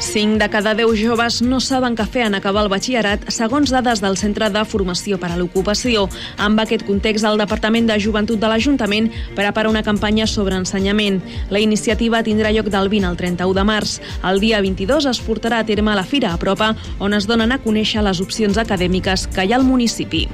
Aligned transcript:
5 0.00 0.38
de 0.38 0.48
cada 0.48 0.74
10 0.74 0.94
joves 0.94 1.40
no 1.42 1.58
saben 1.58 1.96
què 1.98 2.04
fer 2.06 2.22
en 2.28 2.36
acabar 2.38 2.62
el 2.62 2.70
batxillerat, 2.70 3.24
segons 3.34 3.72
dades 3.74 3.98
del 3.98 4.16
Centre 4.16 4.46
de 4.54 4.62
Formació 4.64 5.18
per 5.18 5.32
a 5.32 5.38
l'Ocupació. 5.38 6.06
Amb 6.38 6.62
aquest 6.62 6.84
context, 6.86 7.26
el 7.26 7.40
Departament 7.40 7.88
de 7.90 7.98
Joventut 7.98 8.38
de 8.38 8.50
l'Ajuntament 8.50 9.10
prepara 9.34 9.70
una 9.70 9.82
campanya 9.82 10.28
sobre 10.30 10.54
ensenyament. 10.54 11.18
La 11.50 11.58
iniciativa 11.58 12.22
tindrà 12.22 12.54
lloc 12.54 12.70
del 12.70 12.88
20 12.88 13.10
al 13.10 13.18
31 13.18 13.58
de 13.58 13.66
març. 13.66 13.98
El 14.22 14.38
dia 14.38 14.62
22 14.62 15.10
es 15.10 15.22
portarà 15.26 15.64
a 15.64 15.66
terme 15.66 15.96
la 15.98 16.06
Fira 16.06 16.32
a 16.32 16.38
Propa, 16.38 16.74
on 17.00 17.18
es 17.18 17.26
donen 17.26 17.52
a 17.52 17.58
conèixer 17.58 18.06
les 18.06 18.22
opcions 18.22 18.58
acadèmiques 18.58 19.26
que 19.34 19.44
hi 19.44 19.52
ha 19.52 19.58
al 19.58 19.66
municipi. 19.66 20.28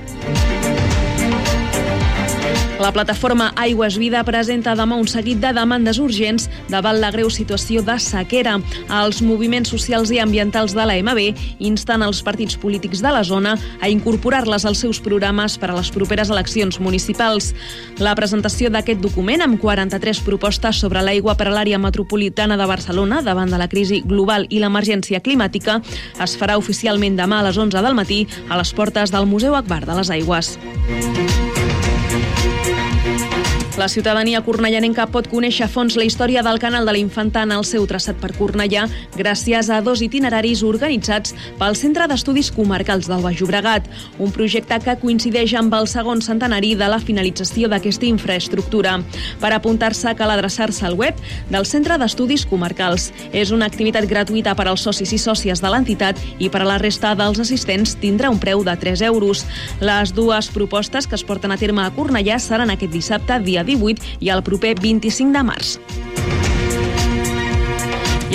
La 2.84 2.92
plataforma 2.92 3.54
Aigües 3.56 3.94
Vida 3.96 4.20
presenta 4.28 4.74
demà 4.76 4.98
un 5.00 5.06
seguit 5.08 5.38
de 5.40 5.54
demandes 5.56 5.96
urgents 5.96 6.50
davant 6.68 6.98
la 7.00 7.08
greu 7.14 7.30
situació 7.32 7.80
de 7.80 7.94
sequera. 7.96 8.58
Els 8.92 9.22
moviments 9.24 9.70
socials 9.72 10.12
i 10.12 10.18
ambientals 10.20 10.74
de 10.76 10.84
la 10.84 10.98
MB 11.00 11.62
insten 11.64 12.04
els 12.04 12.20
partits 12.26 12.58
polítics 12.60 13.00
de 13.00 13.14
la 13.16 13.22
zona 13.24 13.54
a 13.80 13.88
incorporar-les 13.88 14.68
als 14.68 14.84
seus 14.84 15.00
programes 15.00 15.56
per 15.56 15.70
a 15.72 15.78
les 15.78 15.88
properes 15.96 16.28
eleccions 16.28 16.76
municipals. 16.76 17.54
La 18.04 18.12
presentació 18.20 18.68
d'aquest 18.68 19.00
document, 19.00 19.40
amb 19.40 19.56
43 19.64 20.20
propostes 20.28 20.84
sobre 20.84 21.00
l'aigua 21.00 21.38
per 21.40 21.48
a 21.48 21.56
l'àrea 21.56 21.80
metropolitana 21.80 22.60
de 22.60 22.68
Barcelona 22.68 23.24
davant 23.24 23.48
de 23.48 23.64
la 23.64 23.70
crisi 23.72 24.02
global 24.04 24.44
i 24.50 24.60
l'emergència 24.60 25.24
climàtica, 25.24 25.80
es 26.20 26.36
farà 26.36 26.60
oficialment 26.60 27.16
demà 27.16 27.40
a 27.40 27.48
les 27.48 27.56
11 27.56 27.80
del 27.80 27.96
matí 27.96 28.26
a 28.50 28.60
les 28.60 28.76
portes 28.76 29.08
del 29.08 29.24
Museu 29.24 29.56
Akbar 29.56 29.86
de 29.88 30.02
les 30.02 30.12
Aigües. 30.20 30.58
La 33.76 33.88
ciutadania 33.88 34.38
cornellanenca 34.46 35.08
pot 35.10 35.26
conèixer 35.26 35.64
a 35.66 35.66
fons 35.66 35.96
la 35.98 36.04
història 36.06 36.44
del 36.46 36.60
canal 36.62 36.86
de 36.86 36.92
l'Infanta 36.94 37.40
en 37.42 37.50
el 37.56 37.64
seu 37.66 37.82
traçat 37.90 38.14
per 38.22 38.28
Cornellà 38.36 38.84
gràcies 39.18 39.66
a 39.66 39.80
dos 39.82 39.98
itineraris 40.04 40.60
organitzats 40.62 41.34
pel 41.58 41.74
Centre 41.74 42.06
d'Estudis 42.06 42.52
Comarcals 42.54 43.08
del 43.10 43.24
Baix 43.24 43.40
Llobregat, 43.40 43.88
un 44.22 44.30
projecte 44.30 44.78
que 44.84 44.94
coincideix 45.00 45.56
amb 45.58 45.74
el 45.74 45.88
segon 45.90 46.22
centenari 46.22 46.76
de 46.78 46.86
la 46.86 47.00
finalització 47.02 47.66
d'aquesta 47.72 48.06
infraestructura. 48.06 49.00
Per 49.42 49.50
apuntar-se 49.50 50.14
cal 50.14 50.30
adreçar-se 50.36 50.86
al 50.86 50.94
web 50.94 51.18
del 51.50 51.66
Centre 51.66 51.98
d'Estudis 51.98 52.46
Comarcals. 52.46 53.08
És 53.32 53.50
una 53.50 53.66
activitat 53.66 54.06
gratuïta 54.06 54.54
per 54.54 54.68
als 54.70 54.86
socis 54.86 55.16
i 55.16 55.18
sòcies 55.18 55.64
de 55.64 55.74
l'entitat 55.74 56.22
i 56.38 56.46
per 56.46 56.62
a 56.62 56.70
la 56.70 56.78
resta 56.78 57.16
dels 57.18 57.42
assistents 57.42 57.98
tindrà 57.98 58.30
un 58.30 58.38
preu 58.38 58.62
de 58.62 58.78
3 58.86 59.02
euros. 59.10 59.42
Les 59.82 60.14
dues 60.14 60.52
propostes 60.54 61.10
que 61.10 61.18
es 61.18 61.26
porten 61.26 61.50
a 61.50 61.58
terme 61.58 61.82
a 61.82 61.90
Cornellà 61.90 62.38
seran 62.38 62.70
aquest 62.70 62.94
dissabte, 62.94 63.42
dia 63.42 63.63
18 63.66 64.18
i 64.20 64.34
el 64.34 64.44
proper 64.46 64.76
25 64.80 65.34
de 65.34 65.46
març. 65.46 65.78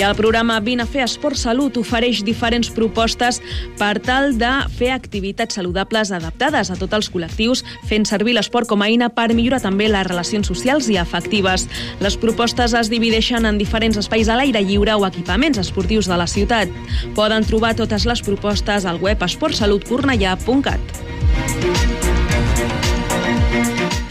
I 0.00 0.02
el 0.02 0.14
programa 0.16 0.60
Vine 0.64 0.86
a 0.86 0.88
fer 0.88 1.02
Esport 1.04 1.36
Salut 1.36 1.76
ofereix 1.76 2.22
diferents 2.24 2.70
propostes 2.72 3.36
per 3.76 3.98
tal 4.00 4.38
de 4.40 4.48
fer 4.78 4.88
activitats 4.94 5.58
saludables 5.58 6.08
adaptades 6.16 6.70
a 6.72 6.76
tots 6.80 6.96
els 6.96 7.10
col·lectius, 7.12 7.60
fent 7.84 8.08
servir 8.08 8.32
l'esport 8.38 8.64
com 8.70 8.80
a 8.80 8.88
eina 8.88 9.10
per 9.12 9.28
millorar 9.36 9.60
també 9.60 9.90
les 9.92 10.08
relacions 10.08 10.48
socials 10.48 10.88
i 10.88 10.96
afectives. 10.96 11.68
Les 12.00 12.16
propostes 12.16 12.72
es 12.80 12.88
divideixen 12.88 13.44
en 13.44 13.60
diferents 13.60 14.00
espais 14.00 14.32
a 14.32 14.40
l'aire 14.40 14.64
lliure 14.64 14.96
o 14.96 15.04
equipaments 15.04 15.60
esportius 15.60 16.08
de 16.08 16.16
la 16.16 16.30
ciutat. 16.30 16.72
Poden 17.12 17.44
trobar 17.44 17.76
totes 17.76 18.08
les 18.08 18.24
propostes 18.24 18.88
al 18.88 19.04
web 19.04 19.20
esportsalutcornellà.cat. 19.28 21.99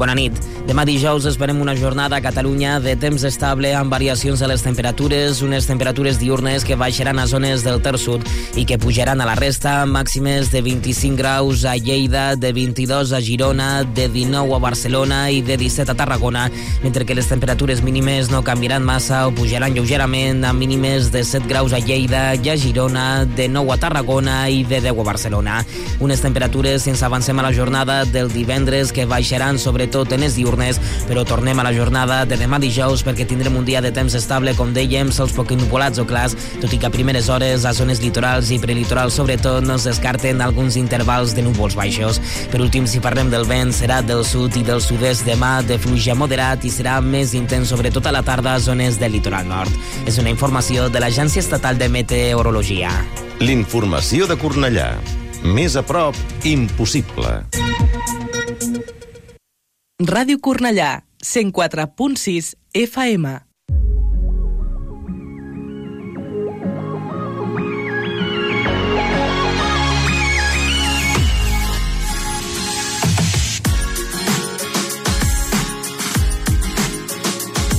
Bona 0.00 0.14
nit. 0.16 0.32
Demà 0.64 0.86
dijous 0.88 1.26
esperem 1.28 1.58
una 1.60 1.74
jornada 1.76 2.16
a 2.16 2.22
Catalunya 2.24 2.78
de 2.80 2.94
temps 2.96 3.24
estable 3.26 3.74
amb 3.76 3.92
variacions 3.92 4.40
de 4.40 4.46
les 4.48 4.62
temperatures, 4.64 5.42
unes 5.44 5.66
temperatures 5.68 6.16
diurnes 6.20 6.64
que 6.64 6.76
baixaran 6.78 7.18
a 7.18 7.26
zones 7.26 7.64
del 7.66 7.82
Ter 7.84 7.98
Sud 7.98 8.24
i 8.56 8.64
que 8.64 8.78
pujaran 8.80 9.20
a 9.20 9.26
la 9.28 9.34
resta, 9.36 9.84
màximes 9.84 10.48
de 10.54 10.62
25 10.64 11.18
graus 11.18 11.64
a 11.68 11.74
Lleida, 11.76 12.36
de 12.36 12.52
22 12.56 13.12
a 13.12 13.20
Girona, 13.20 13.82
de 13.84 14.06
19 14.08 14.54
a 14.56 14.60
Barcelona 14.62 15.18
i 15.30 15.42
de 15.42 15.58
17 15.60 15.92
a 15.92 15.96
Tarragona, 15.98 16.46
mentre 16.84 17.04
que 17.04 17.18
les 17.18 17.28
temperatures 17.28 17.82
mínimes 17.82 18.30
no 18.30 18.44
canviaran 18.46 18.86
massa 18.86 19.26
o 19.26 19.34
pujaran 19.36 19.74
lleugerament 19.74 20.46
a 20.48 20.54
mínimes 20.54 21.10
de 21.12 21.24
7 21.24 21.48
graus 21.50 21.74
a 21.76 21.82
Lleida 21.82 22.36
i 22.36 22.48
a 22.48 22.56
Girona, 22.56 23.26
de 23.26 23.50
9 23.52 23.74
a 23.74 23.80
Tarragona 23.84 24.38
i 24.48 24.64
de 24.64 24.80
10 24.80 24.96
a 24.96 25.08
Barcelona. 25.10 25.60
Unes 26.00 26.24
temperatures, 26.24 26.88
sense 26.88 27.04
avancem 27.04 27.36
a 27.36 27.48
la 27.48 27.52
jornada 27.52 28.04
del 28.06 28.32
divendres, 28.32 28.94
que 28.96 29.04
baixaran 29.04 29.58
sobretot 29.90 30.12
en 30.14 30.26
diurnes, 30.34 30.78
però 31.08 31.24
tornem 31.26 31.58
a 31.58 31.64
la 31.64 31.72
jornada 31.74 32.24
de 32.24 32.36
demà 32.38 32.60
dijous 32.62 33.02
perquè 33.02 33.26
tindrem 33.26 33.56
un 33.56 33.64
dia 33.64 33.80
de 33.82 33.90
temps 33.90 34.14
estable, 34.14 34.54
com 34.54 34.72
dèiem, 34.72 35.10
sols 35.10 35.32
poc 35.34 35.50
nuvolats 35.50 35.98
o 35.98 36.04
clars, 36.06 36.36
tot 36.60 36.70
i 36.72 36.78
que 36.78 36.86
a 36.86 36.92
primeres 36.94 37.28
hores 37.28 37.64
a 37.64 37.72
zones 37.74 38.00
litorals 38.00 38.50
i 38.54 38.60
prelitorals 38.62 39.16
sobretot 39.18 39.64
no 39.66 39.74
es 39.76 39.86
descarten 39.88 40.40
alguns 40.40 40.76
intervals 40.76 41.34
de 41.34 41.42
núvols 41.42 41.74
baixos. 41.74 42.20
Per 42.52 42.60
últim, 42.62 42.86
si 42.86 43.00
parlem 43.02 43.30
del 43.30 43.46
vent, 43.48 43.72
serà 43.74 44.00
del 44.02 44.22
sud 44.24 44.56
i 44.56 44.62
del 44.62 44.82
sud-est 44.84 45.26
demà 45.26 45.60
de 45.66 45.78
fluix 45.78 46.06
moderat 46.14 46.64
i 46.64 46.70
serà 46.70 47.00
més 47.02 47.34
intens 47.34 47.70
sobretot 47.70 48.06
a 48.06 48.14
la 48.14 48.22
tarda 48.22 48.54
a 48.54 48.60
zones 48.60 48.98
del 49.00 49.16
litoral 49.16 49.48
nord. 49.48 49.72
És 50.06 50.18
una 50.22 50.30
informació 50.30 50.88
de 50.88 51.02
l'Agència 51.02 51.42
Estatal 51.42 51.78
de 51.78 51.88
Meteorologia. 51.88 52.92
L'informació 53.40 54.28
de 54.30 54.38
Cornellà. 54.38 54.92
Més 55.42 55.76
a 55.76 55.82
prop, 55.82 56.16
impossible. 56.44 57.40
Ràdio 60.00 60.38
Cornellà, 60.40 61.02
104.6 61.22 62.54
FM. 62.72 63.26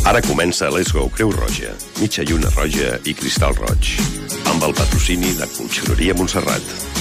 Ara 0.06 0.22
comença 0.22 0.70
Let's 0.70 0.94
Go 0.94 1.10
Creu 1.10 1.32
Roja, 1.32 1.74
mitja 1.98 2.22
lluna 2.22 2.54
roja 2.54 3.00
i 3.02 3.18
cristal 3.18 3.58
roig, 3.58 3.96
amb 4.46 4.62
el 4.62 4.78
patrocini 4.78 5.34
de 5.42 5.50
Conxeroria 5.58 6.14
Montserrat. 6.14 7.01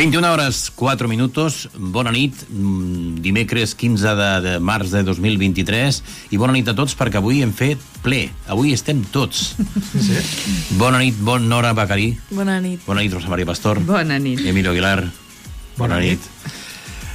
21 0.00 0.32
hores 0.32 0.72
4 0.76 1.08
minutos, 1.08 1.68
bona 1.76 2.08
nit, 2.10 2.32
mm, 2.48 3.20
dimecres 3.20 3.74
15 3.74 4.14
de, 4.16 4.28
de 4.40 4.54
març 4.58 4.94
de 4.94 5.02
2023 5.04 5.98
i 6.32 6.38
bona 6.40 6.54
nit 6.56 6.70
a 6.72 6.74
tots 6.78 6.96
perquè 6.96 7.20
avui 7.20 7.42
hem 7.44 7.52
fet 7.52 7.82
ple, 8.00 8.22
avui 8.48 8.72
estem 8.72 9.02
tots. 9.12 9.58
Sí? 9.92 10.16
Bona 10.80 11.02
nit, 11.02 11.20
bon 11.20 11.44
Nora 11.52 11.74
Bacari. 11.76 12.14
Bona 12.30 12.56
nit. 12.64 12.80
Bona 12.86 13.04
nit, 13.04 13.12
Rosa 13.12 13.28
Maria 13.28 13.50
Pastor. 13.52 13.82
Bona 13.84 14.16
nit. 14.16 14.40
Emilio 14.40 14.72
Aguilar. 14.72 15.04
Bona, 15.76 15.98
bona 15.98 16.00
nit. 16.00 16.32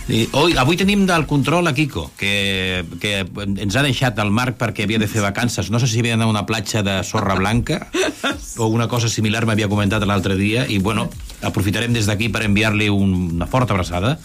I, 0.06 0.28
oi, 0.38 0.54
avui 0.62 0.78
tenim 0.78 1.08
del 1.10 1.26
control 1.26 1.66
a 1.66 1.74
Kiko, 1.74 2.12
que, 2.14 2.86
que 3.02 3.24
ens 3.26 3.74
ha 3.74 3.82
deixat 3.82 4.22
el 4.22 4.30
Marc 4.30 4.60
perquè 4.62 4.86
havia 4.86 5.02
de 5.02 5.10
fer 5.10 5.26
vacances. 5.26 5.72
No 5.74 5.82
sé 5.82 5.90
si 5.90 6.04
havia 6.04 6.14
d'anar 6.14 6.30
a 6.30 6.36
una 6.36 6.46
platja 6.46 6.86
de 6.86 7.00
sorra 7.02 7.34
blanca 7.34 7.88
o 8.62 8.70
una 8.70 8.86
cosa 8.86 9.10
similar 9.10 9.48
m'havia 9.50 9.72
comentat 9.72 10.06
l'altre 10.06 10.38
dia 10.38 10.68
i, 10.70 10.78
bueno, 10.78 11.10
aprofitarem 11.46 11.94
des 11.94 12.10
d'aquí 12.10 12.30
per 12.34 12.44
enviar-li 12.46 12.90
un, 12.90 13.14
una 13.38 13.48
forta 13.48 13.74
abraçada 13.74 14.18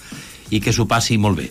i 0.50 0.58
que 0.60 0.72
s'ho 0.74 0.86
passi 0.90 1.16
molt 1.18 1.38
bé. 1.38 1.48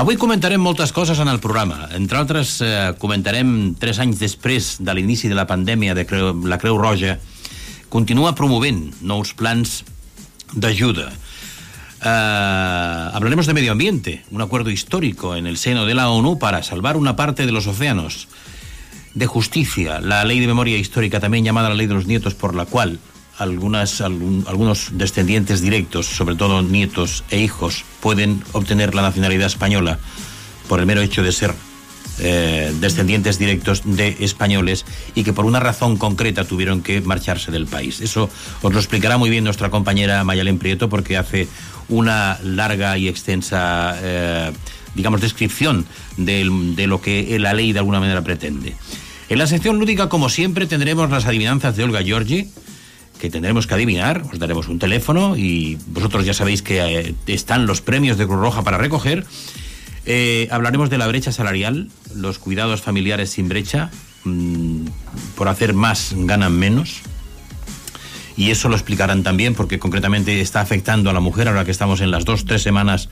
Avui 0.00 0.18
comentarem 0.18 0.60
moltes 0.60 0.92
coses 0.92 1.18
en 1.22 1.28
el 1.30 1.38
programa. 1.40 1.88
Entre 1.94 2.18
altres, 2.18 2.58
eh, 2.64 2.92
comentarem 2.98 3.74
tres 3.78 4.00
anys 4.02 4.18
després 4.18 4.76
de 4.80 4.94
l'inici 4.94 5.30
de 5.30 5.38
la 5.38 5.46
pandèmia 5.46 5.94
de 5.94 6.06
Creu, 6.06 6.32
la 6.46 6.58
Creu 6.58 6.78
Roja, 6.78 7.18
continua 7.90 8.34
promovent 8.34 8.90
nous 9.02 9.34
plans 9.34 9.82
d'ayuda. 10.54 11.10
Uh, 12.00 13.12
hablaremos 13.12 13.46
de 13.46 13.52
medio 13.52 13.72
ambiente, 13.72 14.24
un 14.30 14.40
acuerdo 14.40 14.70
histórico 14.70 15.36
en 15.36 15.46
el 15.46 15.58
seno 15.58 15.84
de 15.84 15.92
la 15.92 16.08
ONU 16.08 16.38
para 16.38 16.62
salvar 16.62 16.96
una 16.96 17.14
parte 17.14 17.44
de 17.44 17.52
los 17.52 17.66
océanos. 17.66 18.26
De 19.12 19.26
justicia, 19.26 20.00
la 20.00 20.24
ley 20.24 20.40
de 20.40 20.46
memoria 20.46 20.78
histórica, 20.78 21.20
también 21.20 21.44
llamada 21.44 21.68
la 21.68 21.74
ley 21.74 21.86
de 21.86 21.94
los 21.94 22.06
nietos, 22.06 22.34
por 22.34 22.54
la 22.54 22.64
cual 22.64 23.00
algunas, 23.40 24.00
algunos 24.00 24.90
descendientes 24.92 25.60
directos, 25.62 26.06
sobre 26.06 26.36
todo 26.36 26.62
nietos 26.62 27.24
e 27.30 27.40
hijos, 27.40 27.84
pueden 28.00 28.44
obtener 28.52 28.94
la 28.94 29.02
nacionalidad 29.02 29.46
española 29.46 29.98
por 30.68 30.78
el 30.78 30.86
mero 30.86 31.00
hecho 31.00 31.22
de 31.22 31.32
ser 31.32 31.54
eh, 32.18 32.70
descendientes 32.80 33.38
directos 33.38 33.80
de 33.84 34.14
españoles 34.20 34.84
y 35.14 35.24
que 35.24 35.32
por 35.32 35.46
una 35.46 35.58
razón 35.58 35.96
concreta 35.96 36.44
tuvieron 36.44 36.82
que 36.82 37.00
marcharse 37.00 37.50
del 37.50 37.66
país. 37.66 38.02
Eso 38.02 38.28
os 38.60 38.72
lo 38.72 38.78
explicará 38.78 39.16
muy 39.16 39.30
bien 39.30 39.42
nuestra 39.42 39.70
compañera 39.70 40.22
Mayalén 40.22 40.58
Prieto 40.58 40.90
porque 40.90 41.16
hace 41.16 41.48
una 41.88 42.38
larga 42.44 42.98
y 42.98 43.08
extensa, 43.08 43.96
eh, 44.02 44.52
digamos, 44.94 45.22
descripción 45.22 45.86
de, 46.18 46.46
de 46.76 46.86
lo 46.86 47.00
que 47.00 47.38
la 47.38 47.54
ley 47.54 47.72
de 47.72 47.78
alguna 47.78 48.00
manera 48.00 48.22
pretende. 48.22 48.76
En 49.30 49.38
la 49.38 49.46
sección 49.46 49.78
lúdica, 49.78 50.10
como 50.10 50.28
siempre, 50.28 50.66
tendremos 50.66 51.08
las 51.08 51.24
adivinanzas 51.24 51.76
de 51.76 51.84
Olga 51.84 52.02
Giorgi, 52.02 52.50
que 53.20 53.30
tendremos 53.30 53.66
que 53.66 53.74
adivinar, 53.74 54.24
os 54.32 54.38
daremos 54.38 54.66
un 54.68 54.78
teléfono 54.78 55.36
y 55.36 55.76
vosotros 55.88 56.24
ya 56.24 56.32
sabéis 56.32 56.62
que 56.62 56.80
eh, 56.80 57.14
están 57.26 57.66
los 57.66 57.82
premios 57.82 58.16
de 58.16 58.26
Cruz 58.26 58.40
Roja 58.40 58.64
para 58.64 58.78
recoger. 58.78 59.26
Eh, 60.06 60.48
hablaremos 60.50 60.88
de 60.88 60.96
la 60.96 61.06
brecha 61.06 61.30
salarial, 61.30 61.90
los 62.16 62.38
cuidados 62.38 62.80
familiares 62.80 63.28
sin 63.30 63.48
brecha, 63.48 63.90
mmm, 64.24 64.86
por 65.36 65.48
hacer 65.48 65.74
más 65.74 66.14
ganan 66.16 66.54
menos. 66.54 67.02
Y 68.38 68.50
eso 68.50 68.70
lo 68.70 68.74
explicarán 68.74 69.22
también 69.22 69.54
porque 69.54 69.78
concretamente 69.78 70.40
está 70.40 70.62
afectando 70.62 71.10
a 71.10 71.12
la 71.12 71.20
mujer 71.20 71.46
ahora 71.46 71.66
que 71.66 71.70
estamos 71.70 72.00
en 72.00 72.10
las 72.10 72.24
dos, 72.24 72.46
tres 72.46 72.62
semanas 72.62 73.10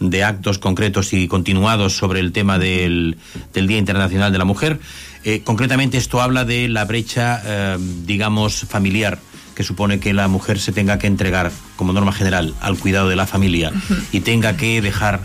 de 0.00 0.24
actos 0.24 0.58
concretos 0.58 1.12
y 1.12 1.28
continuados 1.28 1.94
sobre 1.94 2.20
el 2.20 2.32
tema 2.32 2.58
del, 2.58 3.18
del 3.52 3.66
Día 3.66 3.76
Internacional 3.76 4.32
de 4.32 4.38
la 4.38 4.46
Mujer. 4.46 4.80
Eh, 5.24 5.42
concretamente 5.44 5.98
esto 5.98 6.22
habla 6.22 6.46
de 6.46 6.68
la 6.68 6.86
brecha, 6.86 7.76
digamos, 8.06 8.64
familiar 8.66 9.20
que 9.62 9.68
supone 9.68 10.00
que 10.00 10.12
la 10.12 10.26
mujer 10.26 10.58
se 10.58 10.72
tenga 10.72 10.98
que 10.98 11.06
entregar, 11.06 11.52
como 11.76 11.92
norma 11.92 12.12
general, 12.12 12.52
al 12.60 12.76
cuidado 12.78 13.08
de 13.08 13.14
la 13.14 13.28
familia 13.28 13.70
uh 13.70 13.94
-huh. 13.94 14.02
y 14.10 14.20
tenga 14.20 14.56
que 14.56 14.82
dejar 14.82 15.20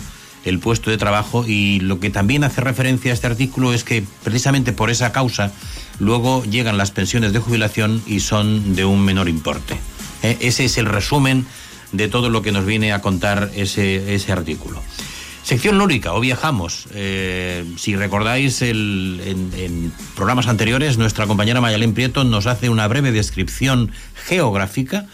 el 0.46 0.60
puesto 0.60 0.92
de 0.92 0.98
trabajo 0.98 1.44
y 1.48 1.80
lo 1.80 2.00
que 2.00 2.12
también 2.12 2.44
hace 2.44 2.62
referencia 2.62 3.10
a 3.10 3.16
este 3.16 3.26
artículo 3.26 3.74
es 3.74 3.84
que 3.84 4.04
precisamente 4.24 4.74
por 4.74 4.92
esa 4.92 5.12
causa 5.12 5.52
luego 5.98 6.44
llegan 6.46 6.78
las 6.78 6.92
pensiones 6.92 7.34
de 7.34 7.40
jubilación 7.40 8.04
y 8.06 8.20
son 8.20 8.76
de 8.76 8.86
un 8.86 9.04
menor 9.04 9.28
importe. 9.28 9.74
¿Eh? 10.22 10.38
Ese 10.42 10.66
es 10.66 10.78
el 10.78 10.86
resumen 10.86 11.48
de 11.92 12.08
todo 12.08 12.30
lo 12.30 12.44
que 12.44 12.52
nos 12.52 12.66
viene 12.66 12.94
a 12.94 13.02
contar 13.02 13.50
ese, 13.56 14.14
ese 14.14 14.32
artículo. 14.32 14.84
Sección 15.48 15.78
lúrica, 15.78 16.14
o 16.14 16.20
viajamos. 16.20 16.88
Eh, 16.94 17.64
si 17.78 17.96
recordáis, 17.96 18.62
el, 18.62 19.22
en, 19.56 19.94
programas 20.14 20.48
anteriores, 20.48 20.98
nuestra 20.98 21.26
compañera 21.26 21.62
Mayalén 21.62 21.94
Prieto 21.94 22.26
nos 22.26 22.48
hace 22.48 22.70
una 22.70 22.86
breve 22.90 23.14
descripción 23.14 23.94
geográfica 24.14 25.06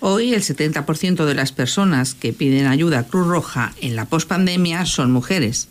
Hoy 0.00 0.34
el 0.34 0.42
70% 0.42 1.24
de 1.24 1.34
las 1.34 1.52
personas 1.52 2.14
que 2.14 2.32
piden 2.32 2.66
ayuda 2.66 3.00
a 3.00 3.02
Cruz 3.04 3.26
Roja 3.26 3.72
en 3.80 3.96
la 3.96 4.04
pospandemia 4.04 4.86
son 4.86 5.10
mujeres. 5.10 5.68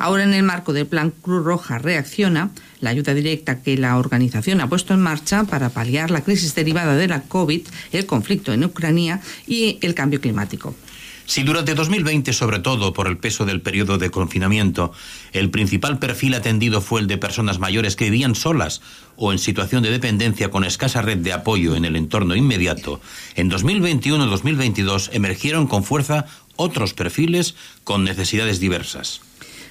Ahora 0.00 0.24
en 0.24 0.32
el 0.32 0.42
marco 0.42 0.72
del 0.72 0.86
plan 0.86 1.10
Cruz 1.10 1.44
Roja 1.44 1.76
Reacciona, 1.78 2.52
la 2.80 2.88
ayuda 2.88 3.12
directa 3.12 3.60
que 3.60 3.76
la 3.76 3.98
organización 3.98 4.62
ha 4.62 4.66
puesto 4.66 4.94
en 4.94 5.02
marcha 5.02 5.44
para 5.44 5.68
paliar 5.68 6.10
la 6.10 6.22
crisis 6.22 6.54
derivada 6.54 6.96
de 6.96 7.06
la 7.06 7.20
COVID, 7.20 7.60
el 7.92 8.06
conflicto 8.06 8.54
en 8.54 8.64
Ucrania 8.64 9.20
y 9.46 9.78
el 9.82 9.94
cambio 9.94 10.22
climático. 10.22 10.74
Si 11.26 11.42
durante 11.42 11.74
2020, 11.74 12.32
sobre 12.32 12.60
todo 12.60 12.94
por 12.94 13.08
el 13.08 13.18
peso 13.18 13.44
del 13.44 13.60
periodo 13.60 13.98
de 13.98 14.10
confinamiento, 14.10 14.90
el 15.32 15.50
principal 15.50 15.98
perfil 15.98 16.32
atendido 16.32 16.80
fue 16.80 17.02
el 17.02 17.06
de 17.06 17.18
personas 17.18 17.58
mayores 17.58 17.94
que 17.94 18.06
vivían 18.06 18.34
solas 18.34 18.80
o 19.16 19.32
en 19.32 19.38
situación 19.38 19.82
de 19.82 19.90
dependencia 19.90 20.50
con 20.50 20.64
escasa 20.64 21.02
red 21.02 21.18
de 21.18 21.34
apoyo 21.34 21.76
en 21.76 21.84
el 21.84 21.94
entorno 21.94 22.34
inmediato, 22.34 23.02
en 23.36 23.50
2021-2022 23.50 25.10
emergieron 25.12 25.66
con 25.66 25.84
fuerza 25.84 26.24
otros 26.56 26.94
perfiles 26.94 27.54
con 27.84 28.02
necesidades 28.02 28.60
diversas. 28.60 29.20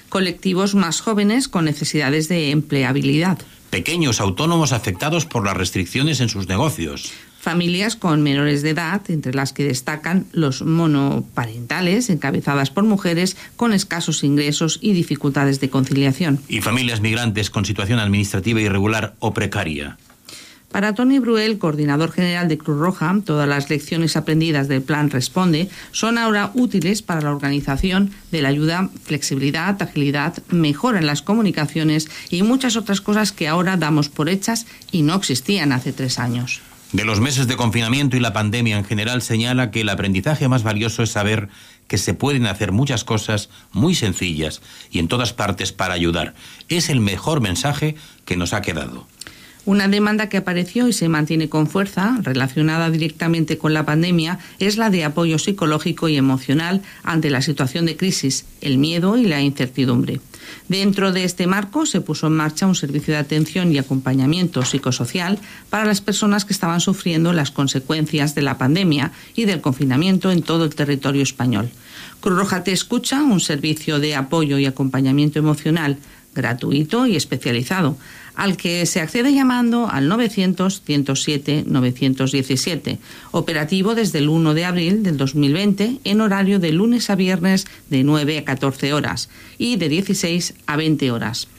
Colectivos 0.09 0.75
más 0.75 1.01
jóvenes 1.01 1.47
con 1.47 1.65
necesidades 1.65 2.27
de 2.27 2.51
empleabilidad. 2.51 3.39
Pequeños 3.69 4.19
autónomos 4.19 4.73
afectados 4.73 5.25
por 5.25 5.45
las 5.45 5.55
restricciones 5.55 6.19
en 6.21 6.29
sus 6.29 6.47
negocios 6.47 7.13
familias 7.39 7.95
con 7.95 8.21
menores 8.21 8.61
de 8.61 8.71
edad, 8.71 9.01
entre 9.09 9.33
las 9.33 9.53
que 9.53 9.63
destacan 9.63 10.25
los 10.33 10.61
monoparentales, 10.61 12.09
encabezadas 12.09 12.69
por 12.69 12.83
mujeres 12.83 13.37
con 13.55 13.73
escasos 13.73 14.23
ingresos 14.23 14.77
y 14.81 14.93
dificultades 14.93 15.59
de 15.59 15.69
conciliación. 15.69 16.39
Y 16.47 16.61
familias 16.61 17.01
migrantes 17.01 17.49
con 17.49 17.65
situación 17.65 17.99
administrativa 17.99 18.61
irregular 18.61 19.15
o 19.19 19.33
precaria. 19.33 19.97
Para 20.71 20.93
Tony 20.93 21.17
Bruel, 21.17 21.57
coordinador 21.57 22.11
general 22.11 22.47
de 22.47 22.59
Cruz 22.59 22.77
Roja, 22.77 23.15
todas 23.25 23.49
las 23.49 23.71
lecciones 23.71 24.15
aprendidas 24.15 24.67
del 24.67 24.83
plan 24.83 25.09
Responde 25.09 25.67
son 25.91 26.19
ahora 26.19 26.51
útiles 26.53 27.01
para 27.01 27.21
la 27.21 27.31
organización 27.31 28.11
de 28.31 28.43
la 28.43 28.49
ayuda, 28.49 28.89
flexibilidad, 29.03 29.81
agilidad, 29.81 30.43
mejora 30.49 30.99
en 30.99 31.07
las 31.07 31.23
comunicaciones 31.23 32.07
y 32.29 32.43
muchas 32.43 32.77
otras 32.77 33.01
cosas 33.01 33.31
que 33.31 33.47
ahora 33.47 33.77
damos 33.77 34.09
por 34.09 34.29
hechas 34.29 34.67
y 34.91 35.01
no 35.01 35.15
existían 35.15 35.71
hace 35.71 35.91
tres 35.91 36.19
años. 36.19 36.61
De 36.91 37.05
los 37.05 37.19
meses 37.19 37.47
de 37.47 37.55
confinamiento 37.55 38.17
y 38.17 38.19
la 38.19 38.33
pandemia 38.33 38.77
en 38.77 38.85
general 38.85 39.21
señala 39.21 39.69
que 39.69 39.81
el 39.81 39.89
aprendizaje 39.89 40.47
más 40.47 40.63
valioso 40.63 41.03
es 41.03 41.11
saber 41.11 41.49
que 41.87 41.97
se 41.97 42.13
pueden 42.13 42.45
hacer 42.45 42.71
muchas 42.71 43.03
cosas 43.03 43.49
muy 43.71 43.95
sencillas 43.95 44.61
y 44.91 44.99
en 44.99 45.07
todas 45.07 45.33
partes 45.33 45.71
para 45.71 45.95
ayudar. 45.95 46.35
Es 46.67 46.89
el 46.89 46.99
mejor 46.99 47.41
mensaje 47.41 47.95
que 48.25 48.37
nos 48.37 48.53
ha 48.53 48.61
quedado. 48.61 49.07
Una 49.65 49.87
demanda 49.87 50.29
que 50.29 50.37
apareció 50.37 50.87
y 50.87 50.93
se 50.93 51.09
mantiene 51.09 51.49
con 51.49 51.67
fuerza, 51.67 52.17
relacionada 52.23 52.89
directamente 52.89 53.57
con 53.57 53.73
la 53.73 53.85
pandemia, 53.85 54.39
es 54.57 54.77
la 54.77 54.89
de 54.89 55.03
apoyo 55.03 55.37
psicológico 55.37 56.07
y 56.09 56.15
emocional 56.15 56.81
ante 57.03 57.29
la 57.29 57.41
situación 57.41 57.85
de 57.85 57.97
crisis, 57.97 58.45
el 58.61 58.77
miedo 58.77 59.17
y 59.17 59.25
la 59.25 59.41
incertidumbre. 59.41 60.21
Dentro 60.67 61.11
de 61.11 61.23
este 61.23 61.45
marco 61.45 61.85
se 61.85 62.01
puso 62.01 62.27
en 62.27 62.33
marcha 62.33 62.65
un 62.65 62.75
servicio 62.75 63.13
de 63.13 63.19
atención 63.19 63.71
y 63.71 63.77
acompañamiento 63.77 64.63
psicosocial 64.63 65.37
para 65.69 65.85
las 65.85 66.01
personas 66.01 66.45
que 66.45 66.53
estaban 66.53 66.79
sufriendo 66.79 67.33
las 67.33 67.51
consecuencias 67.51 68.35
de 68.35 68.41
la 68.41 68.57
pandemia 68.57 69.11
y 69.35 69.45
del 69.45 69.61
confinamiento 69.61 70.31
en 70.31 70.41
todo 70.41 70.65
el 70.65 70.73
territorio 70.73 71.21
español. 71.21 71.69
Cruz 72.21 72.37
Roja 72.37 72.63
Te 72.63 72.71
Escucha, 72.71 73.21
un 73.23 73.39
servicio 73.39 73.99
de 73.99 74.15
apoyo 74.15 74.57
y 74.57 74.65
acompañamiento 74.65 75.37
emocional 75.37 75.97
gratuito 76.33 77.07
y 77.07 77.15
especializado, 77.15 77.97
al 78.39 78.55
que 78.55 78.85
se 78.85 79.01
accede 79.01 79.33
llamando 79.33 79.89
al 79.89 80.09
900-107-917, 80.09 82.99
operativo 83.31 83.95
desde 83.95 84.19
el 84.19 84.29
1 84.29 84.53
de 84.53 84.63
abril 84.63 85.03
del 85.03 85.17
2020 85.17 85.99
en 86.05 86.21
horario 86.21 86.59
de 86.59 86.71
lunes 86.71 87.09
a 87.09 87.15
viernes 87.15 87.67
de 87.89 88.05
9 88.05 88.37
a 88.37 88.45
14 88.45 88.93
horas 88.93 89.29
y 89.57 89.75
de 89.75 89.89
16 89.89 90.53
a 90.67 90.77
20 90.77 91.11
horas. 91.11 91.49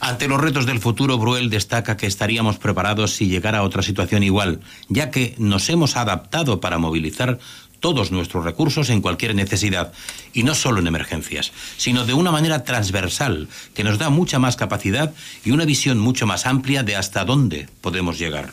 Ante 0.00 0.28
los 0.28 0.40
retos 0.40 0.66
del 0.66 0.80
futuro, 0.80 1.18
Bruel 1.18 1.50
destaca 1.50 1.96
que 1.96 2.06
estaríamos 2.06 2.58
preparados 2.58 3.12
si 3.12 3.28
llegara 3.28 3.62
otra 3.62 3.82
situación 3.82 4.22
igual, 4.22 4.60
ya 4.88 5.10
que 5.10 5.34
nos 5.38 5.68
hemos 5.70 5.96
adaptado 5.96 6.60
para 6.60 6.78
movilizar 6.78 7.38
todos 7.86 8.10
nuestros 8.10 8.44
recursos 8.44 8.90
en 8.90 9.00
cualquier 9.00 9.32
necesidad, 9.36 9.92
y 10.32 10.42
no 10.42 10.56
solo 10.56 10.80
en 10.80 10.88
emergencias, 10.88 11.52
sino 11.76 12.04
de 12.04 12.14
una 12.14 12.32
manera 12.32 12.64
transversal 12.64 13.46
que 13.74 13.84
nos 13.84 13.96
da 13.96 14.10
mucha 14.10 14.40
más 14.40 14.56
capacidad 14.56 15.14
y 15.44 15.52
una 15.52 15.64
visión 15.64 16.00
mucho 16.00 16.26
más 16.26 16.46
amplia 16.46 16.82
de 16.82 16.96
hasta 16.96 17.24
dónde 17.24 17.68
podemos 17.82 18.18
llegar. 18.18 18.52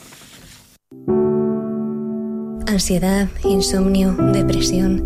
Ansiedad, 2.68 3.28
insomnio, 3.44 4.12
depresión. 4.12 5.04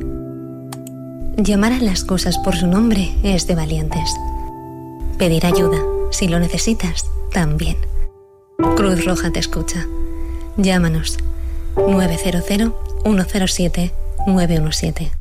Llamar 1.37 1.71
a 1.71 1.79
las 1.79 2.03
cosas 2.03 2.37
por 2.39 2.57
su 2.57 2.67
nombre 2.67 3.15
es 3.23 3.47
de 3.47 3.55
valientes. 3.55 4.09
Pedir 5.17 5.45
ayuda, 5.45 5.79
si 6.11 6.27
lo 6.27 6.37
necesitas, 6.37 7.05
también. 7.31 7.77
Cruz 8.75 9.05
Roja 9.05 9.31
te 9.31 9.39
escucha. 9.39 9.85
Llámanos 10.57 11.17
900 11.77 12.43
107 13.05 14.06
917. 14.27 15.11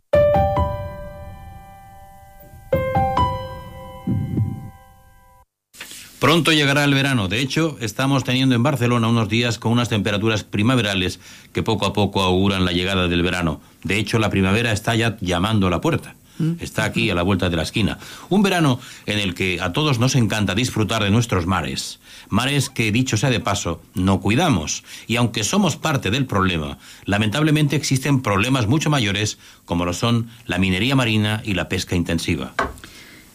Pronto 6.18 6.50
llegará 6.50 6.82
el 6.82 6.92
verano. 6.92 7.28
De 7.28 7.40
hecho, 7.40 7.76
estamos 7.80 8.24
teniendo 8.24 8.56
en 8.56 8.62
Barcelona 8.64 9.06
unos 9.06 9.28
días 9.28 9.58
con 9.58 9.70
unas 9.70 9.88
temperaturas 9.88 10.42
primaverales 10.42 11.20
que 11.52 11.62
poco 11.62 11.86
a 11.86 11.92
poco 11.92 12.22
auguran 12.22 12.64
la 12.64 12.72
llegada 12.72 13.06
del 13.06 13.22
verano. 13.22 13.60
De 13.84 13.96
hecho, 13.96 14.18
la 14.18 14.28
primavera 14.28 14.72
está 14.72 14.96
ya 14.96 15.16
llamando 15.20 15.68
a 15.68 15.70
la 15.70 15.80
puerta. 15.80 16.16
Mm. 16.38 16.52
Está 16.60 16.84
aquí 16.84 17.10
a 17.10 17.14
la 17.14 17.22
vuelta 17.22 17.48
de 17.48 17.56
la 17.56 17.62
esquina. 17.62 17.98
Un 18.28 18.42
verano 18.42 18.80
en 19.06 19.18
el 19.18 19.34
que 19.34 19.60
a 19.60 19.72
todos 19.72 19.98
nos 19.98 20.14
encanta 20.14 20.54
disfrutar 20.54 21.02
de 21.02 21.10
nuestros 21.10 21.46
mares. 21.46 22.00
Mares 22.28 22.70
que, 22.70 22.92
dicho 22.92 23.16
sea 23.16 23.30
de 23.30 23.40
paso, 23.40 23.80
no 23.94 24.20
cuidamos. 24.20 24.84
Y 25.06 25.16
aunque 25.16 25.44
somos 25.44 25.76
parte 25.76 26.10
del 26.10 26.26
problema, 26.26 26.78
lamentablemente 27.04 27.76
existen 27.76 28.22
problemas 28.22 28.66
mucho 28.66 28.90
mayores 28.90 29.38
como 29.64 29.84
lo 29.84 29.92
son 29.92 30.28
la 30.46 30.58
minería 30.58 30.96
marina 30.96 31.42
y 31.44 31.54
la 31.54 31.68
pesca 31.68 31.96
intensiva. 31.96 32.54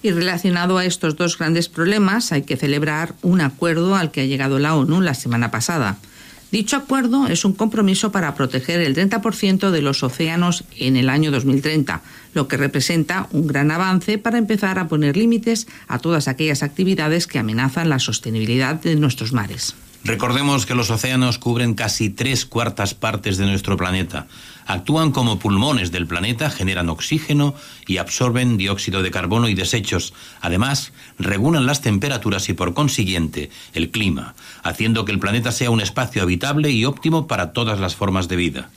Y 0.04 0.12
relacionado 0.12 0.80
a 0.80 0.86
estos 0.86 1.16
dos 1.16 1.38
grandes 1.38 1.70
problemas, 1.70 2.32
hay 2.32 2.42
que 2.42 2.58
celebrar 2.58 3.14
un 3.22 3.40
acuerdo 3.40 3.96
al 3.96 4.10
que 4.10 4.22
ha 4.22 4.26
llegado 4.26 4.58
la 4.58 4.76
ONU 4.76 5.00
la 5.02 5.14
semana 5.14 5.52
pasada. 5.52 5.98
Dicho 6.52 6.76
acuerdo 6.76 7.28
es 7.28 7.46
un 7.46 7.54
compromiso 7.54 8.12
para 8.12 8.36
proteger 8.36 8.82
el 8.82 8.94
30% 8.94 9.72
de 9.72 9.82
los 9.82 10.04
océanos 10.04 10.66
en 10.78 10.98
el 10.98 11.08
año 11.08 11.32
2030, 11.32 12.02
lo 12.34 12.50
que 12.50 12.58
representa 12.58 13.28
un 13.32 13.48
gran 13.48 13.72
avance 13.72 14.18
para 14.18 14.38
empezar 14.38 14.78
a 14.78 14.90
poner 14.90 15.16
límites 15.16 15.68
a 15.88 16.00
todas 16.00 16.28
aquellas 16.28 16.62
actividades 16.62 17.26
que 17.26 17.40
amenazan 17.40 17.88
la 17.88 18.00
sostenibilidad 18.00 18.76
de 18.76 18.98
nuestros 18.98 19.32
mares. 19.32 19.76
Recordemos 20.04 20.66
que 20.66 20.74
los 20.74 20.90
océanos 20.90 21.38
cubren 21.38 21.76
casi 21.76 22.10
tres 22.10 22.46
cuartas 22.46 22.96
partes 22.96 23.38
de 23.38 23.46
nuestro 23.46 23.78
planeta. 23.78 24.28
Actúan 24.72 25.12
como 25.12 25.38
pulmones 25.38 25.92
del 25.92 26.08
planeta, 26.08 26.50
generan 26.50 26.88
oxígeno 26.88 27.56
y 27.88 27.98
absorben 27.98 28.56
dióxido 28.56 29.04
de 29.04 29.12
carbono 29.12 29.50
y 29.50 29.54
desechos. 29.54 30.14
Además, 30.40 30.94
regulan 31.20 31.66
las 31.66 31.82
temperaturas 31.82 32.48
y 32.48 32.54
por 32.54 32.74
consiguiente 32.74 33.50
el 33.74 33.92
clima, 33.92 34.34
haciendo 34.64 35.04
que 35.04 35.12
el 35.12 35.20
planeta 35.20 35.52
sea 35.52 35.72
un 35.72 35.82
espacio 35.82 36.22
habitable 36.22 36.72
y 36.72 36.86
óptimo 36.86 37.28
para 37.28 37.52
todas 37.52 37.82
las 37.82 37.98
formas 37.98 38.30
de 38.30 38.38
vida. 38.38 38.70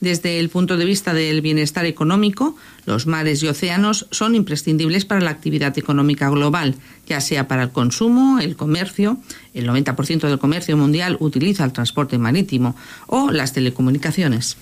Desde 0.00 0.40
el 0.40 0.48
punto 0.48 0.78
de 0.78 0.86
vista 0.86 1.12
del 1.12 1.42
bienestar 1.42 1.84
económico, 1.84 2.56
los 2.86 3.06
mares 3.06 3.42
y 3.42 3.48
océanos 3.48 4.06
son 4.12 4.34
imprescindibles 4.34 5.04
para 5.04 5.20
la 5.20 5.32
actividad 5.32 5.76
económica 5.76 6.30
global, 6.30 6.76
ya 7.06 7.20
sea 7.20 7.46
para 7.46 7.64
el 7.64 7.70
consumo, 7.72 8.38
el 8.38 8.56
comercio, 8.56 9.18
el 9.52 9.68
90% 9.68 10.28
del 10.28 10.38
comercio 10.38 10.78
mundial 10.78 11.18
utiliza 11.20 11.64
el 11.64 11.72
transporte 11.72 12.16
marítimo, 12.16 12.74
o 13.06 13.30
las 13.30 13.52
telecomunicaciones. 13.52 14.56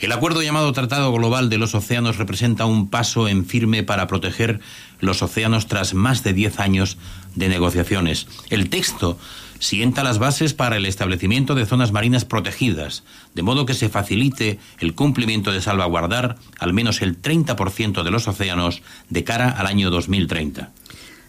El 0.00 0.12
acuerdo 0.12 0.42
llamado 0.42 0.72
Tratado 0.72 1.12
Global 1.12 1.50
de 1.50 1.58
los 1.58 1.74
Océanos 1.74 2.16
representa 2.16 2.64
un 2.64 2.88
paso 2.88 3.28
en 3.28 3.44
firme 3.44 3.82
para 3.82 4.06
proteger 4.06 4.60
los 4.98 5.22
océanos 5.22 5.66
tras 5.66 5.92
más 5.92 6.24
de 6.24 6.32
10 6.32 6.58
años 6.58 6.96
de 7.34 7.50
negociaciones. 7.50 8.26
El 8.48 8.70
texto 8.70 9.18
sienta 9.58 10.02
las 10.02 10.18
bases 10.18 10.54
para 10.54 10.78
el 10.78 10.86
establecimiento 10.86 11.54
de 11.54 11.66
zonas 11.66 11.92
marinas 11.92 12.24
protegidas, 12.24 13.04
de 13.34 13.42
modo 13.42 13.66
que 13.66 13.74
se 13.74 13.90
facilite 13.90 14.58
el 14.78 14.94
cumplimiento 14.94 15.52
de 15.52 15.60
salvaguardar 15.60 16.38
al 16.58 16.72
menos 16.72 17.02
el 17.02 17.20
30% 17.20 18.02
de 18.02 18.10
los 18.10 18.26
océanos 18.26 18.80
de 19.10 19.22
cara 19.22 19.50
al 19.50 19.66
año 19.66 19.90
2030. 19.90 20.70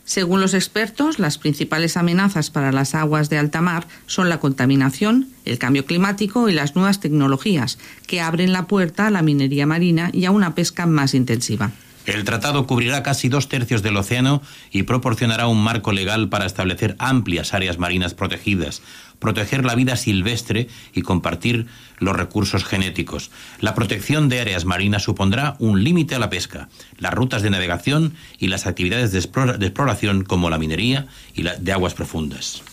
Según 0.03 0.41
los 0.41 0.53
expertos, 0.53 1.19
las 1.19 1.37
principales 1.37 1.95
amenazas 1.95 2.49
para 2.49 2.71
las 2.71 2.95
aguas 2.95 3.29
de 3.29 3.37
alta 3.37 3.61
mar 3.61 3.87
son 4.07 4.29
la 4.29 4.39
contaminación, 4.39 5.29
el 5.45 5.57
cambio 5.57 5.85
climático 5.85 6.49
y 6.49 6.53
las 6.53 6.75
nuevas 6.75 6.99
tecnologías, 6.99 7.77
que 8.07 8.21
abren 8.21 8.51
la 8.51 8.67
puerta 8.67 9.07
a 9.07 9.11
la 9.11 9.21
minería 9.21 9.65
marina 9.65 10.09
y 10.11 10.25
a 10.25 10.31
una 10.31 10.55
pesca 10.55 10.85
más 10.85 11.13
intensiva. 11.13 11.71
El 12.05 12.23
tratado 12.23 12.65
cubrirá 12.65 13.03
casi 13.03 13.29
dos 13.29 13.47
tercios 13.47 13.83
del 13.83 13.97
océano 13.97 14.41
y 14.71 14.83
proporcionará 14.83 15.47
un 15.47 15.63
marco 15.63 15.91
legal 15.91 16.29
para 16.29 16.45
establecer 16.45 16.95
amplias 16.97 17.53
áreas 17.53 17.77
marinas 17.77 18.13
protegidas, 18.13 18.81
proteger 19.19 19.63
la 19.63 19.75
vida 19.75 19.95
silvestre 19.95 20.67
y 20.93 21.03
compartir 21.03 21.67
los 21.99 22.15
recursos 22.15 22.65
genéticos. 22.65 23.29
La 23.59 23.75
protección 23.75 24.29
de 24.29 24.41
áreas 24.41 24.65
marinas 24.65 25.03
supondrá 25.03 25.55
un 25.59 25.83
límite 25.83 26.15
a 26.15 26.19
la 26.19 26.29
pesca, 26.29 26.69
las 26.97 27.13
rutas 27.13 27.43
de 27.43 27.51
navegación 27.51 28.15
y 28.39 28.47
las 28.47 28.65
actividades 28.65 29.11
de, 29.11 29.19
exploración 29.19 30.23
como 30.23 30.49
la 30.49 30.57
minería 30.57 31.07
y 31.35 31.43
la 31.43 31.55
de 31.55 31.71
aguas 31.71 31.93
profundas. 31.93 32.63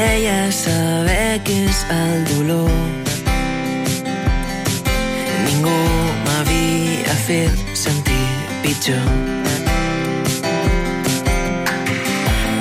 Creia 0.00 0.48
saber 0.48 1.42
què 1.44 1.54
és 1.68 1.78
el 1.92 2.22
dolor. 2.24 2.70
Ningú 5.44 5.74
m'havia 6.22 7.16
fet 7.26 7.60
sentir 7.76 8.30
pitjor. 8.62 9.10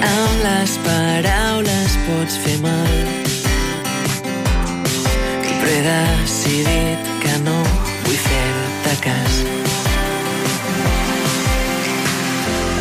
Amb 0.09 0.35
les 0.43 0.75
paraules 0.89 1.95
pots 2.09 2.35
fer 2.43 2.59
mal. 2.67 2.99
Però 5.63 5.71
he 5.71 5.81
decidit 5.87 7.09
que 7.23 7.39
no 7.47 7.57
vull 8.03 8.21
fer-te 8.27 8.99
cas. 9.07 9.43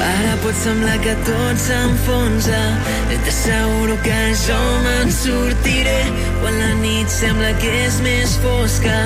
Ara 0.09 0.35
pot 0.43 0.57
semblar 0.65 0.99
que 1.05 1.15
tot 1.27 1.61
s'enfonsa. 1.61 2.61
Ben 3.09 3.21
t'asseguro 3.27 3.97
que 4.07 4.19
jo 4.45 4.61
me'n 4.85 5.11
sortiré. 5.12 6.00
Quan 6.41 6.59
la 6.62 6.73
nit 6.83 7.09
sembla 7.12 7.55
que 7.62 7.73
és 7.87 8.00
més 8.07 8.37
fosca. 8.45 8.99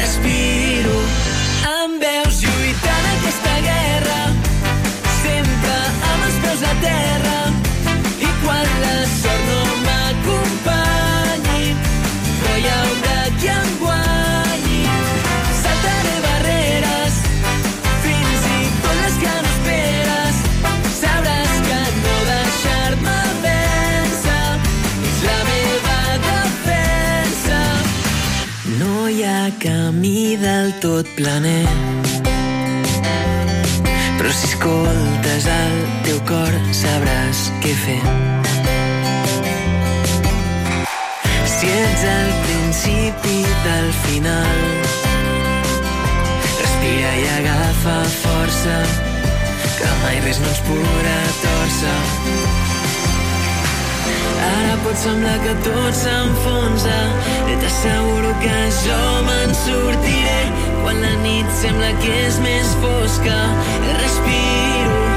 Respiro. 0.00 1.00
Em 1.74 1.98
veus 2.04 2.44
lluitant 2.44 3.10
aquesta 3.16 3.58
guerra. 3.70 4.20
Sempre 5.24 5.76
amb 6.12 6.30
els 6.30 6.40
peus 6.46 6.64
a 6.72 6.78
terra 6.86 7.37
tot 30.80 31.06
planer 31.16 31.66
si 34.38 34.46
escoltes 34.46 35.46
el 35.50 35.76
teu 36.04 36.18
cor 36.28 36.54
sabràs 36.76 37.40
què 37.62 37.72
fer. 37.82 37.98
Si 41.54 41.72
ets 41.72 42.04
al 42.12 42.30
principi 42.44 43.40
del 43.66 43.90
final, 44.04 44.62
respira 46.62 47.12
i 47.24 47.28
agafa 47.40 47.98
força, 48.22 48.80
que 49.80 49.92
mai 50.04 50.24
res 50.28 50.42
no 50.44 50.50
ens 50.54 50.64
podrà 50.70 51.20
torcer. 51.42 52.67
Ara 54.48 54.76
pot 54.84 54.96
semblar 55.02 55.36
que 55.44 55.56
tot 55.66 56.00
s'enfonsa. 56.02 57.00
I 57.48 57.58
t'asseguro 57.64 58.32
que 58.44 58.56
jo 58.84 59.02
me'n 59.28 59.58
sortiré. 59.64 60.40
Quan 60.82 61.02
la 61.04 61.14
nit 61.26 61.52
sembla 61.62 61.92
que 62.04 62.16
és 62.28 62.40
més 62.44 62.74
fosca 62.84 63.38
respiro 63.98 65.07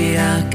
Torno 0.00 0.16
a 0.16 0.49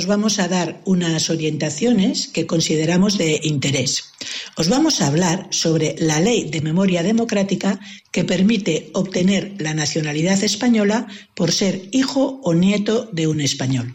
os 0.00 0.06
vamos 0.06 0.40
a 0.40 0.48
dar 0.48 0.80
unas 0.86 1.28
orientaciones 1.28 2.26
que 2.32 2.48
consideramos 2.48 3.18
de 3.20 3.36
interés. 3.44 4.08
Os 4.56 4.72
vamos 4.72 4.94
a 4.96 5.06
hablar 5.08 5.38
sobre 5.52 5.94
la 6.00 6.24
ley 6.24 6.48
de 6.48 6.64
memoria 6.64 7.02
democrática 7.02 7.76
que 8.10 8.24
permite 8.24 8.88
obtener 8.94 9.60
la 9.60 9.74
nacionalidad 9.74 10.42
española 10.42 11.06
por 11.36 11.52
ser 11.52 11.74
hijo 11.92 12.40
o 12.42 12.54
nieto 12.54 13.10
de 13.12 13.26
un 13.26 13.42
español. 13.42 13.92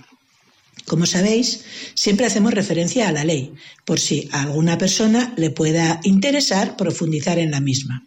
Como 0.86 1.08
sabéis, 1.08 1.66
siempre 1.96 2.28
hacemos 2.28 2.54
referencia 2.54 3.08
a 3.08 3.12
la 3.12 3.26
ley, 3.26 3.54
por 3.84 4.00
si 4.00 4.30
a 4.32 4.44
alguna 4.44 4.78
persona 4.78 5.34
le 5.38 5.50
pueda 5.50 6.02
interesar 6.04 6.78
profundizar 6.78 7.40
en 7.40 7.50
la 7.50 7.62
misma. 7.62 8.06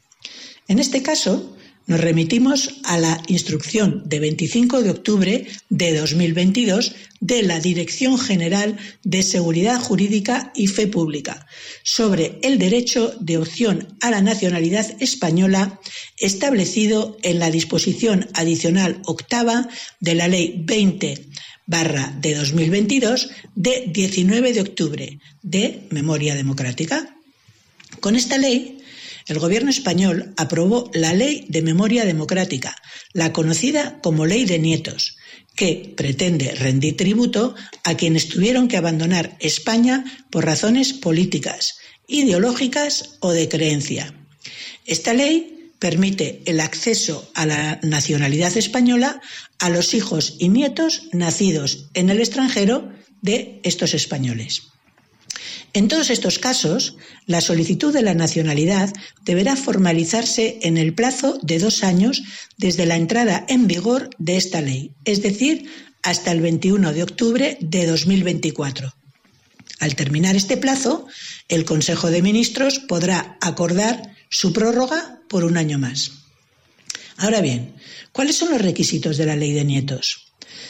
En 0.68 0.78
este 0.78 1.02
caso, 1.02 1.57
nos 1.88 2.00
remitimos 2.00 2.80
a 2.84 2.98
la 2.98 3.20
instrucción 3.26 4.02
de 4.04 4.20
25 4.20 4.82
de 4.82 4.90
octubre 4.90 5.46
de 5.70 5.98
2022 5.98 6.94
de 7.20 7.42
la 7.42 7.58
Dirección 7.58 8.18
General 8.18 8.76
de 9.02 9.22
Seguridad 9.22 9.80
Jurídica 9.80 10.52
y 10.54 10.66
Fe 10.68 10.86
Pública 10.86 11.46
sobre 11.82 12.38
el 12.42 12.58
derecho 12.58 13.16
de 13.20 13.38
opción 13.38 13.96
a 14.02 14.10
la 14.10 14.20
nacionalidad 14.20 14.86
española 15.00 15.80
establecido 16.18 17.16
en 17.22 17.38
la 17.38 17.50
disposición 17.50 18.28
adicional 18.34 19.00
octava 19.06 19.68
de 19.98 20.14
la 20.14 20.28
Ley 20.28 20.62
20 20.64 21.26
barra 21.66 22.14
de 22.20 22.34
2022 22.34 23.30
de 23.54 23.90
19 23.92 24.52
de 24.52 24.60
octubre 24.60 25.18
de 25.42 25.86
Memoria 25.90 26.34
Democrática. 26.34 27.14
Con 28.00 28.14
esta 28.14 28.36
ley 28.36 28.77
el 29.28 29.38
gobierno 29.38 29.70
español 29.70 30.32
aprobó 30.36 30.90
la 30.94 31.12
Ley 31.12 31.46
de 31.48 31.62
Memoria 31.62 32.04
Democrática, 32.04 32.76
la 33.12 33.32
conocida 33.32 34.00
como 34.02 34.26
Ley 34.26 34.46
de 34.46 34.58
Nietos, 34.58 35.16
que 35.54 35.92
pretende 35.96 36.52
rendir 36.52 36.96
tributo 36.96 37.54
a 37.84 37.96
quienes 37.96 38.28
tuvieron 38.28 38.68
que 38.68 38.76
abandonar 38.76 39.36
España 39.40 40.04
por 40.30 40.44
razones 40.44 40.92
políticas, 40.92 41.78
ideológicas 42.06 43.16
o 43.20 43.32
de 43.32 43.48
creencia. 43.48 44.14
Esta 44.86 45.12
ley 45.12 45.72
permite 45.78 46.42
el 46.46 46.60
acceso 46.60 47.30
a 47.34 47.44
la 47.44 47.80
nacionalidad 47.82 48.56
española 48.56 49.20
a 49.58 49.68
los 49.68 49.94
hijos 49.94 50.36
y 50.38 50.48
nietos 50.48 51.08
nacidos 51.12 51.90
en 51.94 52.08
el 52.10 52.20
extranjero 52.20 52.92
de 53.20 53.60
estos 53.62 53.94
españoles. 53.94 54.62
En 55.72 55.88
todos 55.88 56.10
estos 56.10 56.38
casos, 56.38 56.96
la 57.26 57.40
solicitud 57.40 57.92
de 57.92 58.02
la 58.02 58.14
nacionalidad 58.14 58.92
deberá 59.24 59.56
formalizarse 59.56 60.58
en 60.62 60.76
el 60.76 60.94
plazo 60.94 61.38
de 61.42 61.58
dos 61.58 61.84
años 61.84 62.22
desde 62.56 62.86
la 62.86 62.96
entrada 62.96 63.44
en 63.48 63.66
vigor 63.66 64.10
de 64.18 64.36
esta 64.36 64.60
ley, 64.60 64.92
es 65.04 65.22
decir, 65.22 65.70
hasta 66.02 66.32
el 66.32 66.40
21 66.40 66.92
de 66.92 67.02
octubre 67.02 67.58
de 67.60 67.86
2024. 67.86 68.94
Al 69.80 69.94
terminar 69.94 70.36
este 70.36 70.56
plazo, 70.56 71.06
el 71.48 71.64
Consejo 71.64 72.10
de 72.10 72.22
Ministros 72.22 72.78
podrá 72.78 73.36
acordar 73.40 74.16
su 74.28 74.52
prórroga 74.52 75.20
por 75.28 75.44
un 75.44 75.56
año 75.56 75.78
más. 75.78 76.12
Ahora 77.16 77.40
bien, 77.40 77.74
¿cuáles 78.12 78.36
son 78.36 78.50
los 78.50 78.62
requisitos 78.62 79.16
de 79.16 79.26
la 79.26 79.36
ley 79.36 79.52
de 79.52 79.64
nietos? 79.64 80.27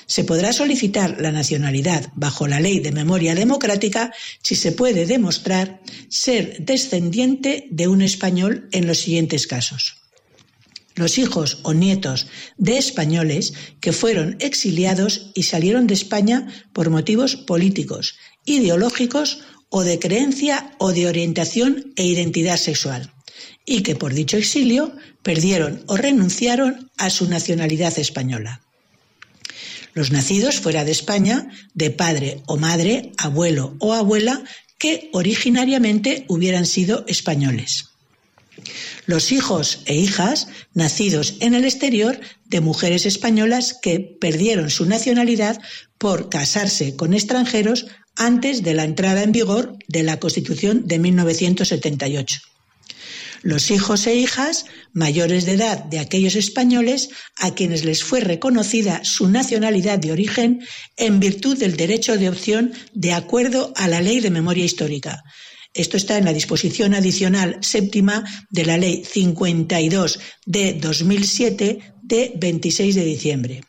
Se 0.09 0.25
podrá 0.25 0.55
solicitar 0.55 1.21
la 1.21 1.33
nacionalidad 1.33 2.11
bajo 2.15 2.49
la 2.49 2.61
ley 2.61 2.81
de 2.81 2.93
memoria 2.93 3.35
democrática 3.35 4.11
si 4.43 4.57
se 4.57 4.73
puede 4.73 5.05
demostrar 5.05 5.83
ser 6.09 6.57
descendiente 6.61 7.69
de 7.71 7.89
un 7.89 8.01
español 8.01 8.71
en 8.73 8.87
los 8.87 9.01
siguientes 9.01 9.47
casos. 9.47 9.97
Los 10.95 11.19
hijos 11.19 11.61
o 11.63 11.75
nietos 11.75 12.27
de 12.57 12.79
españoles 12.79 13.53
que 13.81 13.93
fueron 13.93 14.39
exiliados 14.41 15.31
y 15.35 15.43
salieron 15.43 15.87
de 15.87 15.95
España 15.95 16.49
por 16.73 16.89
motivos 16.89 17.37
políticos, 17.37 18.17
ideológicos 18.47 19.41
o 19.69 19.85
de 19.85 19.99
creencia 19.99 20.73
o 20.79 20.95
de 20.95 21.07
orientación 21.07 21.93
e 21.97 22.07
identidad 22.07 22.57
sexual, 22.57 23.13
y 23.67 23.83
que 23.83 23.95
por 23.95 24.15
dicho 24.15 24.39
exilio 24.39 24.97
perdieron 25.23 25.85
o 25.87 25.99
renunciaron 25.99 26.91
a 26.97 27.11
su 27.11 27.29
nacionalidad 27.29 27.99
española 27.99 28.63
los 29.99 30.13
nacidos 30.13 30.61
fuera 30.61 30.85
de 30.85 30.93
España 30.93 31.49
de 31.75 31.91
padre 31.91 32.41
o 32.47 32.57
madre, 32.57 33.13
abuelo 33.19 33.75
o 33.81 33.95
abuela 33.95 34.45
que 34.79 35.11
originariamente 35.13 36.25
hubieran 36.29 36.67
sido 36.67 37.05
españoles. 37.09 37.87
Los 39.07 39.33
hijos 39.33 39.81
e 39.87 39.97
hijas 39.97 40.47
nacidos 40.73 41.35
en 41.41 41.55
el 41.55 41.65
exterior 41.65 42.21
de 42.47 42.61
mujeres 42.61 43.07
españolas 43.07 43.75
que 43.75 43.99
perdieron 43.99 44.71
su 44.71 44.87
nacionalidad 44.87 45.61
por 45.99 46.29
casarse 46.29 46.95
con 46.95 47.13
extranjeros 47.13 47.87
antes 48.15 48.63
de 48.63 48.75
la 48.75 48.85
entrada 48.85 49.25
en 49.25 49.33
vigor 49.33 49.77
de 49.89 50.05
la 50.05 50.21
Constitución 50.21 50.87
de 50.87 50.99
1978. 51.01 52.41
Los 53.49 53.71
hijos 53.71 54.07
e 54.07 54.15
hijas 54.15 54.67
mayores 54.93 55.47
de 55.47 55.53
edad 55.53 55.83
de 55.85 56.01
aquellos 56.01 56.37
españoles 56.37 57.09
a 57.37 57.55
quienes 57.55 57.83
les 57.83 58.05
fue 58.05 58.21
reconocida 58.21 59.01
su 59.05 59.31
nacionalidad 59.31 59.99
de 59.99 60.13
origen 60.13 60.61
en 60.99 61.19
virtud 61.19 61.57
del 61.57 61.75
derecho 61.75 62.19
de 62.19 62.29
opción 62.29 62.75
de 62.93 63.15
acuerdo 63.15 63.73
a 63.75 63.89
la 63.89 64.03
Ley 64.03 64.21
de 64.21 64.29
Memoria 64.29 64.67
Histórica. 64.67 65.25
Esto 65.73 65.97
está 65.97 66.19
en 66.19 66.27
la 66.27 66.35
disposición 66.35 66.93
adicional 66.93 67.57
séptima 67.63 68.23
de 68.51 68.67
la 68.67 68.77
Ley 68.77 69.03
52 69.03 70.21
de 70.45 70.75
2007 70.75 71.95
de 72.03 72.33
26 72.37 72.95
de 72.97 73.05
diciembre. 73.07 73.68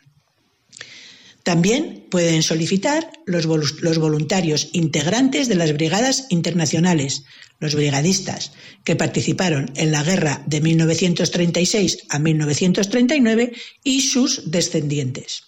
También 1.44 2.06
pueden 2.12 2.44
solicitar 2.44 3.12
los, 3.26 3.46
voluntarios 3.46 4.70
integrantes 4.74 5.48
de 5.48 5.56
las 5.56 5.74
brigadas 5.74 6.26
internacionales, 6.30 7.24
los 7.60 7.76
brigadistas, 7.76 8.52
que 8.84 8.96
participaron 8.96 9.72
en 9.76 9.92
la 9.92 10.04
guerra 10.04 10.44
de 10.46 10.62
1936 10.62 12.06
a 12.10 12.20
1939 12.20 13.54
y 13.84 14.02
sus 14.02 14.52
descendientes. 14.52 15.44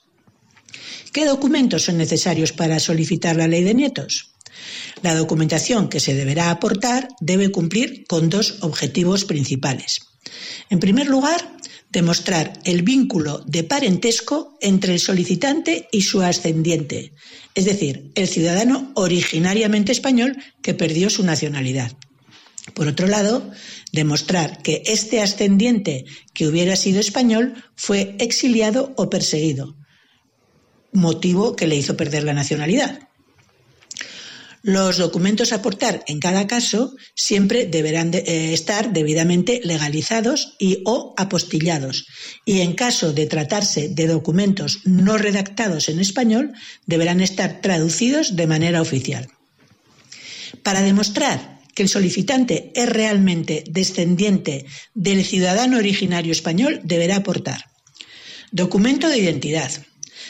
¿Qué 1.12 1.26
documentos 1.26 1.84
son 1.84 1.98
necesarios 1.98 2.54
para 2.54 2.80
solicitar 2.80 3.36
la 3.36 3.48
ley 3.48 3.64
de 3.64 3.74
nietos? 3.74 4.32
La 5.02 5.16
documentación 5.16 5.90
que 5.90 6.00
se 6.00 6.14
deberá 6.14 6.52
aportar 6.52 7.10
debe 7.20 7.52
cumplir 7.52 8.06
con 8.08 8.30
dos 8.30 8.60
objetivos 8.62 9.26
principales. 9.26 10.00
En 10.70 10.80
primer 10.80 11.08
lugar, 11.08 11.58
demostrar 11.92 12.54
el 12.64 12.84
vínculo 12.84 13.40
de 13.46 13.64
parentesco 13.64 14.58
entre 14.62 14.94
el 14.94 15.00
solicitante 15.00 15.88
y 15.92 16.02
su 16.02 16.22
ascendiente, 16.22 17.14
es 17.54 17.66
decir, 17.66 18.12
el 18.16 18.28
ciudadano 18.28 18.92
originariamente 18.96 19.92
español 19.92 20.38
que 20.62 20.74
perdió 20.74 21.10
su 21.10 21.24
nacionalidad. 21.24 21.92
Por 22.74 22.88
otro 22.88 23.08
lado, 23.08 23.52
demostrar 23.92 24.62
que 24.62 24.84
este 24.86 25.22
ascendiente 25.22 26.06
que 26.34 26.48
hubiera 26.48 26.76
sido 26.76 27.00
español 27.00 27.56
fue 27.76 28.16
exiliado 28.20 28.94
o 28.96 29.10
perseguido, 29.10 29.76
motivo 30.94 31.56
que 31.56 31.68
le 31.68 31.76
hizo 31.76 31.98
perder 31.98 32.24
la 32.24 32.34
nacionalidad. 32.34 33.11
Los 34.64 34.98
documentos 34.98 35.52
a 35.52 35.56
aportar 35.56 36.04
en 36.08 36.20
cada 36.20 36.46
caso 36.46 36.96
siempre 37.16 37.66
deberán 37.66 38.14
eh, 38.14 38.54
estar 38.54 38.94
debidamente 38.94 39.60
legalizados 39.64 40.56
y 40.60 40.84
o 40.86 41.16
apostillados 41.18 42.06
y 42.46 42.62
en 42.62 42.74
caso 42.74 43.12
de 43.12 43.26
tratarse 43.26 43.90
de 43.90 44.08
documentos 44.08 44.82
no 44.86 45.18
redactados 45.18 45.90
en 45.90 46.00
español 46.00 46.54
deberán 46.86 47.22
estar 47.22 47.62
traducidos 47.62 48.36
de 48.36 48.48
manera 48.48 48.82
oficial. 48.82 49.28
Para 50.62 50.82
demostrar 50.82 51.60
que 51.74 51.84
el 51.84 51.90
solicitante 51.90 52.72
es 52.76 52.88
realmente 52.88 53.64
descendiente 53.68 54.66
del 54.94 55.26
ciudadano 55.26 55.78
originario 55.78 56.32
español 56.32 56.82
deberá 56.84 57.16
aportar 57.18 57.72
documento 58.52 59.08
de 59.08 59.18
identidad, 59.18 59.72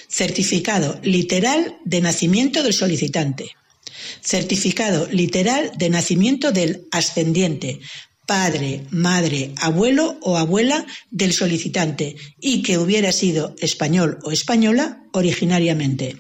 certificado 0.08 1.00
literal 1.04 1.78
de 1.86 2.02
nacimiento 2.02 2.62
del 2.64 2.74
solicitante, 2.74 3.52
certificado 4.22 5.08
literal 5.12 5.72
de 5.78 5.90
nacimiento 5.90 6.52
del 6.52 6.88
ascendiente, 6.92 7.80
padre, 8.26 8.86
madre, 8.92 9.52
abuelo 9.58 10.18
o 10.22 10.38
abuela 10.38 10.86
del 11.10 11.34
solicitante 11.34 12.16
y 12.40 12.62
que 12.64 12.78
hubiera 12.78 13.12
sido 13.12 13.56
español 13.60 14.20
o 14.24 14.32
española 14.32 15.04
originariamente. 15.12 16.18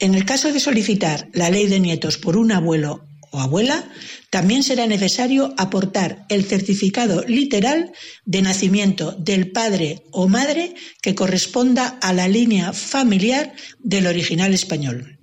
En 0.00 0.14
el 0.14 0.24
caso 0.24 0.52
de 0.52 0.60
solicitar 0.60 1.28
la 1.32 1.50
ley 1.50 1.66
de 1.66 1.80
nietos 1.80 2.18
por 2.18 2.36
un 2.36 2.52
abuelo 2.52 3.04
o 3.30 3.40
abuela, 3.40 3.90
también 4.30 4.62
será 4.62 4.86
necesario 4.86 5.54
aportar 5.58 6.24
el 6.28 6.44
certificado 6.44 7.22
literal 7.26 7.92
de 8.24 8.42
nacimiento 8.42 9.12
del 9.12 9.50
padre 9.50 10.04
o 10.12 10.28
madre 10.28 10.74
que 11.02 11.14
corresponda 11.14 11.98
a 12.00 12.12
la 12.12 12.28
línea 12.28 12.72
familiar 12.72 13.52
del 13.80 14.06
original 14.06 14.54
español. 14.54 15.17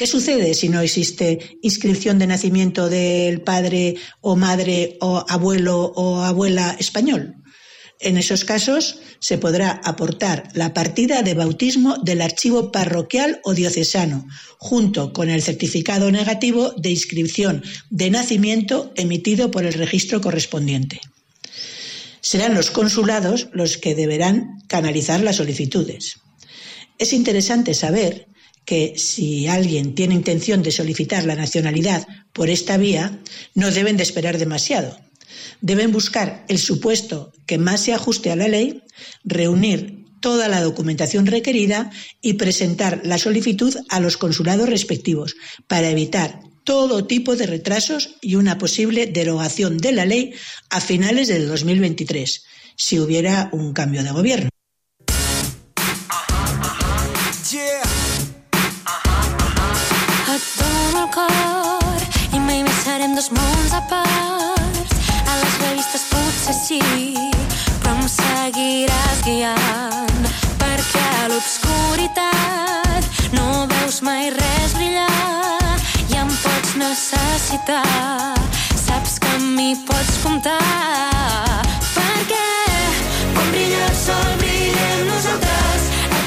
¿Qué 0.00 0.06
sucede 0.06 0.54
si 0.54 0.70
no 0.70 0.80
existe 0.80 1.58
inscripción 1.60 2.18
de 2.18 2.26
nacimiento 2.26 2.88
del 2.88 3.42
padre 3.42 3.96
o 4.22 4.34
madre 4.34 4.96
o 5.02 5.22
abuelo 5.28 5.92
o 5.94 6.22
abuela 6.22 6.74
español? 6.78 7.34
En 7.98 8.16
esos 8.16 8.46
casos 8.46 9.00
se 9.18 9.36
podrá 9.36 9.78
aportar 9.84 10.48
la 10.54 10.72
partida 10.72 11.22
de 11.22 11.34
bautismo 11.34 11.98
del 11.98 12.22
archivo 12.22 12.72
parroquial 12.72 13.40
o 13.44 13.52
diocesano, 13.52 14.26
junto 14.56 15.12
con 15.12 15.28
el 15.28 15.42
certificado 15.42 16.10
negativo 16.10 16.72
de 16.78 16.92
inscripción 16.92 17.62
de 17.90 18.08
nacimiento 18.08 18.94
emitido 18.96 19.50
por 19.50 19.66
el 19.66 19.74
registro 19.74 20.22
correspondiente. 20.22 21.02
Serán 22.22 22.54
los 22.54 22.70
consulados 22.70 23.48
los 23.52 23.76
que 23.76 23.94
deberán 23.94 24.62
canalizar 24.66 25.20
las 25.20 25.36
solicitudes. 25.36 26.20
Es 26.96 27.12
interesante 27.12 27.74
saber 27.74 28.29
que 28.64 28.94
si 28.96 29.48
alguien 29.48 29.94
tiene 29.94 30.14
intención 30.14 30.62
de 30.62 30.70
solicitar 30.70 31.24
la 31.24 31.36
nacionalidad 31.36 32.06
por 32.32 32.50
esta 32.50 32.76
vía, 32.76 33.18
no 33.54 33.70
deben 33.70 33.96
de 33.96 34.02
esperar 34.02 34.38
demasiado. 34.38 34.98
Deben 35.60 35.92
buscar 35.92 36.44
el 36.48 36.58
supuesto 36.58 37.32
que 37.46 37.58
más 37.58 37.82
se 37.82 37.92
ajuste 37.92 38.30
a 38.30 38.36
la 38.36 38.48
ley, 38.48 38.82
reunir 39.24 40.04
toda 40.20 40.48
la 40.48 40.60
documentación 40.60 41.26
requerida 41.26 41.90
y 42.20 42.34
presentar 42.34 43.00
la 43.04 43.18
solicitud 43.18 43.74
a 43.88 44.00
los 44.00 44.16
consulados 44.16 44.68
respectivos 44.68 45.34
para 45.66 45.90
evitar 45.90 46.40
todo 46.64 47.06
tipo 47.06 47.36
de 47.36 47.46
retrasos 47.46 48.16
y 48.20 48.36
una 48.36 48.58
posible 48.58 49.06
derogación 49.06 49.78
de 49.78 49.92
la 49.92 50.04
ley 50.04 50.34
a 50.68 50.80
finales 50.80 51.28
del 51.28 51.48
2023, 51.48 52.44
si 52.76 53.00
hubiera 53.00 53.48
un 53.52 53.72
cambio 53.72 54.04
de 54.04 54.10
gobierno. 54.10 54.49
Sí, 66.52 66.80
però 67.82 67.94
em 67.94 68.08
seguiràs 68.08 69.20
guiant. 69.26 70.26
Perquè 70.58 71.02
a 71.22 71.28
l'obscuritat 71.30 73.06
no 73.36 73.66
veus 73.70 74.00
mai 74.06 74.30
res 74.34 74.74
brillar 74.74 75.78
i 76.08 76.18
em 76.22 76.30
pots 76.42 76.74
necessitar. 76.80 77.84
Saps 78.74 79.18
que 79.22 79.32
amb 79.36 79.54
mi 79.56 79.70
pots 79.86 80.18
comptar. 80.24 80.58
Perquè 81.94 82.46
quan 83.34 83.50
brilla 83.54 83.86
el 83.86 83.96
sol 84.04 84.39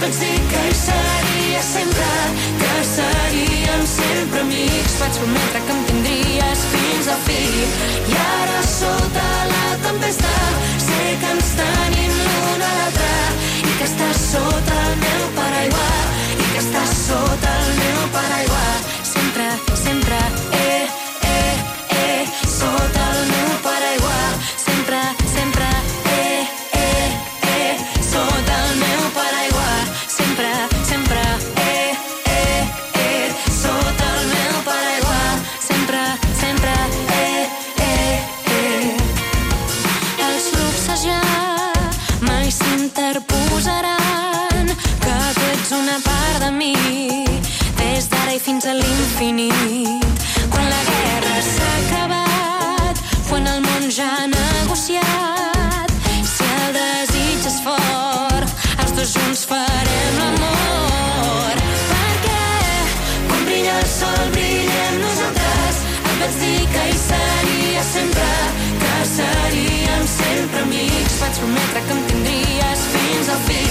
vaig 0.04 0.16
dir 0.20 0.40
que 0.52 0.62
hi 0.68 0.76
seria 0.76 1.62
sempre, 1.64 2.08
que 2.62 2.74
seríem 2.88 3.86
sempre 3.88 4.40
amics. 4.42 4.98
Vaig 5.00 5.20
prometre 5.20 5.62
que 5.68 5.76
em 5.76 5.84
tindries 5.90 6.66
fins 6.74 6.98
desafí 6.98 7.44
i 8.12 8.18
ara 8.24 8.60
sota 8.68 9.30
la 9.54 9.64
tempesta 9.86 10.34
sé 10.88 11.00
que 11.22 11.32
ens 11.36 11.54
tenim 11.62 12.20
l'un 12.26 12.68
a 12.68 12.74
l'altre. 12.80 13.16
I 13.62 13.78
que 13.80 13.88
estàs 13.92 14.22
sota 14.34 14.84
el 14.90 15.00
meu 15.06 15.24
paraigua 15.40 15.90
i 16.36 16.52
que 16.52 16.62
estàs 16.66 16.94
sota 17.08 17.58
el 17.64 17.74
meu 17.80 18.06
paraigua 18.20 18.63
fins 48.54 48.66
a 48.66 48.74
l'infinit. 48.74 50.06
Quan 50.52 50.66
la 50.70 50.82
guerra 50.90 51.38
s'ha 51.42 51.70
acabat 51.82 53.00
quan 53.30 53.48
el 53.50 53.62
món 53.66 53.88
ja 53.90 54.10
ha 54.18 54.28
negociat 54.30 55.94
si 56.34 56.50
el 56.58 56.76
desig 56.78 57.48
és 57.50 57.58
fort 57.66 58.52
els 58.84 58.94
dos 58.98 59.14
junts 59.16 59.42
farem 59.50 60.20
l'amor. 60.20 61.64
Perquè 61.94 62.44
quan 63.32 63.42
brilla 63.48 63.80
el 63.80 63.90
sol 63.96 64.22
brillem 64.36 65.02
nosaltres. 65.06 65.82
Et 66.12 66.22
vaig 66.22 66.38
dir 66.44 66.62
que 66.76 66.86
hi 66.92 67.00
seria 67.08 67.84
sempre 67.90 68.30
que 68.84 68.94
seríem 69.16 70.06
sempre 70.20 70.62
amics. 70.68 71.18
Vaig 71.26 71.42
prometre 71.42 71.84
que 71.90 71.98
em 71.98 72.06
tindries 72.14 72.88
fins 72.94 73.34
al 73.34 73.44
fi. 73.50 73.66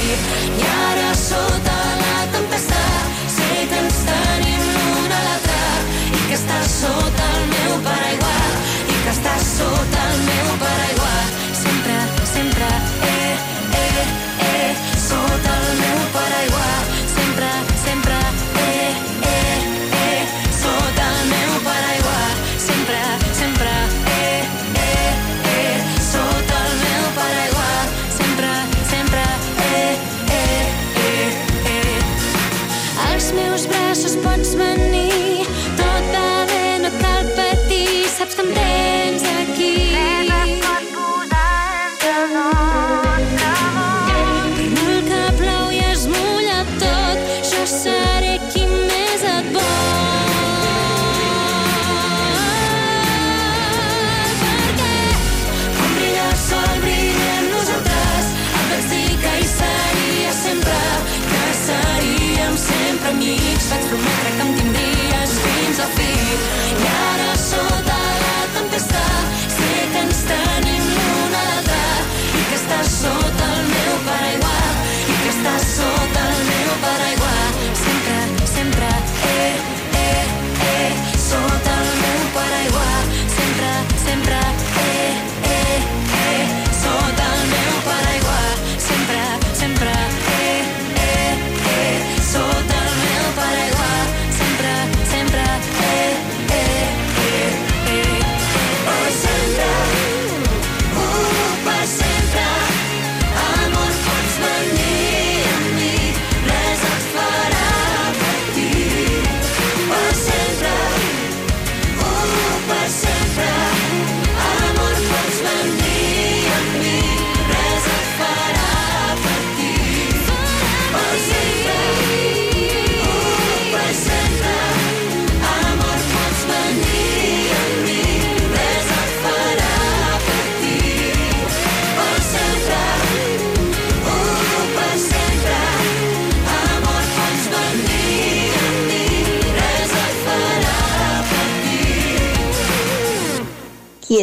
I 0.58 0.68
ara 0.74 1.01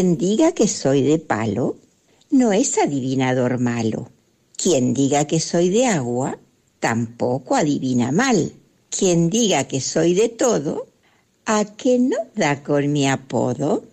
Quien 0.09 0.17
diga 0.17 0.53
que 0.53 0.67
soy 0.67 1.03
de 1.03 1.19
palo 1.19 1.75
no 2.31 2.51
es 2.51 2.79
adivinador 2.79 3.59
malo. 3.59 4.09
Quien 4.57 4.95
diga 4.95 5.27
que 5.27 5.39
soy 5.39 5.69
de 5.69 5.85
agua 5.85 6.39
tampoco 6.79 7.55
adivina 7.55 8.11
mal. 8.11 8.51
Quien 8.89 9.29
diga 9.29 9.65
que 9.65 9.81
soy 9.81 10.15
de 10.15 10.29
todo, 10.29 10.87
¿a 11.45 11.63
qué 11.63 11.99
no 11.99 12.17
da 12.33 12.63
con 12.63 12.91
mi 12.91 13.07
apodo? 13.07 13.83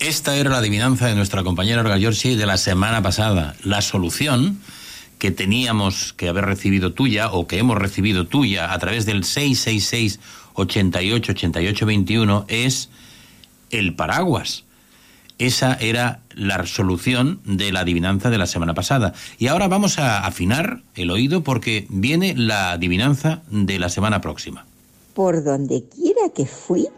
Esta 0.00 0.36
era 0.36 0.50
la 0.50 0.58
adivinanza 0.58 1.06
de 1.06 1.14
nuestra 1.14 1.44
compañera 1.44 1.82
Olga 1.82 1.98
de 1.98 2.46
la 2.46 2.56
semana 2.56 3.00
pasada. 3.00 3.54
La 3.62 3.80
solución 3.80 4.60
que 5.20 5.30
teníamos 5.30 6.14
que 6.14 6.28
haber 6.28 6.46
recibido 6.46 6.94
tuya 6.94 7.30
o 7.30 7.46
que 7.46 7.58
hemos 7.58 7.78
recibido 7.78 8.26
tuya 8.26 8.72
a 8.72 8.78
través 8.80 9.06
del 9.06 9.22
666 9.22 10.18
88 10.54 11.30
88 11.30 11.86
21 11.86 12.44
es 12.48 12.90
el 13.70 13.94
paraguas. 13.94 14.64
Esa 15.40 15.72
era 15.80 16.20
la 16.34 16.66
solución 16.66 17.40
de 17.46 17.72
la 17.72 17.80
adivinanza 17.80 18.28
de 18.28 18.36
la 18.36 18.46
semana 18.46 18.74
pasada. 18.74 19.14
Y 19.38 19.46
ahora 19.46 19.68
vamos 19.68 19.98
a 19.98 20.26
afinar 20.26 20.82
el 20.94 21.10
oído 21.10 21.42
porque 21.42 21.86
viene 21.88 22.34
la 22.36 22.72
adivinanza 22.72 23.42
de 23.50 23.78
la 23.78 23.88
semana 23.88 24.20
próxima. 24.20 24.66
Por 25.14 25.42
donde 25.42 25.84
quiera 25.88 26.28
que 26.36 26.44
fui, 26.44 26.88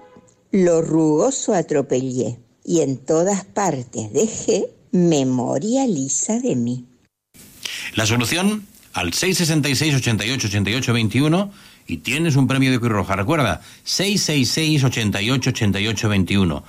lo 0.51 0.83
rugoso 0.83 1.55
atropellé 1.55 2.41
y 2.65 2.81
en 2.81 2.99
todas 2.99 3.45
partes 3.45 4.13
dejé 4.13 4.67
memoria 4.91 5.87
lisa 5.87 6.41
de 6.41 6.57
mí. 6.57 6.85
La 7.95 8.07
solución 8.07 8.67
al 8.93 9.13
666 9.13 9.95
88 9.95 10.49
88 10.49 10.93
21 10.93 11.51
y 11.87 11.99
tienes 11.99 12.35
un 12.35 12.49
premio 12.49 12.73
de 12.73 12.81
Cruz 12.81 12.91
Roja. 12.91 13.15
Recuerda, 13.15 13.61
666 13.85 14.83
88 14.83 15.51
88 15.51 16.09
21. 16.09 16.65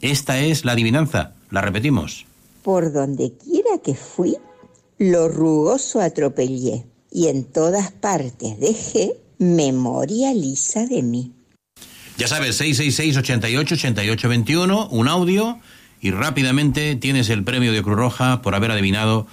Esta 0.00 0.38
es 0.40 0.64
la 0.64 0.72
adivinanza. 0.72 1.32
La 1.50 1.60
repetimos. 1.60 2.26
Por 2.62 2.92
donde 2.92 3.32
quiera 3.32 3.78
que 3.82 3.94
fui, 3.94 4.36
lo 4.98 5.28
rugoso 5.28 6.00
atropellé 6.00 6.84
y 7.10 7.28
en 7.28 7.44
todas 7.44 7.92
partes 7.92 8.58
dejé 8.58 9.12
memoria 9.38 10.32
lisa 10.34 10.86
de 10.86 11.02
mí. 11.02 11.32
Ya 12.16 12.28
sabes, 12.28 12.56
666 12.56 13.16
88 13.16 13.74
88 13.74 14.28
21, 14.28 14.88
un 14.88 15.08
audio 15.08 15.58
y 16.00 16.10
rápidamente 16.10 16.96
tienes 16.96 17.28
el 17.30 17.44
premio 17.44 17.72
de 17.72 17.82
Cruz 17.82 17.96
Roja 17.96 18.42
por 18.42 18.54
haber 18.54 18.70
adivinado 18.70 19.26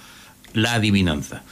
la 0.52 0.74
adivinanza. 0.74 1.42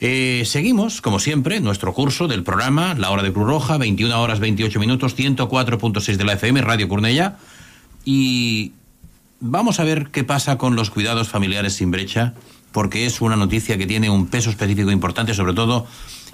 Eh, 0.00 0.42
seguimos, 0.46 1.00
como 1.00 1.20
siempre, 1.20 1.60
nuestro 1.60 1.94
curso 1.94 2.26
del 2.26 2.42
programa 2.42 2.94
La 2.94 3.10
Hora 3.10 3.22
de 3.22 3.32
Cruz 3.32 3.46
Roja, 3.46 3.76
21 3.76 4.20
horas 4.20 4.40
28 4.40 4.80
minutos, 4.80 5.16
104.6 5.16 6.16
de 6.16 6.24
la 6.24 6.32
FM, 6.32 6.60
Radio 6.62 6.88
Curnella. 6.88 7.36
Y 8.04 8.72
vamos 9.40 9.80
a 9.80 9.84
ver 9.84 10.08
qué 10.08 10.24
pasa 10.24 10.58
con 10.58 10.76
los 10.76 10.90
cuidados 10.90 11.28
familiares 11.28 11.74
sin 11.74 11.90
brecha, 11.90 12.34
porque 12.72 13.06
es 13.06 13.20
una 13.20 13.36
noticia 13.36 13.78
que 13.78 13.86
tiene 13.86 14.10
un 14.10 14.26
peso 14.26 14.50
específico 14.50 14.90
importante, 14.90 15.34
sobre 15.34 15.54
todo 15.54 15.86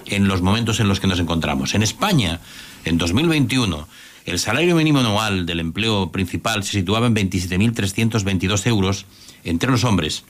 en 0.05 0.27
los 0.27 0.41
momentos 0.41 0.79
en 0.79 0.87
los 0.87 0.99
que 0.99 1.07
nos 1.07 1.19
encontramos. 1.19 1.75
En 1.75 1.83
España, 1.83 2.39
en 2.85 2.97
2021, 2.97 3.87
el 4.25 4.39
salario 4.39 4.75
mínimo 4.75 4.99
anual 4.99 5.45
del 5.45 5.59
empleo 5.59 6.11
principal 6.11 6.63
se 6.63 6.71
situaba 6.71 7.07
en 7.07 7.15
27.322 7.15 8.67
euros 8.67 9.05
entre 9.43 9.71
los 9.71 9.83
hombres 9.83 10.23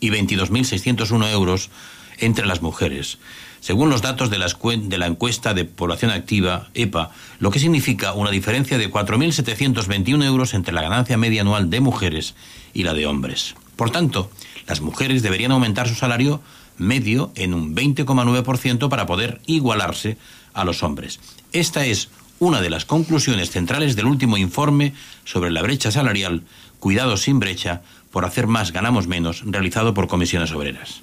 y 0.00 0.10
22.601 0.10 1.32
euros 1.32 1.70
entre 2.18 2.46
las 2.46 2.62
mujeres, 2.62 3.18
según 3.66 3.90
los 3.90 4.00
datos 4.00 4.30
de 4.30 4.38
la, 4.38 5.06
encuesta 5.06 5.52
de 5.52 5.64
población 5.64 6.12
activa, 6.12 6.68
EPA, 6.74 7.10
lo 7.40 7.50
que 7.50 7.58
significa 7.58 8.12
una 8.12 8.30
diferencia 8.30 8.78
de 8.78 8.88
4.721 8.88 10.24
euros 10.24 10.54
entre 10.54 10.72
la 10.72 10.82
ganancia 10.82 11.16
media 11.16 11.40
anual 11.40 11.68
de 11.68 11.80
mujeres 11.80 12.36
y 12.72 12.84
la 12.84 12.94
de 12.94 13.06
hombres. 13.06 13.56
Por 13.74 13.90
tanto, 13.90 14.30
las 14.68 14.82
mujeres 14.82 15.24
deberían 15.24 15.50
aumentar 15.50 15.88
su 15.88 15.96
salario 15.96 16.40
medio 16.78 17.32
en 17.34 17.54
un 17.54 17.74
20,9% 17.74 18.88
para 18.88 19.06
poder 19.06 19.40
igualarse 19.46 20.16
a 20.54 20.64
los 20.64 20.84
hombres. 20.84 21.18
Esta 21.50 21.86
es 21.86 22.08
una 22.38 22.60
de 22.60 22.70
las 22.70 22.84
conclusiones 22.84 23.50
centrales 23.50 23.96
del 23.96 24.06
último 24.06 24.36
informe 24.36 24.92
sobre 25.24 25.50
la 25.50 25.62
brecha 25.62 25.90
salarial, 25.90 26.44
Cuidados 26.78 27.22
sin 27.22 27.40
brecha, 27.40 27.82
por 28.12 28.24
hacer 28.26 28.46
más 28.46 28.70
ganamos 28.70 29.08
menos, 29.08 29.42
realizado 29.44 29.92
por 29.92 30.06
comisiones 30.06 30.52
obreras. 30.52 31.02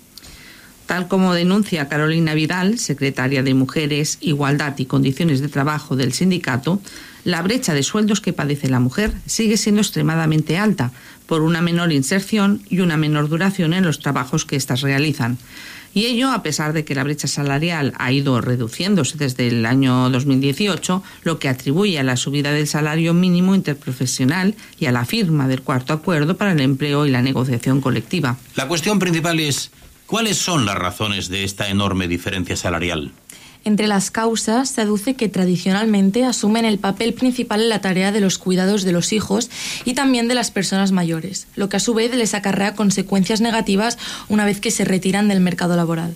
Tal 0.93 1.07
como 1.07 1.33
denuncia 1.33 1.89
Carolina 1.89 2.35
Vidal, 2.35 2.77
secretaria 2.77 3.41
de 3.41 3.55
Mujeres, 3.55 4.19
Igualdad 4.21 4.77
y 4.77 4.85
Condiciones 4.85 5.41
de 5.41 5.47
Trabajo 5.47 5.95
del 5.95 6.13
sindicato, 6.13 6.79
la 7.23 7.41
brecha 7.41 7.73
de 7.73 7.81
sueldos 7.81 8.21
que 8.21 8.31
padece 8.31 8.69
la 8.69 8.79
mujer 8.79 9.11
sigue 9.25 9.57
siendo 9.57 9.81
extremadamente 9.81 10.59
alta 10.59 10.91
por 11.25 11.41
una 11.41 11.63
menor 11.63 11.91
inserción 11.91 12.61
y 12.69 12.81
una 12.81 12.95
menor 12.95 13.27
duración 13.27 13.73
en 13.73 13.83
los 13.83 13.97
trabajos 13.97 14.45
que 14.45 14.55
éstas 14.55 14.81
realizan. 14.81 15.39
Y 15.95 16.05
ello 16.05 16.31
a 16.31 16.43
pesar 16.43 16.73
de 16.73 16.85
que 16.85 16.93
la 16.93 17.03
brecha 17.03 17.27
salarial 17.27 17.93
ha 17.97 18.11
ido 18.11 18.39
reduciéndose 18.39 19.17
desde 19.17 19.47
el 19.47 19.65
año 19.65 20.11
2018, 20.11 21.01
lo 21.23 21.39
que 21.39 21.49
atribuye 21.49 21.97
a 21.97 22.03
la 22.03 22.17
subida 22.17 22.51
del 22.51 22.67
salario 22.67 23.15
mínimo 23.15 23.55
interprofesional 23.55 24.53
y 24.79 24.85
a 24.85 24.91
la 24.91 25.05
firma 25.05 25.47
del 25.47 25.63
cuarto 25.63 25.91
acuerdo 25.91 26.37
para 26.37 26.51
el 26.51 26.61
empleo 26.61 27.07
y 27.07 27.09
la 27.09 27.23
negociación 27.23 27.81
colectiva. 27.81 28.37
La 28.55 28.67
cuestión 28.67 28.99
principal 28.99 29.39
es 29.39 29.71
¿Cuáles 30.13 30.37
son 30.37 30.67
las 30.67 30.75
razones 30.75 31.27
de 31.27 31.43
esta 31.43 31.69
enorme 31.69 32.07
diferencia 32.07 32.55
salarial? 32.55 33.13
Entre 33.65 33.87
las 33.87 34.11
causas 34.11 34.69
se 34.69 34.81
aduce 34.81 35.15
que 35.15 35.27
tradicionalmente 35.27 36.23
asumen 36.23 36.65
el 36.65 36.77
papel 36.77 37.15
principal 37.15 37.63
en 37.63 37.69
la 37.69 37.81
tarea 37.81 38.11
de 38.11 38.19
los 38.19 38.37
cuidados 38.37 38.83
de 38.83 38.91
los 38.91 39.11
hijos 39.11 39.49
y 39.85 39.95
también 39.95 40.27
de 40.27 40.35
las 40.35 40.51
personas 40.51 40.91
mayores, 40.91 41.47
lo 41.55 41.67
que 41.67 41.77
a 41.77 41.79
su 41.79 41.95
vez 41.95 42.13
les 42.15 42.35
acarrea 42.35 42.75
consecuencias 42.75 43.41
negativas 43.41 43.97
una 44.29 44.45
vez 44.45 44.61
que 44.61 44.69
se 44.69 44.85
retiran 44.85 45.29
del 45.29 45.39
mercado 45.39 45.75
laboral 45.75 46.15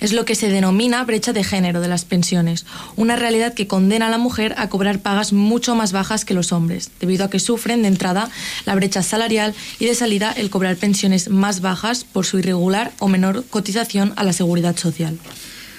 es 0.00 0.12
lo 0.12 0.24
que 0.24 0.34
se 0.34 0.48
denomina 0.48 1.04
brecha 1.04 1.32
de 1.32 1.44
género 1.44 1.80
de 1.80 1.88
las 1.88 2.04
pensiones, 2.04 2.66
una 2.96 3.16
realidad 3.16 3.54
que 3.54 3.66
condena 3.66 4.06
a 4.06 4.10
la 4.10 4.18
mujer 4.18 4.54
a 4.58 4.68
cobrar 4.68 5.00
pagas 5.00 5.32
mucho 5.32 5.74
más 5.74 5.92
bajas 5.92 6.24
que 6.24 6.34
los 6.34 6.52
hombres, 6.52 6.90
debido 7.00 7.24
a 7.24 7.30
que 7.30 7.40
sufren 7.40 7.82
de 7.82 7.88
entrada 7.88 8.30
la 8.64 8.74
brecha 8.74 9.02
salarial 9.02 9.54
y 9.78 9.86
de 9.86 9.94
salida 9.94 10.32
el 10.32 10.50
cobrar 10.50 10.76
pensiones 10.76 11.28
más 11.28 11.60
bajas 11.60 12.04
por 12.04 12.26
su 12.26 12.38
irregular 12.38 12.92
o 12.98 13.08
menor 13.08 13.44
cotización 13.50 14.12
a 14.16 14.24
la 14.24 14.32
seguridad 14.32 14.76
social. 14.76 15.18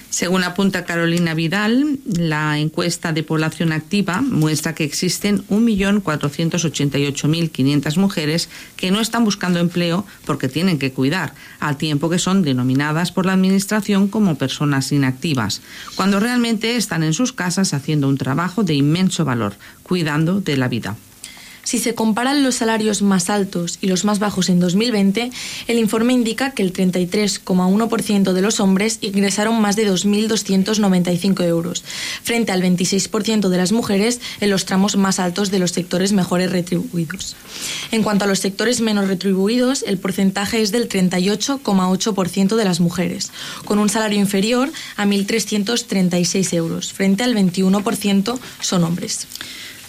Según 0.10 0.44
apunta 0.44 0.86
Carolina 0.86 1.36
Vidal, 1.36 2.00
la 2.06 2.58
encuesta 2.58 3.14
de 3.14 3.22
población 3.22 3.72
activa 3.72 4.22
muestra 4.22 4.74
que 4.74 4.84
existen 4.84 5.46
1.488.500 5.48 7.98
mujeres 7.98 8.50
que 8.76 8.90
no 8.90 9.02
están 9.02 9.24
buscando 9.24 9.60
empleo 9.60 10.08
porque 10.26 10.50
tienen 10.50 10.80
que 10.80 10.92
cuidar, 10.92 11.36
al 11.60 11.78
tiempo 11.78 12.10
que 12.10 12.18
son 12.18 12.42
denominadas 12.42 13.12
por 13.12 13.28
la 13.28 13.34
Administración 13.34 14.08
como 14.08 14.34
personas 14.36 14.92
inactivas, 14.92 15.62
cuando 15.96 16.20
realmente 16.20 16.76
están 16.76 17.04
en 17.04 17.14
sus 17.14 17.32
casas 17.32 17.76
haciendo 17.76 18.08
un 18.08 18.18
trabajo 18.18 18.64
de 18.64 18.74
inmenso 18.74 19.26
valor, 19.26 19.54
cuidando 19.84 20.42
de 20.42 20.58
la 20.58 20.68
vida. 20.68 20.96
Si 21.70 21.78
se 21.78 21.94
comparan 21.94 22.42
los 22.42 22.56
salarios 22.56 23.04
más 23.04 23.30
altos 23.30 23.78
y 23.80 23.86
los 23.86 24.04
más 24.04 24.18
bajos 24.18 24.50
en 24.50 24.60
2020, 24.60 25.30
el 25.68 25.78
informe 25.78 26.14
indica 26.14 26.50
que 26.50 26.64
el 26.64 26.74
33,1% 26.74 28.34
de 28.34 28.42
los 28.42 28.60
hombres 28.60 28.98
ingresaron 29.02 29.62
más 29.62 29.76
de 29.76 29.88
2.295 29.88 31.44
euros, 31.44 31.84
frente 32.24 32.52
al 32.52 32.64
26% 32.64 33.50
de 33.50 33.58
las 33.58 33.72
mujeres 33.72 34.20
en 34.40 34.50
los 34.50 34.66
tramos 34.66 34.98
más 34.98 35.20
altos 35.20 35.52
de 35.52 35.60
los 35.60 35.70
sectores 35.70 36.12
mejores 36.12 36.52
retribuidos. 36.52 37.36
En 37.92 38.02
cuanto 38.02 38.26
a 38.26 38.28
los 38.28 38.40
sectores 38.40 38.82
menos 38.82 39.08
retribuidos, 39.08 39.84
el 39.84 40.00
porcentaje 40.00 40.64
es 40.64 40.72
del 40.72 40.90
38,8% 40.90 42.56
de 42.56 42.66
las 42.66 42.80
mujeres, 42.80 43.32
con 43.66 43.78
un 43.78 43.90
salario 43.90 44.18
inferior 44.18 44.72
a 44.98 45.06
1.336 45.06 46.52
euros, 46.52 46.94
frente 46.94 47.24
al 47.24 47.36
21% 47.36 48.40
son 48.60 48.84
hombres. 48.84 49.28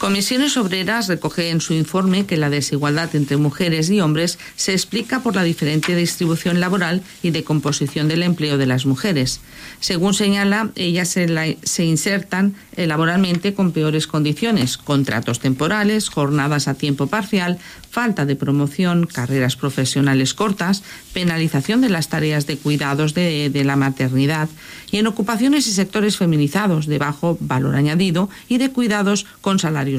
Comisiones 0.01 0.57
Obreras 0.57 1.09
recoge 1.09 1.51
en 1.51 1.61
su 1.61 1.75
informe 1.75 2.25
que 2.25 2.39
la 2.39 2.49
desigualdad 2.49 3.15
entre 3.15 3.37
mujeres 3.37 3.91
y 3.91 4.01
hombres 4.01 4.39
se 4.57 4.73
explica 4.73 5.21
por 5.21 5.37
la 5.37 5.43
diferente 5.43 5.95
distribución 5.95 6.59
laboral 6.59 7.03
y 7.23 7.33
de 7.33 7.45
composición 7.45 8.09
del 8.09 8.23
empleo 8.23 8.57
de 8.57 8.65
las 8.65 8.87
mujeres. 8.87 9.43
Según 9.79 10.15
señala, 10.15 10.71
ellas 10.75 11.11
se, 11.11 11.59
se 11.63 11.85
insertan 11.85 12.55
laboralmente 12.77 13.53
con 13.53 13.73
peores 13.73 14.07
condiciones, 14.07 14.79
contratos 14.79 15.39
temporales, 15.39 16.09
jornadas 16.09 16.67
a 16.67 16.73
tiempo 16.73 17.07
parcial, 17.07 17.59
falta 17.91 18.25
de 18.25 18.37
promoción, 18.37 19.07
carreras 19.07 19.57
profesionales 19.57 20.33
cortas, 20.33 20.83
penalización 21.13 21.81
de 21.81 21.91
las 21.91 22.09
tareas 22.09 22.47
de 22.47 22.57
cuidados 22.57 23.15
de, 23.15 23.51
la 23.65 23.77
maternidad 23.77 24.49
y 24.91 24.99
en 24.99 25.07
ocupaciones 25.07 25.67
y 25.67 25.73
sectores 25.73 26.17
feminizados 26.17 26.87
de 26.87 26.99
bajo 26.99 27.37
valor 27.41 27.75
añadido 27.75 28.31
y 28.49 28.59
de 28.59 28.71
cuidados 28.71 29.27
con 29.41 29.59
salarios 29.59 29.90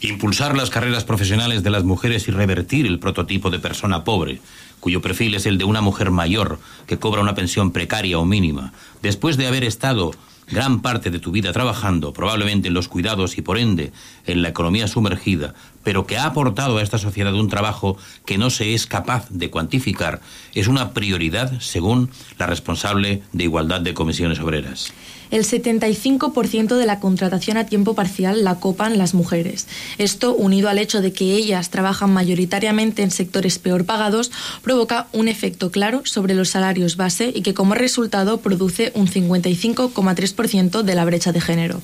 Impulsar 0.00 0.56
las 0.56 0.70
carreras 0.70 1.04
profesionales 1.04 1.62
de 1.62 1.70
las 1.70 1.84
mujeres 1.84 2.26
y 2.26 2.32
revertir 2.32 2.86
el 2.86 2.98
prototipo 2.98 3.50
de 3.50 3.60
persona 3.60 4.02
pobre, 4.02 4.40
cuyo 4.80 5.00
perfil 5.00 5.34
es 5.34 5.46
el 5.46 5.58
de 5.58 5.64
una 5.64 5.80
mujer 5.80 6.10
mayor 6.10 6.58
que 6.88 6.98
cobra 6.98 7.22
una 7.22 7.36
pensión 7.36 7.70
precaria 7.70 8.18
o 8.18 8.24
mínima, 8.24 8.72
después 9.00 9.36
de 9.36 9.46
haber 9.46 9.62
estado 9.62 10.10
gran 10.48 10.82
parte 10.82 11.10
de 11.10 11.20
tu 11.20 11.30
vida 11.30 11.52
trabajando, 11.52 12.12
probablemente 12.12 12.68
en 12.68 12.74
los 12.74 12.88
cuidados 12.88 13.38
y 13.38 13.42
por 13.42 13.58
ende 13.58 13.92
en 14.26 14.42
la 14.42 14.48
economía 14.48 14.88
sumergida, 14.88 15.54
pero 15.82 16.06
que 16.06 16.16
ha 16.16 16.26
aportado 16.26 16.78
a 16.78 16.82
esta 16.82 16.98
sociedad 16.98 17.34
un 17.34 17.48
trabajo 17.48 17.96
que 18.24 18.38
no 18.38 18.50
se 18.50 18.74
es 18.74 18.86
capaz 18.86 19.28
de 19.30 19.50
cuantificar, 19.50 20.20
es 20.54 20.68
una 20.68 20.92
prioridad 20.92 21.60
según 21.60 22.10
la 22.38 22.46
responsable 22.46 23.22
de 23.32 23.44
Igualdad 23.44 23.80
de 23.80 23.94
Comisiones 23.94 24.40
Obreras 24.40 24.92
el 25.32 25.44
75% 25.44 26.76
de 26.76 26.86
la 26.86 27.00
contratación 27.00 27.56
a 27.56 27.66
tiempo 27.66 27.94
parcial 27.94 28.44
la 28.44 28.56
copan 28.56 28.98
las 28.98 29.14
mujeres. 29.14 29.66
Esto, 29.98 30.34
unido 30.34 30.68
al 30.68 30.78
hecho 30.78 31.00
de 31.00 31.12
que 31.12 31.34
ellas 31.34 31.70
trabajan 31.70 32.12
mayoritariamente 32.12 33.02
en 33.02 33.10
sectores 33.10 33.58
peor 33.58 33.84
pagados, 33.86 34.30
provoca 34.62 35.08
un 35.12 35.28
efecto 35.28 35.72
claro 35.72 36.02
sobre 36.04 36.34
los 36.34 36.50
salarios 36.50 36.96
base 36.96 37.32
y 37.34 37.40
que 37.40 37.54
como 37.54 37.74
resultado 37.74 38.40
produce 38.40 38.92
un 38.94 39.08
55,3% 39.08 40.82
de 40.82 40.94
la 40.94 41.04
brecha 41.06 41.32
de 41.32 41.40
género. 41.40 41.80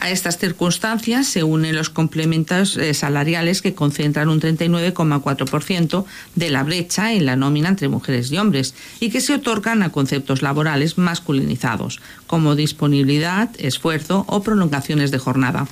A 0.00 0.10
estas 0.10 0.38
circunstancias 0.38 1.26
se 1.26 1.42
unen 1.42 1.74
los 1.74 1.90
complementos 1.90 2.76
eh, 2.76 2.94
salariales 2.94 3.62
que 3.62 3.74
concentran 3.74 4.28
un 4.28 4.40
39,4% 4.40 6.04
de 6.36 6.50
la 6.50 6.62
brecha 6.62 7.12
en 7.12 7.26
la 7.26 7.34
nómina 7.34 7.68
entre 7.68 7.88
mujeres 7.88 8.30
y 8.30 8.38
hombres 8.38 8.74
y 9.00 9.10
que 9.10 9.20
se 9.20 9.34
otorgan 9.34 9.82
a 9.82 9.90
conceptos 9.90 10.40
laborales 10.40 10.98
masculinizados, 10.98 12.00
como 12.28 12.54
disponibilidad, 12.54 13.50
esfuerzo 13.58 14.24
o 14.28 14.40
prolongaciones 14.42 15.10
de 15.10 15.18
jornada. 15.18 15.66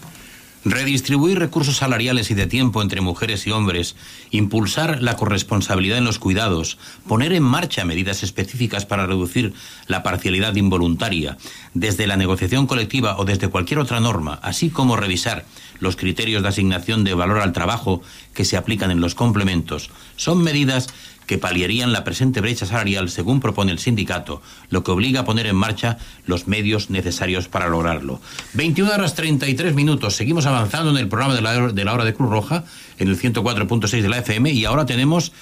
Redistribuir 0.65 1.39
recursos 1.39 1.77
salariales 1.77 2.31
y 2.31 2.35
de 2.35 2.47
tiempo 2.47 2.83
entre 2.83 3.01
mujeres 3.01 3.47
y 3.47 3.53
hombres, 3.53 3.95
impulsar 4.31 5.01
la 5.01 5.15
corresponsabilidad 5.15 5.99
en 5.99 6.05
los 6.05 6.19
cuidados, 6.19 6.79
poner 7.07 7.33
en 7.33 7.45
marcha 7.45 7.85
medidas 7.85 8.25
específicas 8.25 8.85
para 8.85 9.07
reducir 9.07 9.55
la 9.87 10.03
parcialidad 10.03 10.57
involuntaria, 10.57 11.39
desde 11.75 12.09
la 12.09 12.17
negociación 12.17 12.67
colectiva 12.67 13.17
o 13.19 13.25
desde 13.25 13.49
cualquier 13.49 13.79
otra 13.79 14.01
norma, 14.01 14.41
así 14.43 14.71
como 14.71 14.97
revisar 14.97 15.45
los 15.79 15.95
criterios 15.95 16.43
de 16.43 16.49
asignación 16.49 17.05
de 17.05 17.15
valor 17.15 17.39
al 17.41 17.53
trabajo 17.53 18.03
que 18.35 18.45
se 18.45 18.57
aplican 18.57 18.91
en 18.91 19.01
los 19.01 19.15
complementos, 19.15 19.91
son 20.17 20.43
medidas 20.43 20.89
que 21.27 21.39
paliarían 21.39 21.93
la 21.93 22.05
presente 22.05 22.41
brecha 22.41 22.67
salarial 22.67 23.11
según 23.11 23.41
propone 23.41 23.73
el 23.73 23.79
sindicato, 23.79 24.43
lo 24.71 24.83
que 24.83 24.93
obliga 24.93 25.21
a 25.21 25.25
poner 25.25 25.47
en 25.47 25.57
marcha 25.57 25.99
los 26.27 26.47
medios 26.47 26.91
necesarios 26.91 27.49
para 27.49 27.69
lograrlo. 27.69 28.21
21 28.55 28.93
horas 28.93 29.15
33 29.15 29.75
minutos. 29.75 30.15
Seguimos 30.15 30.47
avanzando 30.47 30.91
en 30.91 30.97
el 30.99 31.09
programa 31.09 31.35
de 31.35 31.43
la, 31.43 31.73
de 31.73 31.85
la 31.85 31.93
hora 31.93 32.05
de 32.05 32.15
Cruz 32.15 32.31
Roja, 32.31 32.65
en 32.99 33.09
el 33.09 33.19
104.6 33.19 34.01
de 34.01 34.09
la 34.09 34.19
FM, 34.19 34.53
y 34.53 34.65
ahora 34.65 34.87
tenemos 34.87 35.33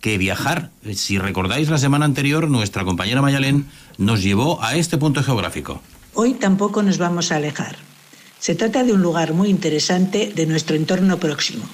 que 0.00 0.18
viajar. 0.18 0.70
Si 0.94 1.18
recordáis 1.18 1.68
la 1.68 1.78
semana 1.78 2.04
anterior, 2.04 2.48
nuestra 2.48 2.84
compañera 2.84 3.22
Mayalén 3.22 3.66
nos 3.96 4.22
llevó 4.22 4.62
a 4.62 4.76
este 4.76 4.98
punto 4.98 5.22
geográfico. 5.22 5.82
Hoy 6.14 6.34
tampoco 6.34 6.82
nos 6.82 6.98
vamos 6.98 7.32
a 7.32 7.36
alejar. 7.36 7.76
Se 8.38 8.54
trata 8.54 8.84
de 8.84 8.92
un 8.92 9.02
lugar 9.02 9.34
muy 9.34 9.48
interesante 9.48 10.32
de 10.34 10.46
nuestro 10.46 10.76
entorno 10.76 11.18
próximo. 11.18 11.64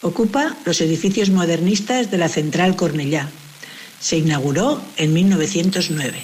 Ocupa 0.00 0.56
los 0.64 0.80
edificios 0.80 1.30
modernistas 1.30 2.10
de 2.10 2.18
la 2.18 2.28
Central 2.28 2.76
Cornellá. 2.76 3.28
Se 4.00 4.16
inauguró 4.16 4.80
en 4.96 5.12
1909. 5.12 6.20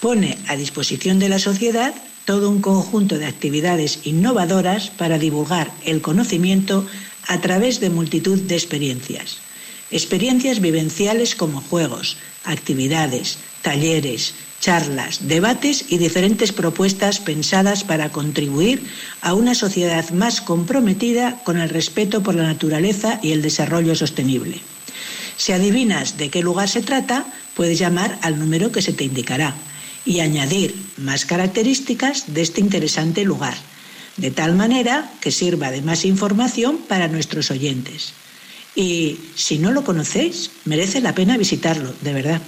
Pone 0.00 0.38
a 0.46 0.54
disposición 0.56 1.18
de 1.18 1.28
la 1.28 1.40
sociedad 1.40 1.92
todo 2.24 2.48
un 2.48 2.60
conjunto 2.60 3.18
de 3.18 3.26
actividades 3.26 4.00
innovadoras 4.04 4.90
para 4.90 5.18
divulgar 5.18 5.72
el 5.84 6.00
conocimiento 6.00 6.86
a 7.26 7.40
través 7.40 7.80
de 7.80 7.90
multitud 7.90 8.38
de 8.38 8.54
experiencias. 8.54 9.38
Experiencias 9.90 10.60
vivenciales 10.60 11.34
como 11.34 11.62
juegos, 11.62 12.18
actividades, 12.44 13.38
talleres, 13.62 14.34
charlas, 14.66 15.28
debates 15.28 15.84
y 15.90 15.98
diferentes 15.98 16.50
propuestas 16.50 17.20
pensadas 17.20 17.84
para 17.84 18.10
contribuir 18.10 18.82
a 19.22 19.32
una 19.32 19.54
sociedad 19.54 20.10
más 20.10 20.40
comprometida 20.40 21.38
con 21.44 21.56
el 21.56 21.68
respeto 21.68 22.24
por 22.24 22.34
la 22.34 22.42
naturaleza 22.42 23.20
y 23.22 23.30
el 23.30 23.42
desarrollo 23.42 23.94
sostenible. 23.94 24.58
Si 25.36 25.52
adivinas 25.52 26.18
de 26.18 26.30
qué 26.30 26.42
lugar 26.42 26.68
se 26.68 26.82
trata, 26.82 27.26
puedes 27.54 27.78
llamar 27.78 28.18
al 28.22 28.40
número 28.40 28.72
que 28.72 28.82
se 28.82 28.92
te 28.92 29.04
indicará 29.04 29.54
y 30.04 30.18
añadir 30.18 30.74
más 30.96 31.26
características 31.26 32.34
de 32.34 32.42
este 32.42 32.60
interesante 32.60 33.22
lugar, 33.22 33.54
de 34.16 34.32
tal 34.32 34.56
manera 34.56 35.08
que 35.20 35.30
sirva 35.30 35.70
de 35.70 35.82
más 35.82 36.04
información 36.04 36.78
para 36.88 37.06
nuestros 37.06 37.52
oyentes. 37.52 38.14
Y 38.74 39.20
si 39.36 39.58
no 39.58 39.70
lo 39.70 39.84
conocéis, 39.84 40.50
merece 40.64 41.00
la 41.00 41.14
pena 41.14 41.38
visitarlo, 41.38 41.94
de 42.00 42.12
verdad. 42.12 42.42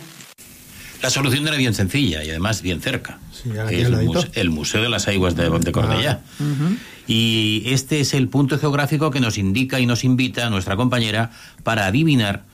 La 1.02 1.10
solución 1.10 1.46
era 1.46 1.56
bien 1.56 1.74
sencilla 1.74 2.24
y 2.24 2.30
además 2.30 2.62
bien 2.62 2.80
cerca. 2.80 3.18
el, 4.34 4.50
Museo 4.50 4.82
de 4.82 4.88
las 4.88 5.06
Aguas 5.08 5.36
de, 5.36 5.48
de 5.48 5.72
Cordellá. 5.72 6.20
Ah, 6.40 6.44
y 7.06 7.62
este 7.66 8.00
es 8.00 8.14
el 8.14 8.28
punto 8.28 8.58
geográfico 8.58 9.10
que 9.10 9.20
nos 9.20 9.36
indica 9.38 9.78
y 9.80 9.86
nos 9.86 10.04
invita 10.04 10.46
a 10.46 10.50
nuestra 10.50 10.76
compañera 10.76 11.30
para 11.62 11.86
adivinar 11.86 12.44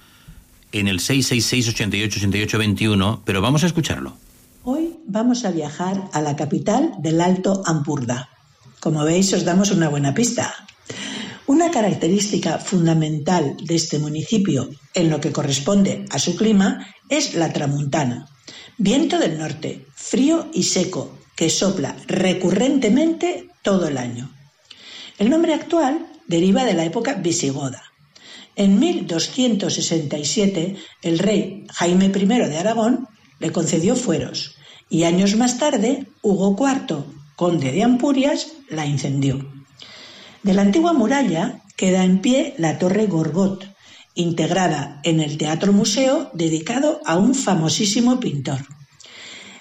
en 0.73 0.87
el 0.89 1.01
666-88-88-21, 1.01 3.23
pero 3.25 3.41
vamos 3.41 3.65
a 3.65 3.67
escucharlo. 3.67 4.17
Hoy 4.63 4.97
vamos 5.07 5.45
a 5.45 5.51
viajar 5.51 6.09
a 6.13 6.21
la 6.21 6.37
capital 6.37 6.93
del 6.99 7.21
Alto 7.21 7.63
Ampurda. 7.67 8.29
Como 8.81 9.05
veis, 9.05 9.33
os 9.33 9.45
damos 9.45 9.71
una 9.71 9.89
buena 9.89 10.15
pista. 10.15 10.55
Una 11.47 11.71
característica 11.71 12.59
fundamental 12.59 13.57
de 13.63 13.75
este 13.75 13.99
municipio 13.99 14.71
en 14.95 15.11
lo 15.11 15.21
que 15.21 15.33
corresponde 15.33 16.07
a 16.11 16.19
su 16.19 16.37
clima 16.37 16.87
es 17.09 17.35
la 17.35 17.53
tramuntana, 17.53 18.27
Viento 18.79 19.21
del 19.21 19.39
norte, 19.39 19.87
frío 19.95 20.49
y 20.53 20.65
seco, 20.65 21.17
que 21.37 21.49
sopla 21.49 21.97
recurrentemente 22.07 23.49
todo 23.63 23.87
el 23.87 23.99
año. 23.99 24.31
El 25.19 25.31
nombre 25.31 25.55
actual 25.55 26.07
deriva 26.27 26.65
de 26.65 26.75
la 26.75 26.85
época 26.85 27.15
visigoda. 27.15 27.83
En 28.57 28.81
1267 28.81 30.77
el 31.03 31.19
rey 31.19 31.67
Jaime 31.73 32.07
I 32.07 32.11
de 32.11 32.59
Aragón 32.59 33.09
le 33.39 33.53
concedió 33.53 33.95
fueros 33.95 34.57
y 34.89 35.05
años 35.05 35.37
más 35.37 35.59
tarde 35.59 36.07
Hugo 36.23 36.57
IV, 36.59 37.05
conde 37.37 37.73
de 37.73 37.83
Ampurias, 37.85 38.53
la 38.69 38.87
incendió. 38.87 39.49
De 40.43 40.53
la 40.53 40.63
antigua 40.63 40.93
muralla 40.93 41.63
queda 41.77 42.05
en 42.05 42.21
pie 42.21 42.55
la 42.59 42.79
torre 42.79 43.07
Gorgot, 43.07 43.74
integrada 44.15 45.01
en 45.05 45.21
el 45.21 45.37
Teatro 45.39 45.73
Museo 45.73 46.31
dedicado 46.35 47.01
a 47.05 47.17
un 47.17 47.35
famosísimo 47.35 48.21
pintor. 48.21 48.59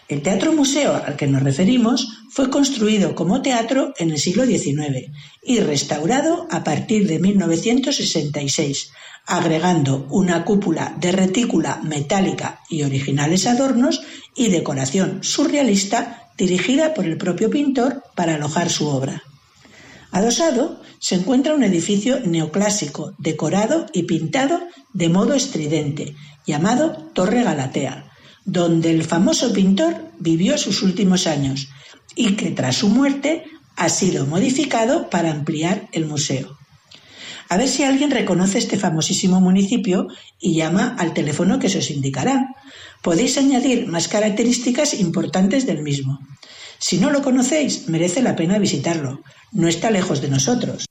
El 0.07 0.21
Teatro 0.21 0.53
Museo 0.53 1.01
al 1.05 1.15
que 1.15 1.27
nos 1.27 1.41
referimos 1.41 2.07
fue 2.29 2.49
construido 2.49 3.15
como 3.15 3.41
teatro 3.41 3.93
en 3.97 4.11
el 4.11 4.19
siglo 4.19 4.45
XIX 4.45 5.11
y 5.43 5.59
restaurado 5.59 6.47
a 6.51 6.63
partir 6.63 7.07
de 7.07 7.19
1966, 7.19 8.91
agregando 9.25 10.07
una 10.11 10.43
cúpula 10.43 10.95
de 10.99 11.11
retícula 11.11 11.79
metálica 11.83 12.59
y 12.69 12.83
originales 12.83 13.47
adornos 13.47 14.01
y 14.35 14.49
decoración 14.49 15.23
surrealista 15.23 16.29
dirigida 16.37 16.93
por 16.93 17.05
el 17.05 17.17
propio 17.17 17.49
pintor 17.49 18.03
para 18.15 18.35
alojar 18.35 18.69
su 18.69 18.87
obra. 18.87 19.23
Adosado 20.13 20.79
se 20.99 21.15
encuentra 21.15 21.55
un 21.55 21.63
edificio 21.63 22.19
neoclásico, 22.19 23.15
decorado 23.17 23.87
y 23.93 24.03
pintado 24.03 24.61
de 24.93 25.09
modo 25.09 25.33
estridente, 25.33 26.15
llamado 26.45 26.91
Torre 27.15 27.41
Galatea, 27.41 28.11
donde 28.45 28.91
el 28.91 29.03
famoso 29.05 29.51
pintor 29.51 30.11
vivió 30.19 30.59
sus 30.59 30.83
últimos 30.83 31.25
años 31.25 31.69
y 32.15 32.35
que 32.35 32.51
tras 32.51 32.75
su 32.75 32.89
muerte 32.89 33.45
ha 33.75 33.89
sido 33.89 34.27
modificado 34.27 35.09
para 35.09 35.31
ampliar 35.31 35.89
el 35.93 36.05
museo. 36.05 36.59
A 37.49 37.57
ver 37.57 37.67
si 37.67 37.83
alguien 37.83 38.11
reconoce 38.11 38.59
este 38.59 38.77
famosísimo 38.77 39.41
municipio 39.41 40.09
y 40.39 40.53
llama 40.53 40.95
al 40.99 41.15
teléfono 41.15 41.57
que 41.57 41.69
se 41.69 41.79
os 41.79 41.89
indicará. 41.89 42.53
Podéis 43.01 43.39
añadir 43.39 43.87
más 43.87 44.07
características 44.07 44.93
importantes 44.93 45.65
del 45.65 45.81
mismo. 45.81 46.19
Si 46.79 46.97
no 46.97 47.09
lo 47.09 47.21
conocéis, 47.21 47.87
merece 47.87 48.21
la 48.21 48.35
pena 48.35 48.59
visitarlo. 48.59 49.21
No 49.51 49.67
está 49.67 49.91
lejos 49.91 50.21
de 50.21 50.29
nosotros. 50.29 50.85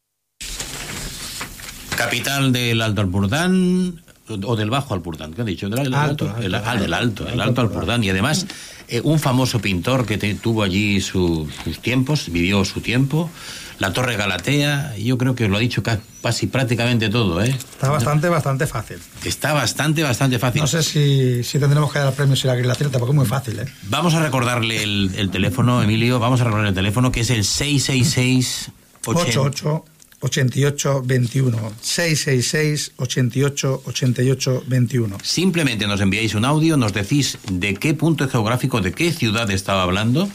Capital 1.96 2.52
del 2.52 2.82
Alto 2.82 3.00
Alpurdán 3.02 4.02
o 4.44 4.56
del 4.56 4.70
Bajo 4.70 4.94
Alpurdán, 4.94 5.34
¿qué 5.34 5.42
ha 5.42 5.44
dicho? 5.44 5.68
Del 5.68 5.94
alto, 5.94 6.34
el, 6.40 6.54
ah, 6.54 6.76
del 6.76 6.94
Alto, 6.94 7.28
el 7.28 7.40
Alto 7.40 7.60
Alpurdán. 7.60 8.02
Y 8.04 8.10
además, 8.10 8.46
eh, 8.88 9.00
un 9.02 9.18
famoso 9.18 9.60
pintor 9.60 10.06
que 10.06 10.18
tuvo 10.34 10.62
allí 10.62 11.00
sus 11.00 11.48
tiempos, 11.80 12.30
vivió 12.30 12.64
su 12.64 12.80
tiempo, 12.80 13.30
la 13.78 13.92
Torre 13.92 14.16
Galatea, 14.16 14.96
yo 14.96 15.18
creo 15.18 15.34
que 15.34 15.48
lo 15.48 15.56
ha 15.56 15.60
dicho 15.60 15.82
casi 15.82 16.46
prácticamente 16.46 17.08
todo, 17.08 17.42
¿eh? 17.42 17.50
Está 17.50 17.90
bastante, 17.90 18.28
bastante 18.28 18.66
fácil. 18.66 18.98
Está 19.24 19.52
bastante, 19.52 20.02
bastante 20.02 20.38
fácil. 20.38 20.60
No 20.60 20.68
sé 20.68 20.82
si, 20.82 21.42
si 21.42 21.58
tendremos 21.58 21.92
que 21.92 21.98
dar 21.98 22.12
premios 22.12 22.40
si 22.40 22.46
la 22.46 22.54
Galatea 22.54 22.90
tampoco 22.90 23.12
es 23.12 23.16
muy 23.16 23.26
fácil, 23.26 23.58
¿eh? 23.58 23.66
Vamos 23.88 24.14
a 24.14 24.22
recordarle 24.22 24.82
el, 24.82 25.30
teléfono, 25.32 25.82
Emilio, 25.82 26.20
vamos 26.20 26.40
a 26.40 26.44
recordar 26.44 26.68
el 26.68 26.74
teléfono 26.74 27.10
que 27.10 27.20
es 27.20 27.30
el 27.30 27.44
666 27.44 28.70
88 29.04 29.84
88 30.22 31.02
21 31.04 31.72
666 31.80 32.92
88 32.96 33.82
88 33.86 34.64
21. 34.66 35.18
Simplemente 35.22 35.86
nos 35.86 36.00
enviáis 36.00 36.34
un 36.34 36.44
audio, 36.44 36.76
nos 36.76 36.92
decís 36.92 37.38
de 37.50 37.74
qué 37.74 37.94
punto 37.94 38.28
geográfico, 38.28 38.80
de 38.80 38.92
qué 38.92 39.12
ciudad 39.12 39.50
estaba 39.50 39.82
hablando, 39.82 40.28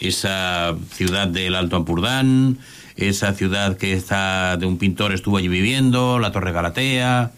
esa 0.00 0.74
ciudad 0.92 1.28
del 1.28 1.54
Alto 1.54 1.76
Ampurdán, 1.76 2.58
esa 2.96 3.32
ciudad 3.32 3.76
que 3.76 3.92
está 3.92 4.56
de 4.56 4.66
un 4.66 4.76
pintor 4.76 5.12
estuvo 5.12 5.36
allí 5.36 5.48
viviendo, 5.48 6.18
la 6.18 6.32
Torre 6.32 6.50
Galatea, 6.50 7.30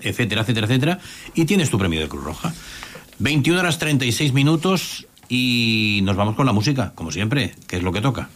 etcétera, 0.00 0.42
etcétera, 0.42 0.66
etcétera, 0.66 1.00
y 1.34 1.44
tienes 1.44 1.70
tu 1.70 1.78
premio 1.78 2.00
de 2.00 2.08
Cruz 2.08 2.24
Roja. 2.24 2.52
21 3.20 3.60
horas 3.60 3.78
36 3.78 4.32
minutos 4.32 5.06
y 5.28 6.00
nos 6.02 6.16
vamos 6.16 6.34
con 6.34 6.46
la 6.46 6.52
música, 6.52 6.92
como 6.96 7.12
siempre, 7.12 7.54
que 7.68 7.76
es 7.76 7.82
lo 7.82 7.92
que 7.92 8.00
toca. 8.00 8.28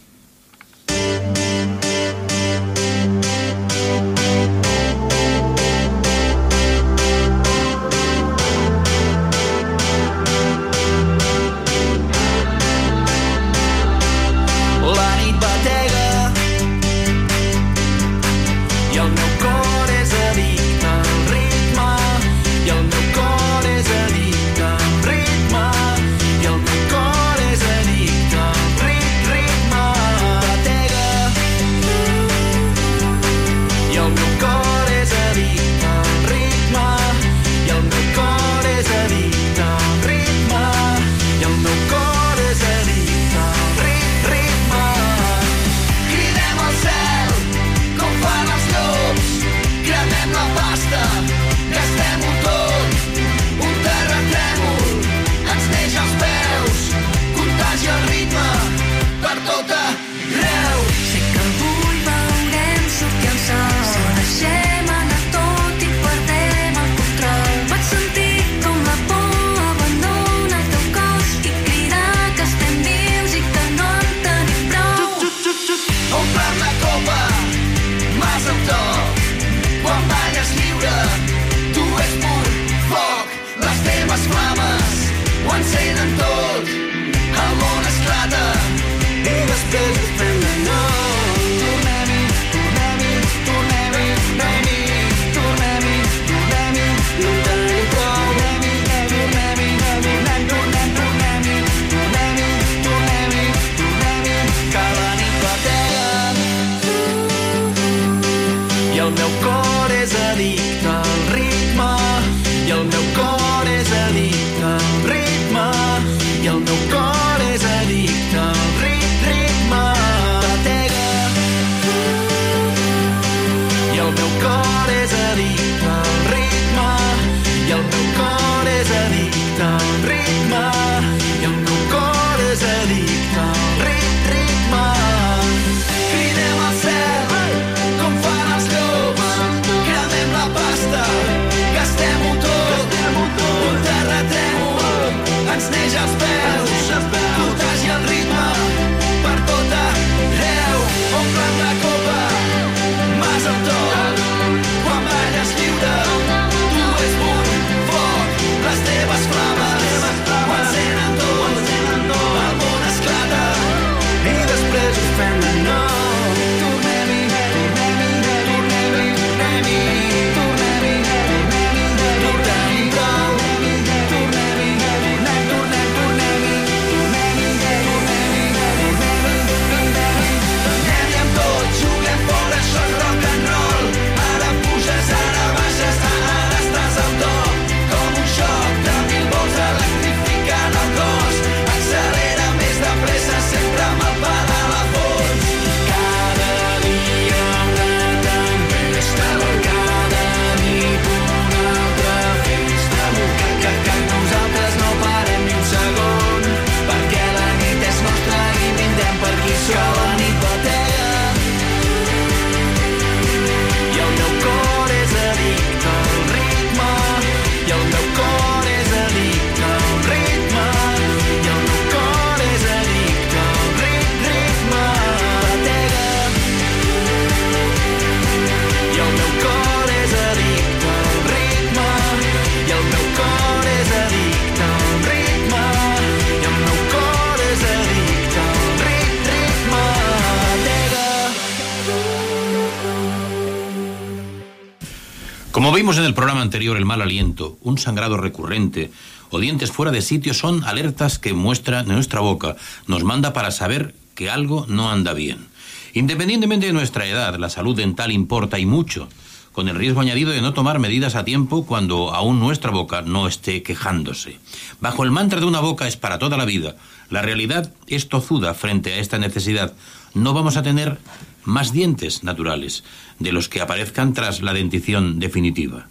En 245.97 246.05
el 246.05 246.13
programa 246.13 246.41
anterior 246.41 246.77
el 246.77 246.85
mal 246.85 247.01
aliento, 247.01 247.57
un 247.61 247.77
sangrado 247.77 248.15
recurrente 248.15 248.91
o 249.29 249.39
dientes 249.39 249.71
fuera 249.71 249.91
de 249.91 250.01
sitio 250.01 250.33
son 250.33 250.63
alertas 250.63 251.19
que 251.19 251.33
muestra 251.33 251.83
nuestra 251.83 252.21
boca, 252.21 252.55
nos 252.87 253.03
manda 253.03 253.33
para 253.33 253.51
saber 253.51 253.93
que 254.15 254.29
algo 254.29 254.65
no 254.69 254.89
anda 254.89 255.13
bien. 255.13 255.47
Independientemente 255.93 256.67
de 256.67 256.73
nuestra 256.73 257.05
edad, 257.05 257.35
la 257.35 257.49
salud 257.49 257.75
dental 257.75 258.13
importa 258.13 258.57
y 258.57 258.65
mucho, 258.65 259.09
con 259.51 259.67
el 259.67 259.75
riesgo 259.75 259.99
añadido 259.99 260.31
de 260.31 260.41
no 260.41 260.53
tomar 260.53 260.79
medidas 260.79 261.15
a 261.15 261.25
tiempo 261.25 261.65
cuando 261.65 262.13
aún 262.15 262.39
nuestra 262.39 262.71
boca 262.71 263.01
no 263.01 263.27
esté 263.27 263.61
quejándose. 263.61 264.39
Bajo 264.79 265.03
el 265.03 265.11
mantra 265.11 265.41
de 265.41 265.45
una 265.45 265.59
boca 265.59 265.89
es 265.89 265.97
para 265.97 266.19
toda 266.19 266.37
la 266.37 266.45
vida, 266.45 266.77
la 267.09 267.21
realidad 267.21 267.73
es 267.87 268.07
tozuda 268.07 268.53
frente 268.53 268.93
a 268.93 268.97
esta 268.97 269.19
necesidad. 269.19 269.73
No 270.13 270.33
vamos 270.33 270.55
a 270.55 270.63
tener 270.63 270.99
más 271.43 271.71
dientes 271.71 272.23
naturales 272.23 272.83
de 273.19 273.31
los 273.31 273.49
que 273.49 273.61
aparezcan 273.61 274.13
tras 274.13 274.41
la 274.41 274.53
dentición 274.53 275.19
definitiva. 275.19 275.87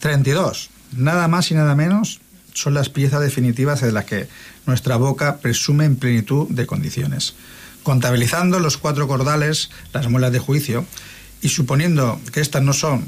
32. 0.00 0.70
Nada 0.96 1.28
más 1.28 1.50
y 1.50 1.54
nada 1.54 1.74
menos 1.74 2.20
son 2.54 2.74
las 2.74 2.88
piezas 2.88 3.20
definitivas 3.20 3.80
de 3.80 3.92
las 3.92 4.04
que 4.04 4.28
nuestra 4.66 4.96
boca 4.96 5.38
presume 5.38 5.84
en 5.84 5.96
plenitud 5.96 6.48
de 6.48 6.66
condiciones. 6.66 7.34
Contabilizando 7.82 8.60
los 8.60 8.76
cuatro 8.76 9.08
cordales, 9.08 9.70
las 9.92 10.08
muelas 10.08 10.32
de 10.32 10.38
juicio, 10.38 10.86
y 11.40 11.48
suponiendo 11.48 12.20
que 12.32 12.40
estas 12.40 12.62
no 12.62 12.72
son, 12.72 13.04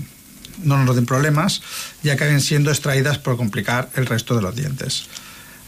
no 0.62 0.82
nos 0.82 0.96
den 0.96 1.06
problemas, 1.06 1.62
ya 2.02 2.16
que 2.16 2.24
acaben 2.24 2.40
siendo 2.40 2.70
extraídas 2.70 3.18
por 3.18 3.36
complicar 3.36 3.90
el 3.94 4.06
resto 4.06 4.34
de 4.34 4.42
los 4.42 4.56
dientes. 4.56 5.06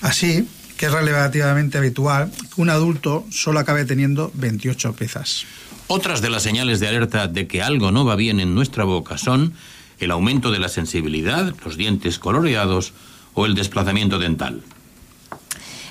Así 0.02 0.48
que 0.76 0.86
es 0.86 0.92
relativamente 0.92 1.78
habitual 1.78 2.30
que 2.54 2.60
un 2.60 2.70
adulto 2.70 3.26
solo 3.30 3.60
acabe 3.60 3.84
teniendo 3.84 4.30
28 4.34 4.94
piezas. 4.94 5.46
Otras 5.88 6.20
de 6.20 6.30
las 6.30 6.42
señales 6.42 6.80
de 6.80 6.88
alerta 6.88 7.28
de 7.28 7.46
que 7.46 7.62
algo 7.62 7.92
no 7.92 8.04
va 8.04 8.16
bien 8.16 8.40
en 8.40 8.54
nuestra 8.54 8.84
boca 8.84 9.18
son 9.18 9.54
el 10.00 10.10
aumento 10.10 10.50
de 10.50 10.58
la 10.58 10.68
sensibilidad, 10.68 11.54
los 11.64 11.76
dientes 11.76 12.18
coloreados 12.18 12.92
o 13.34 13.46
el 13.46 13.54
desplazamiento 13.54 14.18
dental. 14.18 14.62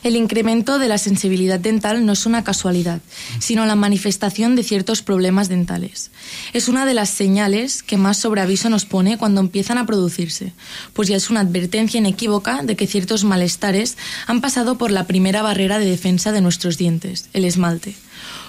El 0.04 0.16
incremento 0.16 0.78
de 0.78 0.88
la 0.88 1.00
sensibilidad 1.00 1.60
dental 1.60 2.06
no 2.06 2.14
es 2.14 2.28
una 2.28 2.43
casualidad, 2.43 3.02
sino 3.39 3.66
la 3.66 3.74
manifestación 3.74 4.56
de 4.56 4.62
ciertos 4.62 5.02
problemas 5.02 5.50
dentales. 5.50 6.12
Es 6.54 6.68
una 6.68 6.86
de 6.86 6.93
las 6.93 7.10
señales 7.10 7.82
que 7.82 7.98
más 7.98 8.18
sobre 8.18 8.41
aviso 8.41 8.70
nos 8.70 8.86
pone 8.86 9.18
cuando 9.18 9.41
empiezan 9.41 9.80
a 9.80 9.88
producirse, 9.88 10.54
pues 10.93 11.08
ya 11.08 11.16
es 11.16 11.32
una 11.32 11.39
advertencia 11.39 11.98
inequívoca 11.98 12.62
de 12.62 12.76
que 12.76 12.86
ciertos 12.86 13.24
malestares 13.24 13.98
han 14.28 14.41
pasado 14.41 14.78
por 14.78 14.91
la 14.91 15.08
primera 15.08 15.41
barrera 15.41 15.80
de 15.80 15.89
defensa 15.89 16.32
de 16.32 16.41
nuestros 16.41 16.78
dientes, 16.78 17.30
el 17.34 17.43
esmalte. 17.43 17.96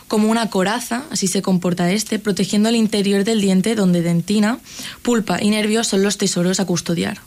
Como 0.08 0.28
una 0.28 0.50
coraza, 0.50 1.04
así 1.10 1.26
se 1.26 1.42
comporta 1.42 1.90
este, 1.90 2.18
protegiendo 2.18 2.68
el 2.68 2.76
interior 2.76 3.24
del 3.24 3.40
diente 3.40 3.74
donde 3.74 4.02
dentina, 4.02 4.58
pulpa 5.02 5.42
y 5.42 5.50
nervios 5.50 5.88
son 5.88 6.02
los 6.02 6.16
tesoros 6.18 6.60
a 6.60 6.64
custodiar. 6.64 7.18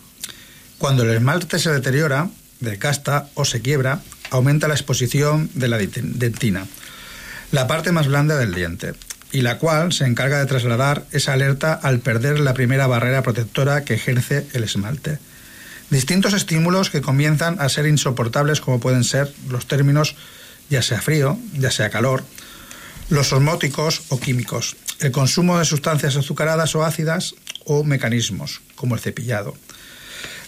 Cuando 0.77 1.03
el 1.03 1.09
esmalte 1.09 1.59
se 1.59 1.71
deteriora, 1.71 2.29
decasta 2.61 3.29
o 3.33 3.43
se 3.43 3.61
quiebra, 3.61 4.01
aumenta 4.31 4.67
la 4.67 4.75
exposición 4.75 5.49
de 5.53 5.67
la 5.67 5.77
dentina, 5.77 6.67
la 7.51 7.67
parte 7.67 7.91
más 7.91 8.07
blanda 8.07 8.37
del 8.37 8.53
diente, 8.53 8.93
y 9.31 9.41
la 9.41 9.57
cual 9.57 9.91
se 9.91 10.05
encarga 10.05 10.39
de 10.39 10.45
trasladar 10.45 11.05
esa 11.11 11.33
alerta 11.33 11.73
al 11.73 11.99
perder 11.99 12.39
la 12.39 12.53
primera 12.53 12.87
barrera 12.87 13.23
protectora 13.23 13.83
que 13.83 13.95
ejerce 13.95 14.47
el 14.53 14.63
esmalte. 14.63 15.19
Distintos 15.89 16.33
estímulos 16.33 16.89
que 16.89 17.01
comienzan 17.01 17.59
a 17.59 17.67
ser 17.67 17.87
insoportables 17.87 18.61
como 18.61 18.79
pueden 18.79 19.03
ser 19.03 19.33
los 19.49 19.67
términos 19.67 20.15
ya 20.69 20.81
sea 20.83 21.01
frío, 21.01 21.37
ya 21.53 21.71
sea 21.71 21.89
calor, 21.89 22.23
los 23.09 23.33
osmóticos 23.33 24.03
o 24.09 24.19
químicos, 24.19 24.75
el 24.99 25.11
consumo 25.11 25.57
de 25.57 25.65
sustancias 25.65 26.15
azucaradas 26.15 26.75
o 26.75 26.83
ácidas 26.83 27.35
o 27.65 27.83
mecanismos, 27.83 28.61
como 28.75 28.95
el 28.95 29.01
cepillado, 29.01 29.55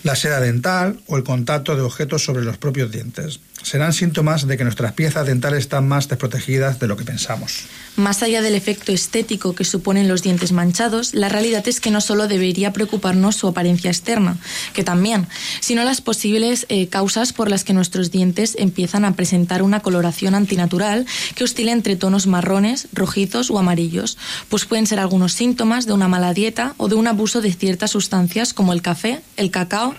la 0.03 0.15
seda 0.15 0.39
dental 0.39 0.99
o 1.07 1.17
el 1.17 1.23
contacto 1.23 1.75
de 1.75 1.81
objetos 1.81 2.23
sobre 2.23 2.43
los 2.43 2.57
propios 2.57 2.91
dientes. 2.91 3.39
Serán 3.63 3.93
síntomas 3.93 4.47
de 4.47 4.57
que 4.57 4.63
nuestras 4.63 4.93
piezas 4.93 5.27
dentales 5.27 5.59
están 5.59 5.87
más 5.87 6.07
desprotegidas 6.07 6.79
de 6.79 6.87
lo 6.87 6.97
que 6.97 7.03
pensamos. 7.03 7.65
Más 7.95 8.23
allá 8.23 8.41
del 8.41 8.55
efecto 8.55 8.91
estético 8.91 9.53
que 9.53 9.65
suponen 9.65 10.07
los 10.07 10.23
dientes 10.23 10.51
manchados, 10.51 11.13
la 11.13 11.29
realidad 11.29 11.67
es 11.67 11.79
que 11.79 11.91
no 11.91 12.01
solo 12.01 12.27
debería 12.27 12.73
preocuparnos 12.73 13.35
su 13.35 13.47
apariencia 13.47 13.91
externa, 13.91 14.37
que 14.73 14.83
también, 14.83 15.27
sino 15.59 15.83
las 15.83 16.01
posibles 16.01 16.65
eh, 16.69 16.87
causas 16.87 17.33
por 17.33 17.49
las 17.49 17.63
que 17.63 17.73
nuestros 17.73 18.09
dientes 18.09 18.55
empiezan 18.57 19.05
a 19.05 19.15
presentar 19.15 19.61
una 19.61 19.81
coloración 19.81 20.33
antinatural 20.33 21.05
que 21.35 21.43
oscila 21.43 21.71
entre 21.71 21.95
tonos 21.95 22.27
marrones, 22.27 22.87
rojizos 22.93 23.51
o 23.51 23.59
amarillos, 23.59 24.17
pues 24.49 24.65
pueden 24.65 24.87
ser 24.87 24.99
algunos 24.99 25.33
síntomas 25.33 25.85
de 25.85 25.93
una 25.93 26.07
mala 26.07 26.33
dieta 26.33 26.73
o 26.77 26.87
de 26.87 26.95
un 26.95 27.07
abuso 27.07 27.41
de 27.41 27.53
ciertas 27.53 27.91
sustancias 27.91 28.53
como 28.53 28.73
el 28.73 28.81
café, 28.81 29.21
el 29.37 29.51
cacao, 29.51 29.90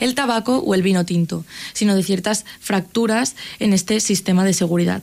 el 0.00 0.14
tabaco 0.14 0.58
o 0.58 0.74
el 0.74 0.82
vino 0.82 1.04
tinto, 1.04 1.44
sino 1.72 1.94
de 1.94 2.02
ciertas 2.02 2.44
fracturas 2.60 3.36
en 3.58 3.72
este 3.72 4.00
sistema 4.00 4.44
de 4.44 4.54
seguridad. 4.54 5.02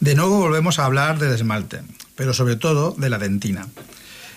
De 0.00 0.14
nuevo 0.14 0.38
volvemos 0.38 0.78
a 0.78 0.86
hablar 0.86 1.18
del 1.18 1.34
esmalte, 1.34 1.82
pero 2.16 2.32
sobre 2.32 2.56
todo 2.56 2.94
de 2.96 3.10
la 3.10 3.18
dentina. 3.18 3.68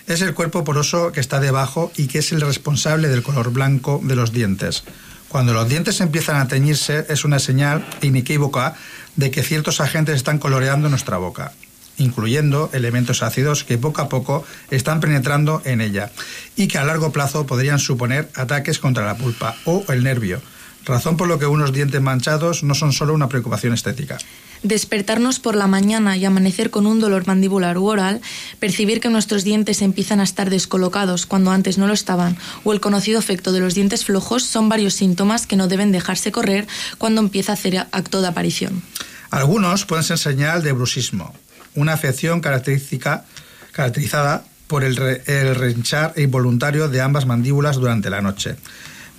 Es 0.07 0.21
el 0.21 0.33
cuerpo 0.33 0.65
poroso 0.65 1.13
que 1.13 1.21
está 1.21 1.39
debajo 1.39 1.91
y 1.95 2.07
que 2.07 2.19
es 2.19 2.33
el 2.33 2.41
responsable 2.41 3.07
del 3.07 3.23
color 3.23 3.51
blanco 3.51 4.01
de 4.03 4.15
los 4.15 4.33
dientes. 4.33 4.83
Cuando 5.29 5.53
los 5.53 5.69
dientes 5.69 6.01
empiezan 6.01 6.35
a 6.35 6.47
teñirse 6.47 7.05
es 7.09 7.23
una 7.23 7.39
señal 7.39 7.87
inequívoca 8.01 8.75
de 9.15 9.31
que 9.31 9.41
ciertos 9.41 9.79
agentes 9.79 10.15
están 10.15 10.37
coloreando 10.37 10.89
nuestra 10.89 11.17
boca, 11.17 11.53
incluyendo 11.97 12.69
elementos 12.73 13.23
ácidos 13.23 13.63
que 13.63 13.77
poco 13.77 14.01
a 14.01 14.09
poco 14.09 14.45
están 14.71 14.99
penetrando 14.99 15.61
en 15.65 15.81
ella 15.81 16.11
y 16.55 16.67
que 16.67 16.77
a 16.77 16.83
largo 16.83 17.11
plazo 17.11 17.45
podrían 17.45 17.79
suponer 17.79 18.29
ataques 18.35 18.79
contra 18.79 19.05
la 19.05 19.17
pulpa 19.17 19.55
o 19.65 19.83
el 19.89 20.03
nervio, 20.03 20.41
razón 20.85 21.17
por 21.17 21.27
lo 21.27 21.39
que 21.39 21.45
unos 21.45 21.73
dientes 21.73 22.01
manchados 22.01 22.63
no 22.63 22.75
son 22.75 22.93
solo 22.93 23.13
una 23.13 23.29
preocupación 23.29 23.73
estética. 23.73 24.17
Despertarnos 24.63 25.39
por 25.39 25.55
la 25.55 25.67
mañana 25.67 26.15
y 26.15 26.23
amanecer 26.23 26.69
con 26.69 26.85
un 26.85 27.01
dolor 27.01 27.27
mandibular 27.27 27.77
u 27.77 27.87
oral, 27.87 28.21
percibir 28.59 29.01
que 29.01 29.09
nuestros 29.09 29.43
dientes 29.43 29.81
empiezan 29.81 30.21
a 30.21 30.23
estar 30.23 30.49
descolocados 30.49 31.25
cuando 31.25 31.51
antes 31.51 31.77
no 31.77 31.85
lo 31.85 31.93
estaban, 31.93 32.37
o 32.63 32.71
el 32.71 32.79
conocido 32.79 33.19
efecto 33.19 33.51
de 33.51 33.59
los 33.59 33.75
dientes 33.75 34.05
flojos 34.05 34.43
son 34.43 34.69
varios 34.69 34.93
síntomas 34.93 35.47
que 35.47 35.57
no 35.57 35.67
deben 35.67 35.91
dejarse 35.91 36.31
correr 36.31 36.65
cuando 36.97 37.19
empieza 37.19 37.51
a 37.51 37.55
hacer 37.55 37.87
acto 37.91 38.21
de 38.21 38.29
aparición. 38.29 38.81
Algunos 39.31 39.85
pueden 39.85 40.05
ser 40.05 40.17
señal 40.17 40.63
de 40.63 40.71
bruxismo, 40.71 41.33
una 41.75 41.93
afección 41.93 42.41
característica, 42.41 43.25
caracterizada 43.71 44.43
por 44.67 44.83
el, 44.83 44.95
re- 44.95 45.21
el 45.25 45.55
renchar 45.55 46.13
involuntario 46.17 46.89
de 46.89 47.01
ambas 47.01 47.25
mandíbulas 47.25 47.75
durante 47.77 48.09
la 48.09 48.21
noche, 48.21 48.55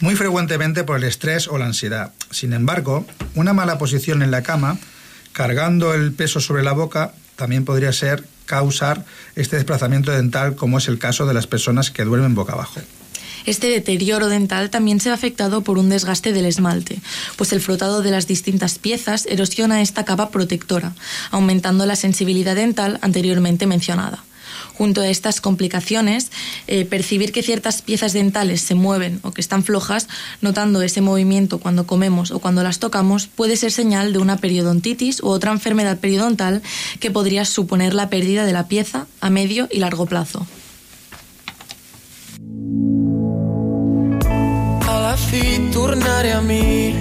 muy 0.00 0.16
frecuentemente 0.16 0.84
por 0.84 0.96
el 0.96 1.04
estrés 1.04 1.48
o 1.48 1.58
la 1.58 1.66
ansiedad. 1.66 2.12
Sin 2.30 2.52
embargo, 2.52 3.06
una 3.34 3.52
mala 3.52 3.78
posición 3.78 4.22
en 4.22 4.30
la 4.30 4.42
cama, 4.42 4.78
cargando 5.32 5.94
el 5.94 6.12
peso 6.12 6.40
sobre 6.40 6.62
la 6.62 6.72
boca, 6.72 7.12
también 7.36 7.64
podría 7.64 7.92
ser 7.92 8.24
causar 8.46 9.04
este 9.36 9.56
desplazamiento 9.56 10.12
dental, 10.12 10.54
como 10.54 10.78
es 10.78 10.88
el 10.88 10.98
caso 10.98 11.26
de 11.26 11.34
las 11.34 11.46
personas 11.46 11.90
que 11.90 12.04
duermen 12.04 12.34
boca 12.34 12.52
abajo. 12.52 12.80
Este 13.46 13.68
deterioro 13.68 14.28
dental 14.28 14.70
también 14.70 15.00
se 15.00 15.10
ve 15.10 15.14
afectado 15.14 15.62
por 15.62 15.78
un 15.78 15.90
desgaste 15.90 16.32
del 16.32 16.46
esmalte, 16.46 17.00
pues 17.36 17.52
el 17.52 17.60
frotado 17.60 18.00
de 18.00 18.10
las 18.10 18.26
distintas 18.26 18.78
piezas 18.78 19.26
erosiona 19.26 19.82
esta 19.82 20.04
capa 20.04 20.30
protectora, 20.30 20.94
aumentando 21.30 21.84
la 21.84 21.96
sensibilidad 21.96 22.56
dental 22.56 22.98
anteriormente 23.02 23.66
mencionada. 23.66 24.24
Junto 24.74 25.02
a 25.02 25.08
estas 25.08 25.40
complicaciones, 25.40 26.30
eh, 26.66 26.84
percibir 26.84 27.32
que 27.32 27.42
ciertas 27.42 27.82
piezas 27.82 28.12
dentales 28.12 28.60
se 28.60 28.74
mueven 28.74 29.20
o 29.22 29.30
que 29.30 29.40
están 29.40 29.62
flojas, 29.62 30.08
notando 30.40 30.82
ese 30.82 31.00
movimiento 31.00 31.58
cuando 31.58 31.86
comemos 31.86 32.30
o 32.30 32.40
cuando 32.40 32.62
las 32.62 32.78
tocamos, 32.78 33.26
puede 33.26 33.56
ser 33.56 33.72
señal 33.72 34.12
de 34.12 34.18
una 34.18 34.38
periodontitis 34.38 35.22
u 35.22 35.28
otra 35.28 35.52
enfermedad 35.52 35.98
periodontal 35.98 36.62
que 36.98 37.10
podría 37.10 37.44
suponer 37.44 37.94
la 37.94 38.08
pérdida 38.08 38.46
de 38.46 38.52
la 38.52 38.68
pieza 38.68 39.06
a 39.20 39.30
medio 39.30 39.68
y 39.70 39.78
largo 39.78 40.06
plazo. 40.06 40.46
Fi 45.16 45.70
tornaré 45.72 46.32
a 46.32 46.40
mi. 46.40 46.94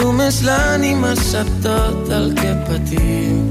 Només 0.00 0.42
l'ànima 0.46 1.14
sap 1.18 1.48
tot 1.64 2.08
el 2.14 2.30
que 2.38 2.52
patim 2.68 3.50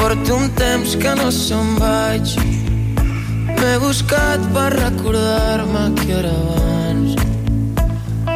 Porto 0.00 0.36
un 0.36 0.48
temps 0.56 0.96
que 0.96 1.10
no 1.14 1.28
se'n 1.30 1.74
vaig. 1.78 2.32
M'he 3.60 3.74
buscat 3.82 4.46
per 4.54 4.70
recordar-me 4.72 5.82
que 6.00 6.14
era 6.20 6.32
abans. 6.32 7.12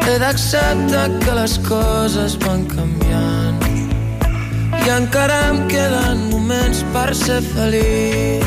He 0.05 0.19
d'acceptar 0.23 1.09
que 1.25 1.35
les 1.41 1.57
coses 1.65 2.37
van 2.45 2.67
canviant. 2.75 3.65
I 4.85 4.93
encara 4.99 5.41
em 5.49 5.65
queden 5.73 6.29
moments 6.31 6.85
per 6.93 7.11
ser 7.25 7.41
feliç. 7.55 8.45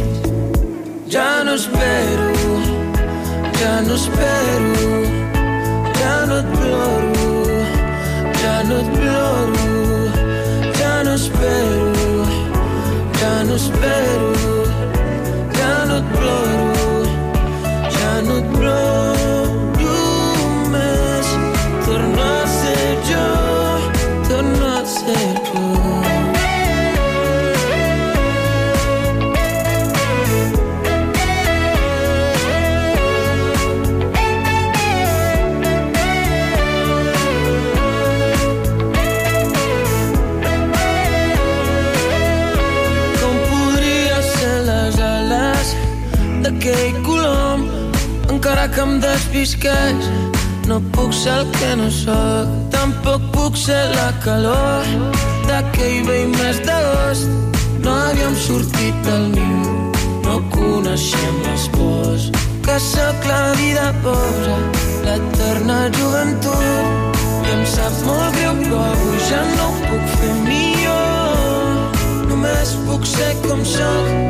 Ja 1.09 1.43
no 1.43 1.57
espero, 1.57 2.31
Δεν 3.59 3.97
σπέρου 3.97 5.27
να 6.27 6.43
πλύνω, 6.43 7.51
δεν 8.41 8.83
χρειάζομαι 8.93 9.97
να 11.03 11.19
πλύνω, 11.19 12.33
δεν 13.11 13.57
χρειάζομαι 13.57 14.25
να 15.87 16.01
πλύνω, 16.01 17.01
δεν 17.89 18.45
χρειάζομαι. 18.53 19.16
Que 48.77 48.83
em 48.83 48.99
despisqueix 49.01 50.07
No 50.69 50.75
puc 50.93 51.13
ser 51.19 51.31
el 51.33 51.47
que 51.55 51.69
no 51.79 51.87
sóc, 51.89 52.49
tampoc 52.69 53.23
puc 53.33 53.55
ser 53.57 53.79
la 53.95 54.11
calor 54.25 54.91
d'aquell 55.47 56.03
vell 56.09 56.27
mes 56.35 56.59
d'agost. 56.67 57.55
No 57.85 57.95
havíem 58.03 58.35
sortit 58.43 58.99
del 59.07 59.25
niu, 59.31 59.71
no 60.27 60.35
coneixem 60.53 61.41
les 61.47 61.65
pors. 61.77 62.29
Que 62.67 62.77
sóc 62.83 63.25
la 63.31 63.41
vida 63.63 63.87
posa, 64.05 64.59
l'eterna 65.07 65.79
joventut. 65.97 67.17
I 67.47 67.55
em 67.55 67.65
sap 67.73 67.99
molt 68.05 68.37
greu, 68.37 68.61
però 68.61 68.85
avui 68.91 69.25
ja 69.31 69.43
no 69.55 69.71
ho 69.71 69.83
puc 69.89 70.15
fer 70.19 70.37
millor. 70.45 72.01
Només 72.29 72.77
puc 72.85 73.09
ser 73.15 73.33
com 73.47 73.63
sóc 73.65 74.26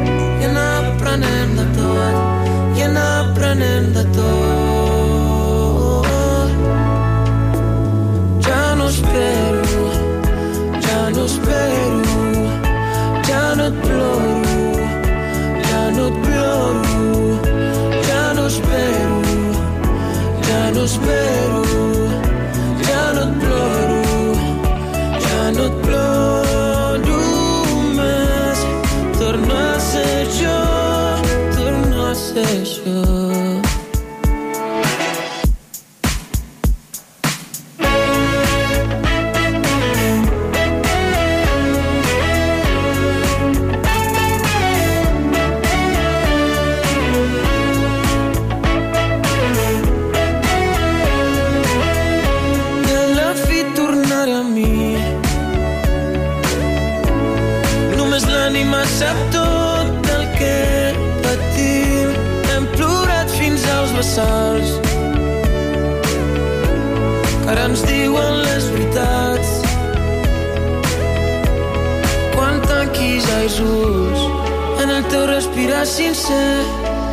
respirar 75.77 75.85
sincer, 75.85 76.65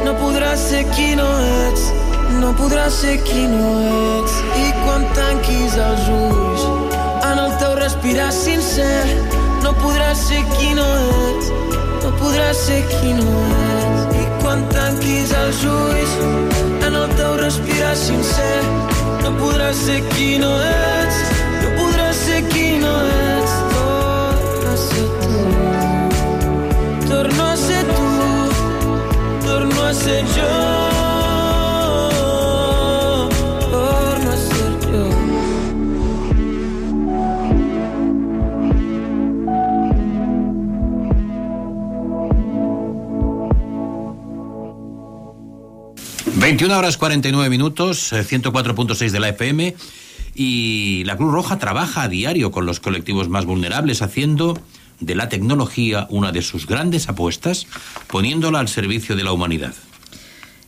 no 0.04 0.14
podràs 0.16 0.56
ser 0.70 0.84
qui 0.94 1.14
no 1.16 1.26
ets, 1.68 1.82
no 2.40 2.52
podràs 2.56 2.94
ser 2.96 3.18
qui 3.24 3.42
no 3.48 3.72
ets. 4.20 4.32
I 4.56 4.70
quan 4.84 5.04
tanquis 5.12 5.76
els 5.76 6.08
ulls 6.08 6.62
en 7.28 7.38
el 7.42 7.52
teu 7.60 7.74
respirar 7.76 8.30
sincer, 8.32 9.04
no 9.62 9.74
podràs 9.82 10.16
ser 10.28 10.40
qui 10.54 10.72
no 10.78 10.86
ets, 11.28 11.50
no 12.04 12.12
podràs 12.20 12.56
ser 12.66 12.80
qui 12.88 13.12
no 13.18 13.28
ets. 13.58 14.16
I 14.16 14.24
quan 14.40 14.64
tanquis 14.72 15.34
els 15.42 15.64
ulls 15.68 16.16
en 16.86 16.94
el 17.02 17.08
teu 17.18 17.36
respirar 17.42 17.94
sincer, 17.96 18.62
no 19.24 19.34
podràs 19.42 19.76
ser 19.84 20.00
qui 20.14 20.38
no 20.40 20.54
ets, 20.70 21.20
no 21.60 21.76
podràs 21.82 22.16
ser 22.24 22.40
qui 22.48 22.68
no 22.80 22.96
ets. 23.12 23.52
Torna 23.74 24.72
a 24.72 24.76
ser 24.88 25.06
tu, 25.20 25.36
torno 27.12 27.44
a 27.52 27.56
ser 27.56 27.84
tu, 27.92 28.03
ser 30.04 30.24
jo. 30.36 30.50
Torno 33.70 34.30
a 34.30 34.36
ser. 34.36 34.72
Bien. 34.92 35.14
21 46.36 46.78
horas 46.78 46.98
49 46.98 47.48
minutos, 47.48 48.12
eh, 48.12 48.24
104.6 48.24 49.10
de 49.10 49.20
la 49.20 49.30
FM. 49.30 49.74
Y 50.34 51.04
la 51.04 51.16
Cruz 51.16 51.32
Roja 51.32 51.58
trabaja 51.58 52.02
a 52.02 52.08
diario 52.08 52.50
con 52.50 52.66
los 52.66 52.80
colectivos 52.80 53.28
más 53.30 53.46
vulnerables, 53.46 54.02
haciendo 54.02 54.58
de 55.00 55.14
la 55.14 55.30
tecnología 55.30 56.06
una 56.10 56.32
de 56.32 56.42
sus 56.42 56.66
grandes 56.66 57.08
apuestas, 57.08 57.66
poniéndola 58.08 58.58
al 58.58 58.68
servicio 58.68 59.16
de 59.16 59.24
la 59.24 59.32
humanidad. 59.32 59.74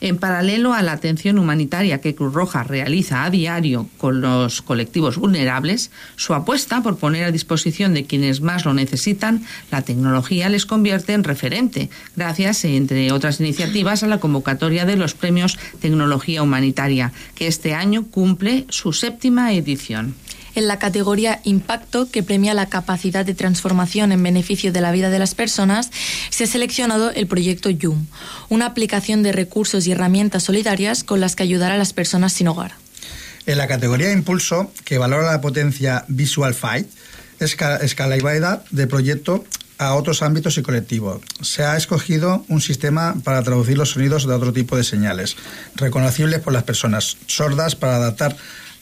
En 0.01 0.19
paralelo 0.19 0.75
a 0.75 0.83
la 0.83 0.93
atención 0.93 1.39
humanitaria 1.39 2.01
que 2.01 2.15
Cruz 2.15 2.35
Roja 2.35 2.63
realiza 2.63 3.25
a 3.25 3.31
diario 3.31 3.89
con 3.97 4.21
los 4.21 4.61
colectivos 4.61 5.17
vulnerables, 5.17 5.91
su 6.17 6.35
apuesta 6.35 6.83
por 6.83 6.99
poner 6.99 7.25
a 7.25 7.33
disposición 7.33 7.95
de 7.95 8.05
quienes 8.05 8.41
más 8.41 8.65
lo 8.65 8.75
necesitan 8.75 9.45
la 9.71 9.83
tecnología 9.83 10.49
les 10.49 10.67
convierte 10.67 11.15
en 11.15 11.25
referente, 11.25 11.89
gracias, 12.15 12.65
entre 12.65 13.11
otras 13.13 13.41
iniciativas, 13.41 14.03
a 14.03 14.07
la 14.07 14.21
convocatoria 14.21 14.85
de 14.85 14.97
los 14.97 15.15
premios 15.15 15.59
Tecnología 15.81 16.43
Humanitaria, 16.43 17.13
que 17.35 17.47
este 17.47 17.75
año 17.75 18.07
cumple 18.11 18.67
su 18.69 18.93
séptima 18.93 19.53
edición 19.55 20.15
en 20.57 20.69
la 20.69 20.79
categoría 20.79 21.41
Impacto, 21.45 22.11
que 22.11 22.23
premia 22.23 22.55
la 22.55 22.69
capacidad 22.69 23.25
de 23.25 23.35
transformación 23.35 24.13
en 24.13 24.23
beneficio 24.23 24.73
de 24.73 24.81
la 24.81 24.93
vida 24.93 25.11
de 25.11 25.19
las 25.19 25.35
personas, 25.35 25.91
se 26.31 26.45
ha 26.45 26.47
seleccionado 26.47 27.11
el 27.11 27.27
proyecto 27.27 27.71
YUM, 27.71 28.07
una 28.49 28.67
aplicación 28.67 29.23
de 29.23 29.33
recursos 29.33 29.87
y 29.87 29.93
herramientas 29.93 30.45
solidarias 30.45 31.05
con 31.05 31.21
las 31.21 31.37
que 31.37 31.43
ayudar 31.43 31.73
a 31.73 31.79
las 31.79 31.93
personas 31.93 32.33
sin 32.33 32.49
hogar. 32.49 32.73
En 33.47 33.59
la 33.59 33.69
categoría 33.69 34.11
Impulso, 34.13 34.73
que 34.85 34.99
valora 34.99 35.31
la 35.31 35.41
potencia 35.41 36.05
Visual 36.09 36.55
Fight, 36.55 36.89
esca 37.39 37.77
escalabilidad 37.77 38.65
de 38.71 38.87
proyecto 38.87 39.45
a 39.79 39.95
otros 39.95 40.23
ámbitos 40.23 40.57
y 40.59 40.63
colectivos. 40.63 41.21
Se 41.43 41.63
ha 41.63 41.77
escogido 41.77 42.45
un 42.49 42.61
sistema 42.61 43.15
para 43.25 43.43
traducir 43.43 43.77
los 43.77 43.91
sonidos 43.91 44.27
de 44.27 44.35
otro 44.35 44.53
tipo 44.53 44.77
de 44.77 44.85
señales, 44.85 45.37
reconocibles 45.75 46.41
por 46.41 46.53
las 46.53 46.63
personas 46.63 47.19
sordas 47.27 47.77
para 47.77 47.97
adaptar 47.97 48.37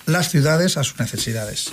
las 0.07 0.31
ciudades 0.31 0.77
a 0.77 0.85
sus 0.85 0.99
necesidades. 0.99 1.73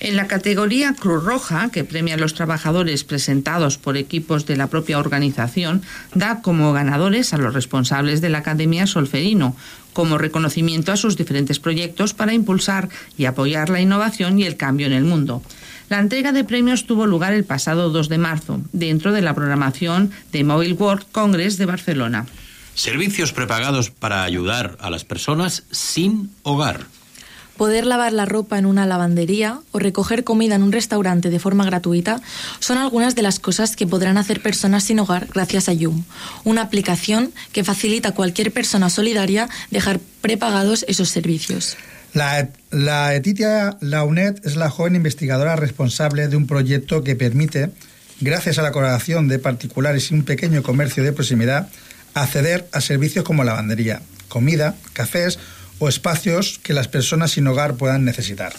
En 0.00 0.14
la 0.14 0.28
categoría 0.28 0.94
Cruz 0.94 1.24
Roja, 1.24 1.70
que 1.72 1.82
premia 1.82 2.14
a 2.14 2.18
los 2.18 2.34
trabajadores 2.34 3.02
presentados 3.02 3.78
por 3.78 3.96
equipos 3.96 4.46
de 4.46 4.56
la 4.56 4.68
propia 4.68 4.98
organización, 4.98 5.82
da 6.14 6.40
como 6.40 6.72
ganadores 6.72 7.34
a 7.34 7.38
los 7.38 7.52
responsables 7.52 8.20
de 8.20 8.28
la 8.28 8.38
Academia 8.38 8.86
Solferino, 8.86 9.56
como 9.92 10.16
reconocimiento 10.16 10.92
a 10.92 10.96
sus 10.96 11.16
diferentes 11.16 11.58
proyectos 11.58 12.14
para 12.14 12.32
impulsar 12.32 12.88
y 13.16 13.24
apoyar 13.24 13.70
la 13.70 13.80
innovación 13.80 14.38
y 14.38 14.44
el 14.44 14.56
cambio 14.56 14.86
en 14.86 14.92
el 14.92 15.02
mundo. 15.02 15.42
La 15.88 15.98
entrega 15.98 16.30
de 16.30 16.44
premios 16.44 16.86
tuvo 16.86 17.06
lugar 17.06 17.32
el 17.32 17.44
pasado 17.44 17.90
2 17.90 18.08
de 18.08 18.18
marzo, 18.18 18.60
dentro 18.72 19.12
de 19.12 19.22
la 19.22 19.34
programación 19.34 20.12
de 20.30 20.44
Mobile 20.44 20.74
World 20.74 21.06
Congress 21.10 21.56
de 21.56 21.66
Barcelona. 21.66 22.26
Servicios 22.74 23.32
prepagados 23.32 23.90
para 23.90 24.22
ayudar 24.22 24.76
a 24.80 24.90
las 24.90 25.04
personas 25.04 25.64
sin 25.72 26.30
hogar 26.44 26.86
poder 27.58 27.84
lavar 27.84 28.14
la 28.14 28.24
ropa 28.24 28.58
en 28.58 28.64
una 28.64 28.86
lavandería 28.86 29.60
o 29.72 29.78
recoger 29.78 30.24
comida 30.24 30.54
en 30.54 30.62
un 30.62 30.72
restaurante 30.72 31.28
de 31.28 31.38
forma 31.38 31.66
gratuita 31.66 32.22
son 32.60 32.78
algunas 32.78 33.14
de 33.14 33.20
las 33.20 33.38
cosas 33.38 33.76
que 33.76 33.86
podrán 33.86 34.16
hacer 34.16 34.40
personas 34.40 34.84
sin 34.84 35.00
hogar 35.00 35.26
gracias 35.34 35.68
a 35.68 35.74
Yum, 35.74 36.04
una 36.44 36.62
aplicación 36.62 37.32
que 37.52 37.64
facilita 37.64 38.10
a 38.10 38.14
cualquier 38.14 38.50
persona 38.50 38.88
solidaria 38.88 39.50
dejar 39.70 40.00
prepagados 40.22 40.86
esos 40.88 41.10
servicios. 41.10 41.76
La, 42.14 42.48
la 42.70 43.14
Etitia 43.14 43.76
Launet 43.80 44.40
es 44.46 44.56
la 44.56 44.70
joven 44.70 44.96
investigadora 44.96 45.56
responsable 45.56 46.28
de 46.28 46.36
un 46.36 46.46
proyecto 46.46 47.04
que 47.04 47.16
permite, 47.16 47.70
gracias 48.20 48.58
a 48.58 48.62
la 48.62 48.72
colaboración 48.72 49.28
de 49.28 49.38
particulares 49.38 50.10
y 50.10 50.14
un 50.14 50.24
pequeño 50.24 50.62
comercio 50.62 51.04
de 51.04 51.12
proximidad, 51.12 51.68
acceder 52.14 52.66
a 52.72 52.80
servicios 52.80 53.24
como 53.24 53.44
lavandería, 53.44 54.00
comida, 54.28 54.74
cafés 54.94 55.38
o 55.78 55.88
espacios 55.88 56.58
que 56.62 56.74
las 56.74 56.88
personas 56.88 57.32
sin 57.32 57.46
hogar 57.46 57.74
puedan 57.74 58.04
necesitar. 58.04 58.52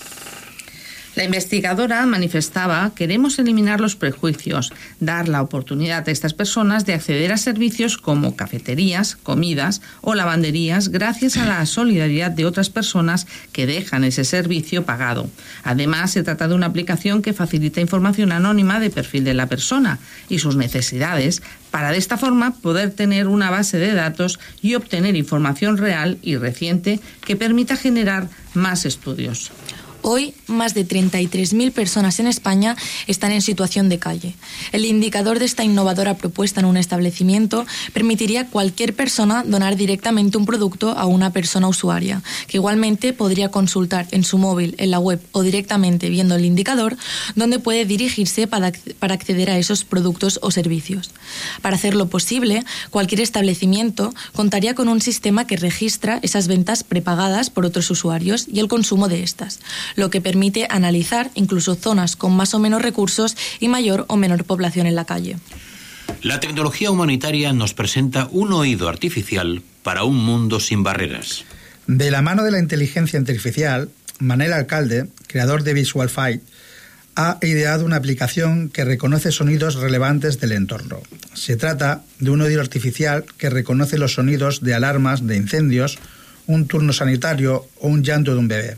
La 1.15 1.25
investigadora 1.25 2.05
manifestaba, 2.05 2.93
queremos 2.95 3.39
eliminar 3.39 3.81
los 3.81 3.95
prejuicios, 3.95 4.71
dar 5.01 5.27
la 5.27 5.41
oportunidad 5.41 6.07
a 6.07 6.11
estas 6.11 6.33
personas 6.33 6.85
de 6.85 6.93
acceder 6.93 7.33
a 7.33 7.37
servicios 7.37 7.97
como 7.97 8.37
cafeterías, 8.37 9.17
comidas 9.17 9.81
o 10.01 10.13
lavanderías 10.13 10.89
gracias 10.89 11.35
a 11.35 11.45
la 11.45 11.65
solidaridad 11.65 12.31
de 12.31 12.45
otras 12.45 12.69
personas 12.69 13.27
que 13.51 13.65
dejan 13.65 14.03
ese 14.05 14.23
servicio 14.23 14.85
pagado. 14.85 15.29
Además, 15.63 16.11
se 16.11 16.23
trata 16.23 16.47
de 16.47 16.55
una 16.55 16.67
aplicación 16.67 17.21
que 17.21 17.33
facilita 17.33 17.81
información 17.81 18.31
anónima 18.31 18.79
de 18.79 18.91
perfil 18.91 19.25
de 19.25 19.33
la 19.33 19.47
persona 19.47 19.99
y 20.29 20.39
sus 20.39 20.55
necesidades 20.55 21.41
para 21.71 21.91
de 21.91 21.97
esta 21.97 22.17
forma 22.17 22.55
poder 22.55 22.91
tener 22.91 23.27
una 23.27 23.49
base 23.49 23.77
de 23.77 23.93
datos 23.93 24.39
y 24.61 24.75
obtener 24.75 25.15
información 25.15 25.77
real 25.77 26.17
y 26.21 26.37
reciente 26.37 26.99
que 27.25 27.35
permita 27.35 27.75
generar 27.75 28.27
más 28.53 28.85
estudios. 28.85 29.51
Hoy, 30.01 30.33
más 30.47 30.73
de 30.73 30.87
33.000 30.87 31.71
personas 31.71 32.19
en 32.19 32.27
España 32.27 32.77
están 33.07 33.33
en 33.33 33.41
situación 33.41 33.89
de 33.89 33.99
calle. 33.99 34.33
El 34.71 34.85
indicador 34.85 35.39
de 35.39 35.45
esta 35.45 35.65
innovadora 35.65 36.15
propuesta 36.15 36.61
en 36.61 36.67
un 36.67 36.77
establecimiento 36.77 37.65
permitiría 37.91 38.41
a 38.41 38.47
cualquier 38.47 38.95
persona 38.95 39.43
donar 39.45 39.75
directamente 39.75 40.37
un 40.37 40.45
producto 40.45 40.91
a 40.97 41.05
una 41.05 41.33
persona 41.33 41.67
usuaria, 41.67 42.23
que 42.47 42.57
igualmente 42.57 43.11
podría 43.11 43.51
consultar 43.51 44.07
en 44.11 44.23
su 44.23 44.37
móvil, 44.37 44.75
en 44.77 44.91
la 44.91 44.99
web 44.99 45.21
o 45.33 45.41
directamente 45.41 46.09
viendo 46.09 46.35
el 46.35 46.45
indicador, 46.45 46.95
donde 47.35 47.59
puede 47.59 47.85
dirigirse 47.85 48.47
para, 48.47 48.71
para 48.99 49.15
acceder 49.15 49.49
a 49.49 49.57
esos 49.57 49.83
productos 49.83 50.39
o 50.41 50.49
servicios. 50.51 51.11
Para 51.61 51.75
hacerlo 51.75 52.07
posible, 52.07 52.63
cualquier 52.89 53.19
establecimiento 53.19 54.13
contaría 54.33 54.75
con 54.75 54.87
un 54.87 55.01
sistema 55.01 55.45
que 55.45 55.57
registra 55.57 56.19
esas 56.21 56.47
ventas 56.47 56.83
prepagadas 56.83 57.49
por 57.49 57.65
otros 57.65 57.91
usuarios 57.91 58.47
y 58.51 58.59
el 58.59 58.69
consumo 58.69 59.09
de 59.09 59.23
estas, 59.23 59.59
lo 59.95 60.09
que 60.09 60.21
permite 60.21 60.67
analizar 60.69 61.31
incluso 61.35 61.75
zonas 61.75 62.15
con 62.15 62.35
más 62.35 62.53
o 62.53 62.59
menos 62.59 62.81
recursos 62.81 63.35
y 63.59 63.67
mayor 63.67 64.05
o 64.07 64.17
menor 64.17 64.43
población 64.43 64.87
en 64.87 64.95
la 64.95 65.05
calle. 65.05 65.37
La 66.21 66.39
tecnología 66.39 66.91
humanitaria 66.91 67.53
nos 67.53 67.73
presenta 67.73 68.27
un 68.31 68.51
oído 68.51 68.89
artificial 68.89 69.61
para 69.83 70.03
un 70.03 70.17
mundo 70.17 70.59
sin 70.59 70.83
barreras. 70.83 71.45
De 71.87 72.11
la 72.11 72.21
mano 72.21 72.43
de 72.43 72.51
la 72.51 72.59
inteligencia 72.59 73.19
artificial, 73.19 73.89
Manel 74.19 74.53
Alcalde, 74.53 75.07
creador 75.27 75.63
de 75.63 75.73
Visual 75.73 76.09
Fight, 76.09 76.41
ha 77.15 77.37
ideado 77.41 77.85
una 77.85 77.95
aplicación 77.95 78.69
que 78.69 78.85
reconoce 78.85 79.31
sonidos 79.31 79.75
relevantes 79.75 80.39
del 80.39 80.51
entorno. 80.51 81.01
Se 81.33 81.57
trata 81.57 82.03
de 82.19 82.29
un 82.29 82.41
oído 82.41 82.61
artificial 82.61 83.25
que 83.37 83.49
reconoce 83.49 83.97
los 83.97 84.13
sonidos 84.13 84.61
de 84.61 84.73
alarmas 84.73 85.25
de 85.25 85.35
incendios, 85.35 85.99
un 86.47 86.67
turno 86.67 86.93
sanitario 86.93 87.67
o 87.79 87.87
un 87.87 88.03
llanto 88.03 88.33
de 88.33 88.39
un 88.39 88.47
bebé 88.47 88.77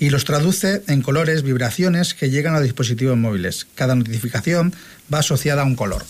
y 0.00 0.10
los 0.10 0.24
traduce 0.24 0.82
en 0.88 1.02
colores, 1.02 1.42
vibraciones 1.42 2.14
que 2.14 2.30
llegan 2.30 2.56
a 2.56 2.60
dispositivos 2.60 3.16
móviles. 3.16 3.66
Cada 3.76 3.94
notificación 3.94 4.74
va 5.12 5.18
asociada 5.20 5.62
a 5.62 5.66
un 5.66 5.76
color. 5.76 6.04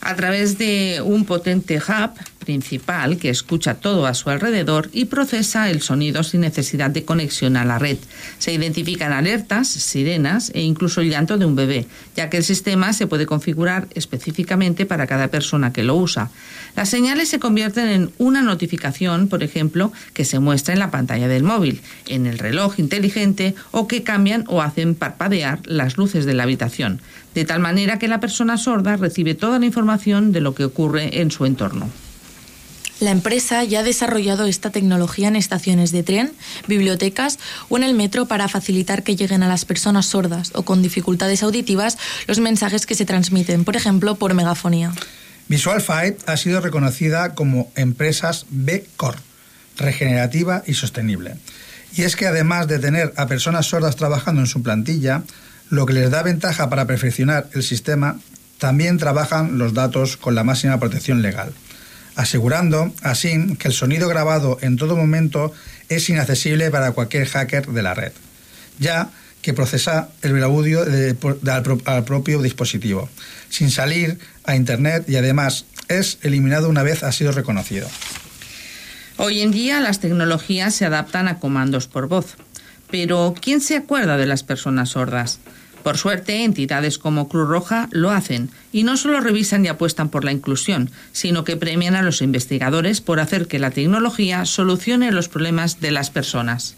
a 0.00 0.14
través 0.16 0.58
de 0.58 1.00
un 1.02 1.24
potente 1.24 1.78
hub 1.78 2.10
principal 2.44 3.16
que 3.18 3.30
escucha 3.30 3.74
todo 3.74 4.06
a 4.06 4.14
su 4.14 4.30
alrededor 4.30 4.90
y 4.92 5.06
procesa 5.06 5.70
el 5.70 5.82
sonido 5.82 6.22
sin 6.22 6.42
necesidad 6.42 6.90
de 6.90 7.04
conexión 7.04 7.56
a 7.56 7.64
la 7.64 7.78
red. 7.78 7.98
Se 8.38 8.52
identifican 8.52 9.12
alertas, 9.12 9.68
sirenas 9.68 10.50
e 10.54 10.62
incluso 10.62 11.00
el 11.00 11.10
llanto 11.10 11.38
de 11.38 11.46
un 11.46 11.56
bebé, 11.56 11.86
ya 12.16 12.30
que 12.30 12.36
el 12.36 12.44
sistema 12.44 12.92
se 12.92 13.06
puede 13.06 13.26
configurar 13.26 13.88
específicamente 13.94 14.86
para 14.86 15.06
cada 15.06 15.28
persona 15.28 15.72
que 15.72 15.82
lo 15.82 15.96
usa. 15.96 16.30
Las 16.76 16.88
señales 16.88 17.28
se 17.28 17.38
convierten 17.38 17.88
en 17.88 18.10
una 18.18 18.42
notificación, 18.42 19.28
por 19.28 19.42
ejemplo, 19.42 19.92
que 20.12 20.24
se 20.24 20.38
muestra 20.38 20.74
en 20.74 20.80
la 20.80 20.90
pantalla 20.90 21.28
del 21.28 21.42
móvil, 21.42 21.80
en 22.06 22.26
el 22.26 22.38
reloj 22.38 22.78
inteligente 22.78 23.54
o 23.70 23.86
que 23.88 24.02
cambian 24.02 24.44
o 24.48 24.62
hacen 24.62 24.94
parpadear 24.94 25.60
las 25.64 25.96
luces 25.96 26.26
de 26.26 26.34
la 26.34 26.42
habitación, 26.42 27.00
de 27.34 27.44
tal 27.44 27.60
manera 27.60 27.98
que 27.98 28.08
la 28.08 28.20
persona 28.20 28.58
sorda 28.58 28.96
recibe 28.96 29.34
toda 29.34 29.58
la 29.58 29.66
información 29.66 30.32
de 30.32 30.40
lo 30.40 30.54
que 30.54 30.64
ocurre 30.64 31.20
en 31.20 31.30
su 31.30 31.46
entorno. 31.46 31.88
La 33.00 33.10
empresa 33.10 33.64
ya 33.64 33.80
ha 33.80 33.82
desarrollado 33.82 34.46
esta 34.46 34.70
tecnología 34.70 35.28
en 35.28 35.36
estaciones 35.36 35.90
de 35.90 36.02
tren, 36.02 36.32
bibliotecas 36.68 37.38
o 37.68 37.76
en 37.76 37.82
el 37.82 37.94
metro 37.94 38.26
para 38.26 38.48
facilitar 38.48 39.02
que 39.02 39.16
lleguen 39.16 39.42
a 39.42 39.48
las 39.48 39.64
personas 39.64 40.06
sordas 40.06 40.52
o 40.54 40.64
con 40.64 40.82
dificultades 40.82 41.42
auditivas 41.42 41.98
los 42.26 42.38
mensajes 42.38 42.86
que 42.86 42.94
se 42.94 43.04
transmiten, 43.04 43.64
por 43.64 43.76
ejemplo, 43.76 44.14
por 44.14 44.34
megafonía. 44.34 44.92
Visual 45.48 45.82
Fight 45.82 46.26
ha 46.26 46.36
sido 46.36 46.60
reconocida 46.60 47.34
como 47.34 47.70
empresas 47.74 48.46
B 48.50 48.86
Corp, 48.96 49.18
regenerativa 49.76 50.62
y 50.66 50.74
sostenible. 50.74 51.36
Y 51.96 52.02
es 52.02 52.16
que 52.16 52.26
además 52.26 52.66
de 52.66 52.78
tener 52.78 53.12
a 53.16 53.26
personas 53.26 53.66
sordas 53.66 53.96
trabajando 53.96 54.40
en 54.40 54.46
su 54.46 54.62
plantilla, 54.62 55.22
lo 55.68 55.86
que 55.86 55.92
les 55.92 56.10
da 56.10 56.22
ventaja 56.22 56.70
para 56.70 56.86
perfeccionar 56.86 57.48
el 57.52 57.62
sistema, 57.62 58.18
también 58.58 58.98
trabajan 58.98 59.58
los 59.58 59.74
datos 59.74 60.16
con 60.16 60.34
la 60.34 60.44
máxima 60.44 60.78
protección 60.78 61.22
legal, 61.22 61.52
asegurando 62.16 62.92
así 63.02 63.56
que 63.56 63.68
el 63.68 63.74
sonido 63.74 64.08
grabado 64.08 64.58
en 64.60 64.76
todo 64.76 64.96
momento 64.96 65.52
es 65.88 66.08
inaccesible 66.08 66.70
para 66.70 66.92
cualquier 66.92 67.26
hacker 67.26 67.66
de 67.66 67.82
la 67.82 67.94
red, 67.94 68.12
ya 68.78 69.10
que 69.42 69.52
procesa 69.52 70.08
el 70.22 70.42
audio 70.42 70.84
al 71.84 72.04
propio 72.04 72.40
dispositivo, 72.40 73.10
sin 73.50 73.70
salir 73.70 74.18
a 74.44 74.56
Internet 74.56 75.04
y 75.06 75.16
además 75.16 75.66
es 75.88 76.18
eliminado 76.22 76.68
una 76.68 76.82
vez 76.82 77.02
ha 77.02 77.12
sido 77.12 77.32
reconocido. 77.32 77.88
Hoy 79.16 79.42
en 79.42 79.52
día 79.52 79.80
las 79.80 80.00
tecnologías 80.00 80.74
se 80.74 80.86
adaptan 80.86 81.28
a 81.28 81.38
comandos 81.38 81.86
por 81.86 82.08
voz. 82.08 82.36
Pero 82.90 83.34
¿quién 83.40 83.60
se 83.60 83.76
acuerda 83.76 84.16
de 84.16 84.26
las 84.26 84.42
personas 84.42 84.90
sordas? 84.90 85.40
Por 85.84 85.98
suerte, 85.98 86.44
entidades 86.44 86.96
como 86.96 87.28
Cruz 87.28 87.46
Roja 87.46 87.90
lo 87.92 88.10
hacen 88.10 88.50
y 88.72 88.84
no 88.84 88.96
solo 88.96 89.20
revisan 89.20 89.66
y 89.66 89.68
apuestan 89.68 90.08
por 90.08 90.24
la 90.24 90.32
inclusión, 90.32 90.90
sino 91.12 91.44
que 91.44 91.58
premian 91.58 91.94
a 91.94 92.00
los 92.00 92.22
investigadores 92.22 93.02
por 93.02 93.20
hacer 93.20 93.46
que 93.46 93.58
la 93.58 93.70
tecnología 93.70 94.46
solucione 94.46 95.12
los 95.12 95.28
problemas 95.28 95.80
de 95.80 95.90
las 95.90 96.08
personas. 96.08 96.74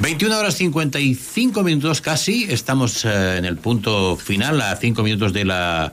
21 0.00 0.38
horas 0.38 0.56
55 0.56 1.62
minutos 1.62 2.00
casi, 2.00 2.46
estamos 2.48 3.04
eh, 3.04 3.36
en 3.36 3.44
el 3.44 3.58
punto 3.58 4.16
final, 4.16 4.62
a 4.62 4.74
5 4.74 5.02
minutos 5.02 5.34
de 5.34 5.44
la, 5.44 5.92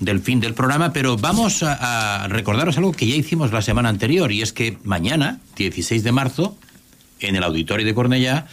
del 0.00 0.20
fin 0.20 0.40
del 0.40 0.54
programa, 0.54 0.94
pero 0.94 1.18
vamos 1.18 1.62
a, 1.62 2.24
a 2.24 2.28
recordaros 2.28 2.78
algo 2.78 2.92
que 2.92 3.06
ya 3.06 3.14
hicimos 3.16 3.52
la 3.52 3.60
semana 3.60 3.90
anterior, 3.90 4.32
y 4.32 4.40
es 4.40 4.54
que 4.54 4.78
mañana, 4.82 5.40
16 5.56 6.02
de 6.02 6.10
marzo, 6.10 6.56
en 7.20 7.36
el 7.36 7.44
Auditorio 7.44 7.86
de 7.86 7.94
Cornellá, 7.94 8.46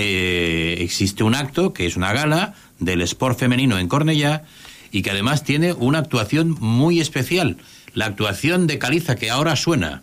eh, 0.00 0.82
existe 0.82 1.24
un 1.24 1.34
acto, 1.34 1.72
que 1.72 1.86
es 1.86 1.96
una 1.96 2.12
gala, 2.12 2.54
del 2.78 3.02
sport 3.02 3.38
femenino 3.38 3.78
en 3.78 3.88
Cornellá, 3.88 4.44
y 4.90 5.02
que 5.02 5.10
además 5.10 5.44
tiene 5.44 5.72
una 5.72 5.98
actuación 5.98 6.56
muy 6.58 7.00
especial, 7.00 7.58
la 7.94 8.06
actuación 8.06 8.66
de 8.66 8.78
Caliza, 8.78 9.16
que 9.16 9.30
ahora 9.30 9.56
suena. 9.56 10.02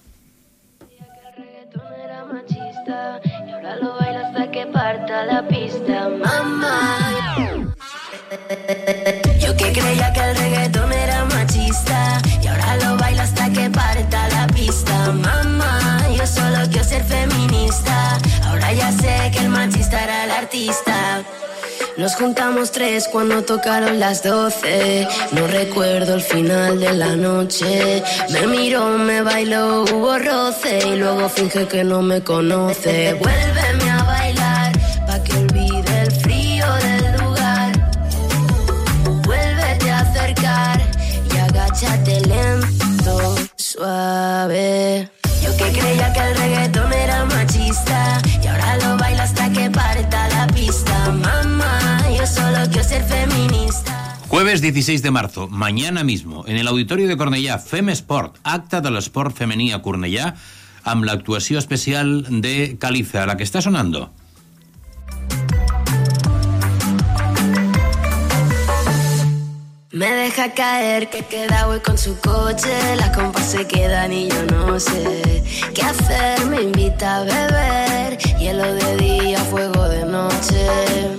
Yo 9.39 9.56
que 9.58 9.72
creía 9.72 10.14
que 10.14 10.20
el 10.20 10.47
Nos 21.98 22.14
juntamos 22.14 22.72
tres 22.72 23.08
cuando 23.12 23.43
tocaron 23.43 24.00
las 24.00 24.22
doce. 24.22 25.08
No 25.32 25.48
recuerdo 25.48 26.14
el 26.14 26.22
final 26.22 26.80
de 26.80 26.93
la 26.93 27.16
noche. 27.16 28.04
Me 28.30 28.45
miró, 28.45 29.00
me 29.00 29.24
bailó, 29.24 29.82
hubo 29.82 30.16
roce. 30.20 30.78
Y 30.89 30.95
luego 30.98 31.28
finge 31.28 31.68
que 31.68 31.84
no 31.84 32.04
me 32.04 32.22
conoce. 32.22 33.16
Vuélveme 33.16 33.89
a 33.89 34.04
bailar 34.04 34.72
pa' 35.08 35.24
que 35.24 35.38
olvide 35.38 36.02
el 36.04 36.12
frío 36.22 36.72
del 36.76 37.18
lugar. 37.18 37.72
Vuélvete 39.26 39.89
a 39.89 40.00
acercar 40.02 40.80
y 41.34 41.38
agáchate 41.38 42.22
lento, 42.28 43.36
suave. 43.56 45.10
Yo 45.41 45.58
que 45.58 45.72
creía 45.72 46.14
que 46.14 46.20
el 46.20 46.38
reggaetón 46.38 46.93
era 46.93 47.26
machista 47.26 48.22
y 48.43 48.45
ahora 48.45 48.78
lo 48.84 48.98
bailo 48.98 49.24
hasta 49.24 49.52
que 49.52 49.68
parta 49.72 50.28
la 50.30 50.45
pista, 50.54 51.12
mamá. 51.12 51.57
Ser 52.88 53.04
feminista. 53.04 54.16
Jueves 54.30 54.62
16 54.62 55.02
de 55.02 55.12
marzo, 55.12 55.50
mañana 55.50 56.06
mismo, 56.06 56.46
en 56.48 56.56
el 56.56 56.70
Auditori 56.70 57.04
de 57.06 57.18
Cornellà, 57.18 57.60
Fem 57.60 57.90
Sport, 57.90 58.38
acte 58.44 58.80
de 58.80 58.92
l'esport 58.96 59.36
femení 59.36 59.74
a 59.76 59.82
Cornellà, 59.84 60.30
amb 60.88 61.04
l'actuació 61.04 61.60
especial 61.60 62.22
de 62.30 62.78
Caliza, 62.80 63.26
la 63.28 63.36
que 63.36 63.44
està 63.44 63.60
sonando. 63.60 64.06
Me 69.98 70.12
deja 70.12 70.54
caer 70.54 71.10
que 71.10 71.24
queda 71.24 71.68
hoy 71.68 71.80
con 71.80 71.98
su 71.98 72.20
coche. 72.20 72.95
Las 72.98 73.18
compas 73.18 73.48
se 73.48 73.66
quedan 73.66 74.14
y 74.14 74.30
yo 74.30 74.43
no 74.43 74.80
sé 74.80 75.43
qué 75.74 75.82
hacer. 75.82 76.45
Me 76.45 76.62
invita 76.62 77.18
a 77.18 77.24
beber. 77.24 78.18
Hielo 78.38 78.76
de 78.76 78.98
día, 78.98 79.39
fuego 79.39 79.89
de 79.89 80.06
noche. 80.06 80.68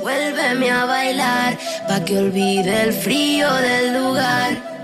Vuélveme 0.00 0.70
a 0.70 0.84
bailar 0.84 1.58
pa' 1.88 2.04
que 2.04 2.18
olvide 2.18 2.82
el 2.82 2.92
frío 2.92 3.52
del 3.54 3.94
lugar. 4.00 4.77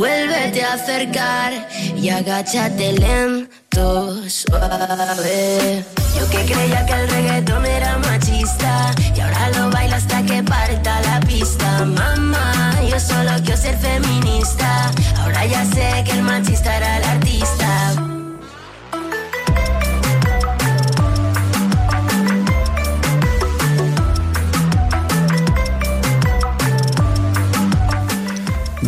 Vuélvete 0.00 0.64
a 0.64 0.72
acercar 0.72 1.52
y 1.94 2.08
agáchate 2.08 2.94
lento, 2.94 4.26
suave. 4.30 5.84
Yo 6.18 6.30
que 6.30 6.50
creía 6.50 6.86
que 6.86 6.92
el 6.94 7.10
reggaetón 7.10 7.66
era 7.66 7.98
machista 7.98 8.94
y 9.14 9.20
ahora 9.20 9.50
lo 9.50 9.70
bailo 9.70 9.96
hasta 9.96 10.22
que 10.22 10.42
parta 10.42 11.02
la 11.02 11.20
pista. 11.20 11.84
Mamá, 11.84 12.80
yo 12.88 12.98
solo 12.98 13.32
quiero 13.44 13.60
ser 13.60 13.76
feminista. 13.76 14.90
Ahora 15.18 15.44
ya 15.44 15.66
sé 15.66 16.02
que 16.06 16.12
el 16.12 16.22
machista 16.22 16.78
era 16.78 16.96
el 16.96 17.04
artista. 17.04 18.09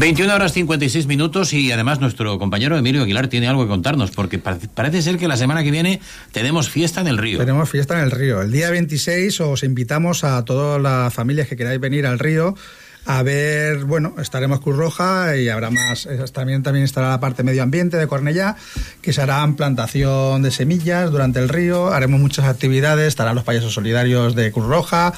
21 0.02 0.34
horas 0.34 0.52
56 0.52 1.06
minutos 1.06 1.52
y 1.52 1.70
además 1.70 2.00
nuestro 2.00 2.36
compañero 2.36 2.76
Emilio 2.76 3.02
Aguilar 3.02 3.28
tiene 3.28 3.46
algo 3.46 3.62
que 3.62 3.68
contarnos 3.68 4.10
porque 4.10 4.40
parece, 4.40 5.00
ser 5.00 5.16
que 5.16 5.28
la 5.28 5.36
semana 5.36 5.62
que 5.62 5.70
viene 5.70 6.00
tenemos 6.32 6.68
fiesta 6.68 7.00
en 7.00 7.06
el 7.06 7.18
río. 7.18 7.38
Tenemos 7.38 7.70
fiesta 7.70 7.96
en 7.96 8.06
el 8.06 8.10
río. 8.10 8.42
El 8.42 8.50
día 8.50 8.68
26 8.70 9.40
os 9.42 9.62
invitamos 9.62 10.24
a 10.24 10.44
todas 10.44 10.82
las 10.82 11.14
familias 11.14 11.46
que 11.46 11.54
queráis 11.54 11.78
venir 11.78 12.04
al 12.08 12.18
río 12.18 12.56
a 13.04 13.22
ver, 13.24 13.84
bueno, 13.84 14.14
estaremos 14.18 14.60
Cruz 14.60 14.76
Roja 14.76 15.36
y 15.36 15.48
habrá 15.48 15.70
más, 15.70 16.06
eh, 16.06 16.24
también, 16.32 16.62
también 16.62 16.84
estará 16.84 17.10
la 17.10 17.18
parte 17.18 17.42
medio 17.42 17.64
ambiente 17.64 17.96
de 17.96 18.06
Cornellá, 18.06 18.56
que 19.00 19.12
se 19.12 19.20
harán 19.20 19.56
plantación 19.56 20.42
de 20.42 20.52
semillas 20.52 21.10
durante 21.10 21.40
el 21.40 21.48
río, 21.48 21.92
haremos 21.92 22.20
muchas 22.20 22.44
actividades, 22.44 23.08
estarán 23.08 23.34
los 23.34 23.42
payasos 23.42 23.74
solidarios 23.74 24.36
de 24.36 24.52
Cruz 24.52 24.66
Roja, 24.66 25.12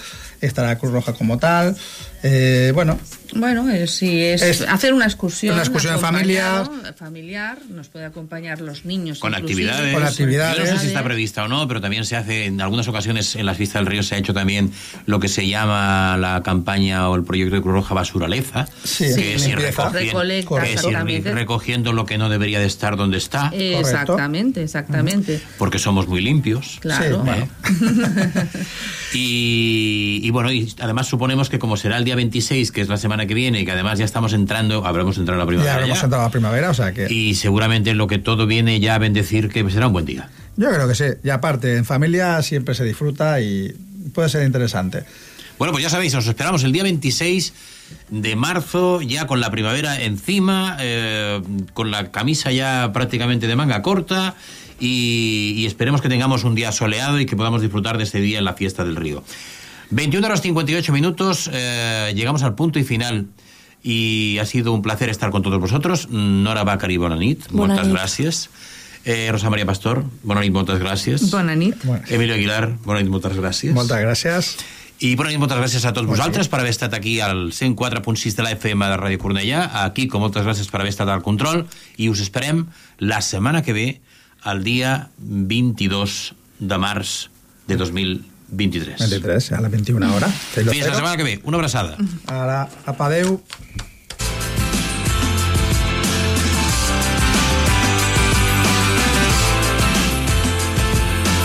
estará 0.45 0.77
Cruz 0.79 0.93
Roja 0.93 1.13
como 1.15 1.39
tal, 1.39 1.77
eh, 2.23 2.71
bueno, 2.75 2.99
Bueno, 3.37 3.69
eh, 3.69 3.89
si 3.89 4.23
es, 4.23 4.43
Es 4.43 4.61
hacer 4.63 4.95
una 4.95 5.07
excursión. 5.07 5.55
una 5.55 5.63
excursión 5.63 5.95
acompañado, 5.95 6.71
familiar, 6.97 7.59
nos 7.69 7.89
puede 7.89 8.05
acompañar 8.05 8.61
los 8.61 8.85
niños. 8.85 9.19
Con 9.19 9.33
inclusive. 9.35 9.71
actividades. 9.73 10.57
Yo 10.57 10.65
no 10.65 10.71
sé 10.79 10.79
si 10.83 10.87
está 10.87 11.03
prevista 11.03 11.43
o 11.45 11.49
no, 11.49 11.67
pero 11.67 11.81
también 11.81 12.05
se 12.05 12.15
hace, 12.17 12.45
en 12.47 12.61
algunas 12.61 12.87
ocasiones 12.87 13.35
en 13.35 13.45
las 13.47 13.57
fiestas 13.57 13.81
del 13.81 13.87
río 13.87 14.03
se 14.05 14.15
ha 14.15 14.19
hecho 14.19 14.33
también 14.35 14.71
lo 15.07 15.19
que 15.19 15.27
se 15.29 15.49
llama 15.49 16.17
la 16.17 16.43
campaña 16.45 17.09
o 17.09 17.17
el 17.17 17.25
proyecto 17.25 17.57
de 17.57 17.63
Cruz 17.63 17.75
Roja 17.75 17.95
Basuraleza, 17.95 18.69
Sí, 18.85 19.05
que 19.17 19.35
es 19.35 19.43
ir, 19.43 19.57
limpieza. 19.59 19.91
recogien- 19.91 20.07
Recolecta, 20.07 20.55
que 20.61 20.63
es 20.67 20.71
ir 20.71 20.77
exactamente. 20.79 21.33
recogiendo 21.35 21.93
lo 21.93 22.07
que 22.07 22.19
no 22.19 22.29
debería 22.29 22.61
de 22.61 22.67
estar 22.67 22.97
donde 22.97 23.19
está, 23.19 23.51
Eh, 23.53 23.79
Exactamente, 23.81 24.63
exactamente. 24.63 25.41
porque 25.59 25.79
somos 25.81 26.07
muy 26.07 26.21
limpios. 26.21 26.79
Claro. 26.81 27.17
Sí, 27.25 27.31
bueno. 27.31 27.49
Y, 29.17 30.21
y 30.25 30.31
bueno, 30.35 30.53
y 30.53 30.71
además 30.81 31.07
suponemos 31.07 31.49
que 31.49 31.59
como 31.59 31.79
será 31.79 31.97
el 31.97 32.05
día 32.05 32.17
26, 32.17 32.73
que 32.73 32.83
es 32.83 32.89
la 32.89 32.99
semana 32.99 33.27
que 33.27 33.33
viene, 33.33 33.61
y 33.61 33.65
que 33.65 33.71
además 33.73 33.99
ya 33.99 34.05
estamos 34.05 34.35
entrando, 34.35 34.85
habremos 34.85 35.17
entrado 35.17 35.41
en 35.41 35.41
la 35.41 35.45
ya 35.45 35.49
primavera. 35.49 35.75
habremos 35.75 35.99
ya. 35.99 36.05
entrado 36.05 36.23
a 36.25 36.27
la 36.27 36.31
primavera, 36.33 36.71
o 36.71 36.75
sea 36.75 36.93
que... 36.93 37.07
Y 37.11 37.35
seguramente 37.37 37.95
lo 37.95 38.07
que 38.07 38.19
todo 38.19 38.47
viene 38.47 38.79
ya 38.81 38.97
a 38.97 38.99
bendecir 38.99 39.49
que 39.49 39.69
será 39.71 39.87
un 39.87 39.95
buen 39.95 40.05
día. 40.05 40.29
Yo 40.57 40.71
creo 40.71 40.87
que 40.87 40.95
sí, 40.95 41.05
y 41.23 41.31
aparte, 41.31 41.77
en 41.77 41.85
familia 41.87 42.43
siempre 42.43 42.75
se 42.75 42.85
disfruta 42.85 43.41
y 43.41 43.75
puede 44.13 44.29
ser 44.29 44.45
interesante. 44.45 45.05
Bueno, 45.59 45.73
pues 45.73 45.85
ya 45.85 45.91
sabéis, 45.91 46.15
os 46.15 46.27
esperamos 46.27 46.65
el 46.65 46.73
día 46.73 46.83
26 46.83 47.53
de 48.11 48.37
marzo, 48.37 49.01
ya 49.03 49.27
con 49.27 49.41
la 49.41 49.51
primavera 49.51 50.03
encima, 50.03 50.77
eh, 50.81 51.41
con 51.75 51.91
la 51.91 52.11
camisa 52.11 52.51
ya 52.51 52.91
prácticamente 52.93 53.47
de 53.47 53.55
manga 53.57 53.81
corta 53.83 54.35
y, 54.81 55.55
y 55.57 55.67
esperemos 55.67 56.03
que 56.03 56.09
tengamos 56.09 56.43
un 56.45 56.55
día 56.57 56.73
soleado 56.73 57.21
y 57.21 57.27
que 57.27 57.37
podamos 57.37 57.63
disfrutar 57.63 57.99
de 57.99 58.05
este 58.05 58.21
día 58.21 58.39
en 58.39 58.45
la 58.45 58.55
fiesta 58.55 58.85
del 58.85 58.97
río. 58.97 59.23
21 59.95 60.27
horas 60.27 60.43
58 60.43 60.93
minutos, 60.93 61.49
eh, 61.53 62.13
llegamos 62.17 62.43
al 62.43 62.55
punto 62.55 62.79
y 62.79 62.85
final. 62.85 63.27
Y 63.83 64.39
ha 64.41 64.47
sido 64.47 64.73
un 64.73 64.83
placer 64.83 65.09
estar 65.09 65.31
con 65.31 65.43
todos 65.43 65.61
vosotros. 65.61 66.09
Nora 66.11 66.65
Bacari, 66.65 66.97
bona 66.97 67.17
nit. 67.17 67.47
Bona 67.51 67.75
Moltes 67.75 67.87
nit. 67.89 67.97
gràcies. 67.97 68.49
Eh, 69.05 69.29
Rosa 69.31 69.51
Maria 69.51 69.67
Pastor, 69.67 70.03
bona 70.23 70.41
nit, 70.41 70.51
moltes 70.53 70.81
gràcies. 70.81 71.31
Bona 71.31 71.55
nit. 71.55 71.77
Emilio 72.09 72.35
Aguilar, 72.35 72.73
bona 72.83 73.03
nit, 73.03 73.11
moltes 73.11 73.37
gràcies. 73.37 73.75
Moltes 73.77 73.99
gràcies. 74.01 74.57
I 75.01 75.15
bona 75.17 75.29
nit, 75.31 75.39
moltes 75.39 75.59
gràcies 75.59 75.85
a 75.85 75.93
tots 75.93 76.09
vosaltres 76.09 76.49
per 76.49 76.61
haver 76.61 76.73
estat 76.73 76.95
aquí 76.95 77.21
al 77.21 77.53
104.6 77.53 78.35
de 78.35 78.43
la 78.43 78.53
FM 78.57 78.89
de 78.89 78.97
Ràdio 78.97 79.21
Cornellà, 79.21 79.69
a 79.85 79.93
Quico, 79.93 80.19
moltes 80.19 80.47
gràcies 80.47 80.71
per 80.71 80.81
haver 80.81 80.95
estat 80.95 81.09
al 81.13 81.23
control, 81.23 81.67
i 81.99 82.09
us 82.09 82.21
esperem 82.25 82.67
la 82.99 83.21
setmana 83.21 83.63
que 83.63 83.75
ve, 83.77 84.01
el 84.47 84.65
dia 84.65 85.11
22 85.19 86.33
de 86.59 86.79
març 86.79 87.29
de 87.69 87.77
2023. 87.77 88.34
23, 88.57 89.53
a 89.53 89.61
les 89.61 89.71
21 89.71 90.15
hores. 90.15 90.31
Fins 90.55 90.87
la 90.87 90.95
setmana 90.95 91.17
que 91.17 91.27
ve. 91.27 91.39
Una 91.45 91.59
abraçada. 91.61 91.97
Ara, 92.27 92.69
apa, 92.87 93.07
adeu. 93.07 93.41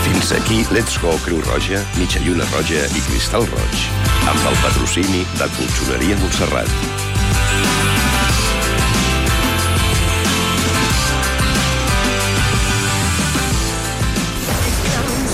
Fins 0.04 0.32
aquí 0.32 0.64
Let's 0.72 1.00
Go 1.02 1.16
Creu 1.24 1.40
Roja, 1.50 1.82
Mitja 1.98 2.22
Lluna 2.26 2.46
Roja 2.54 2.86
i 2.86 3.06
Cristal 3.10 3.46
Roig, 3.50 3.86
amb 4.30 4.50
el 4.50 4.60
patrocini 4.64 5.24
de 5.38 5.50
Colxoneria 5.58 6.18
Montserrat. 6.22 7.89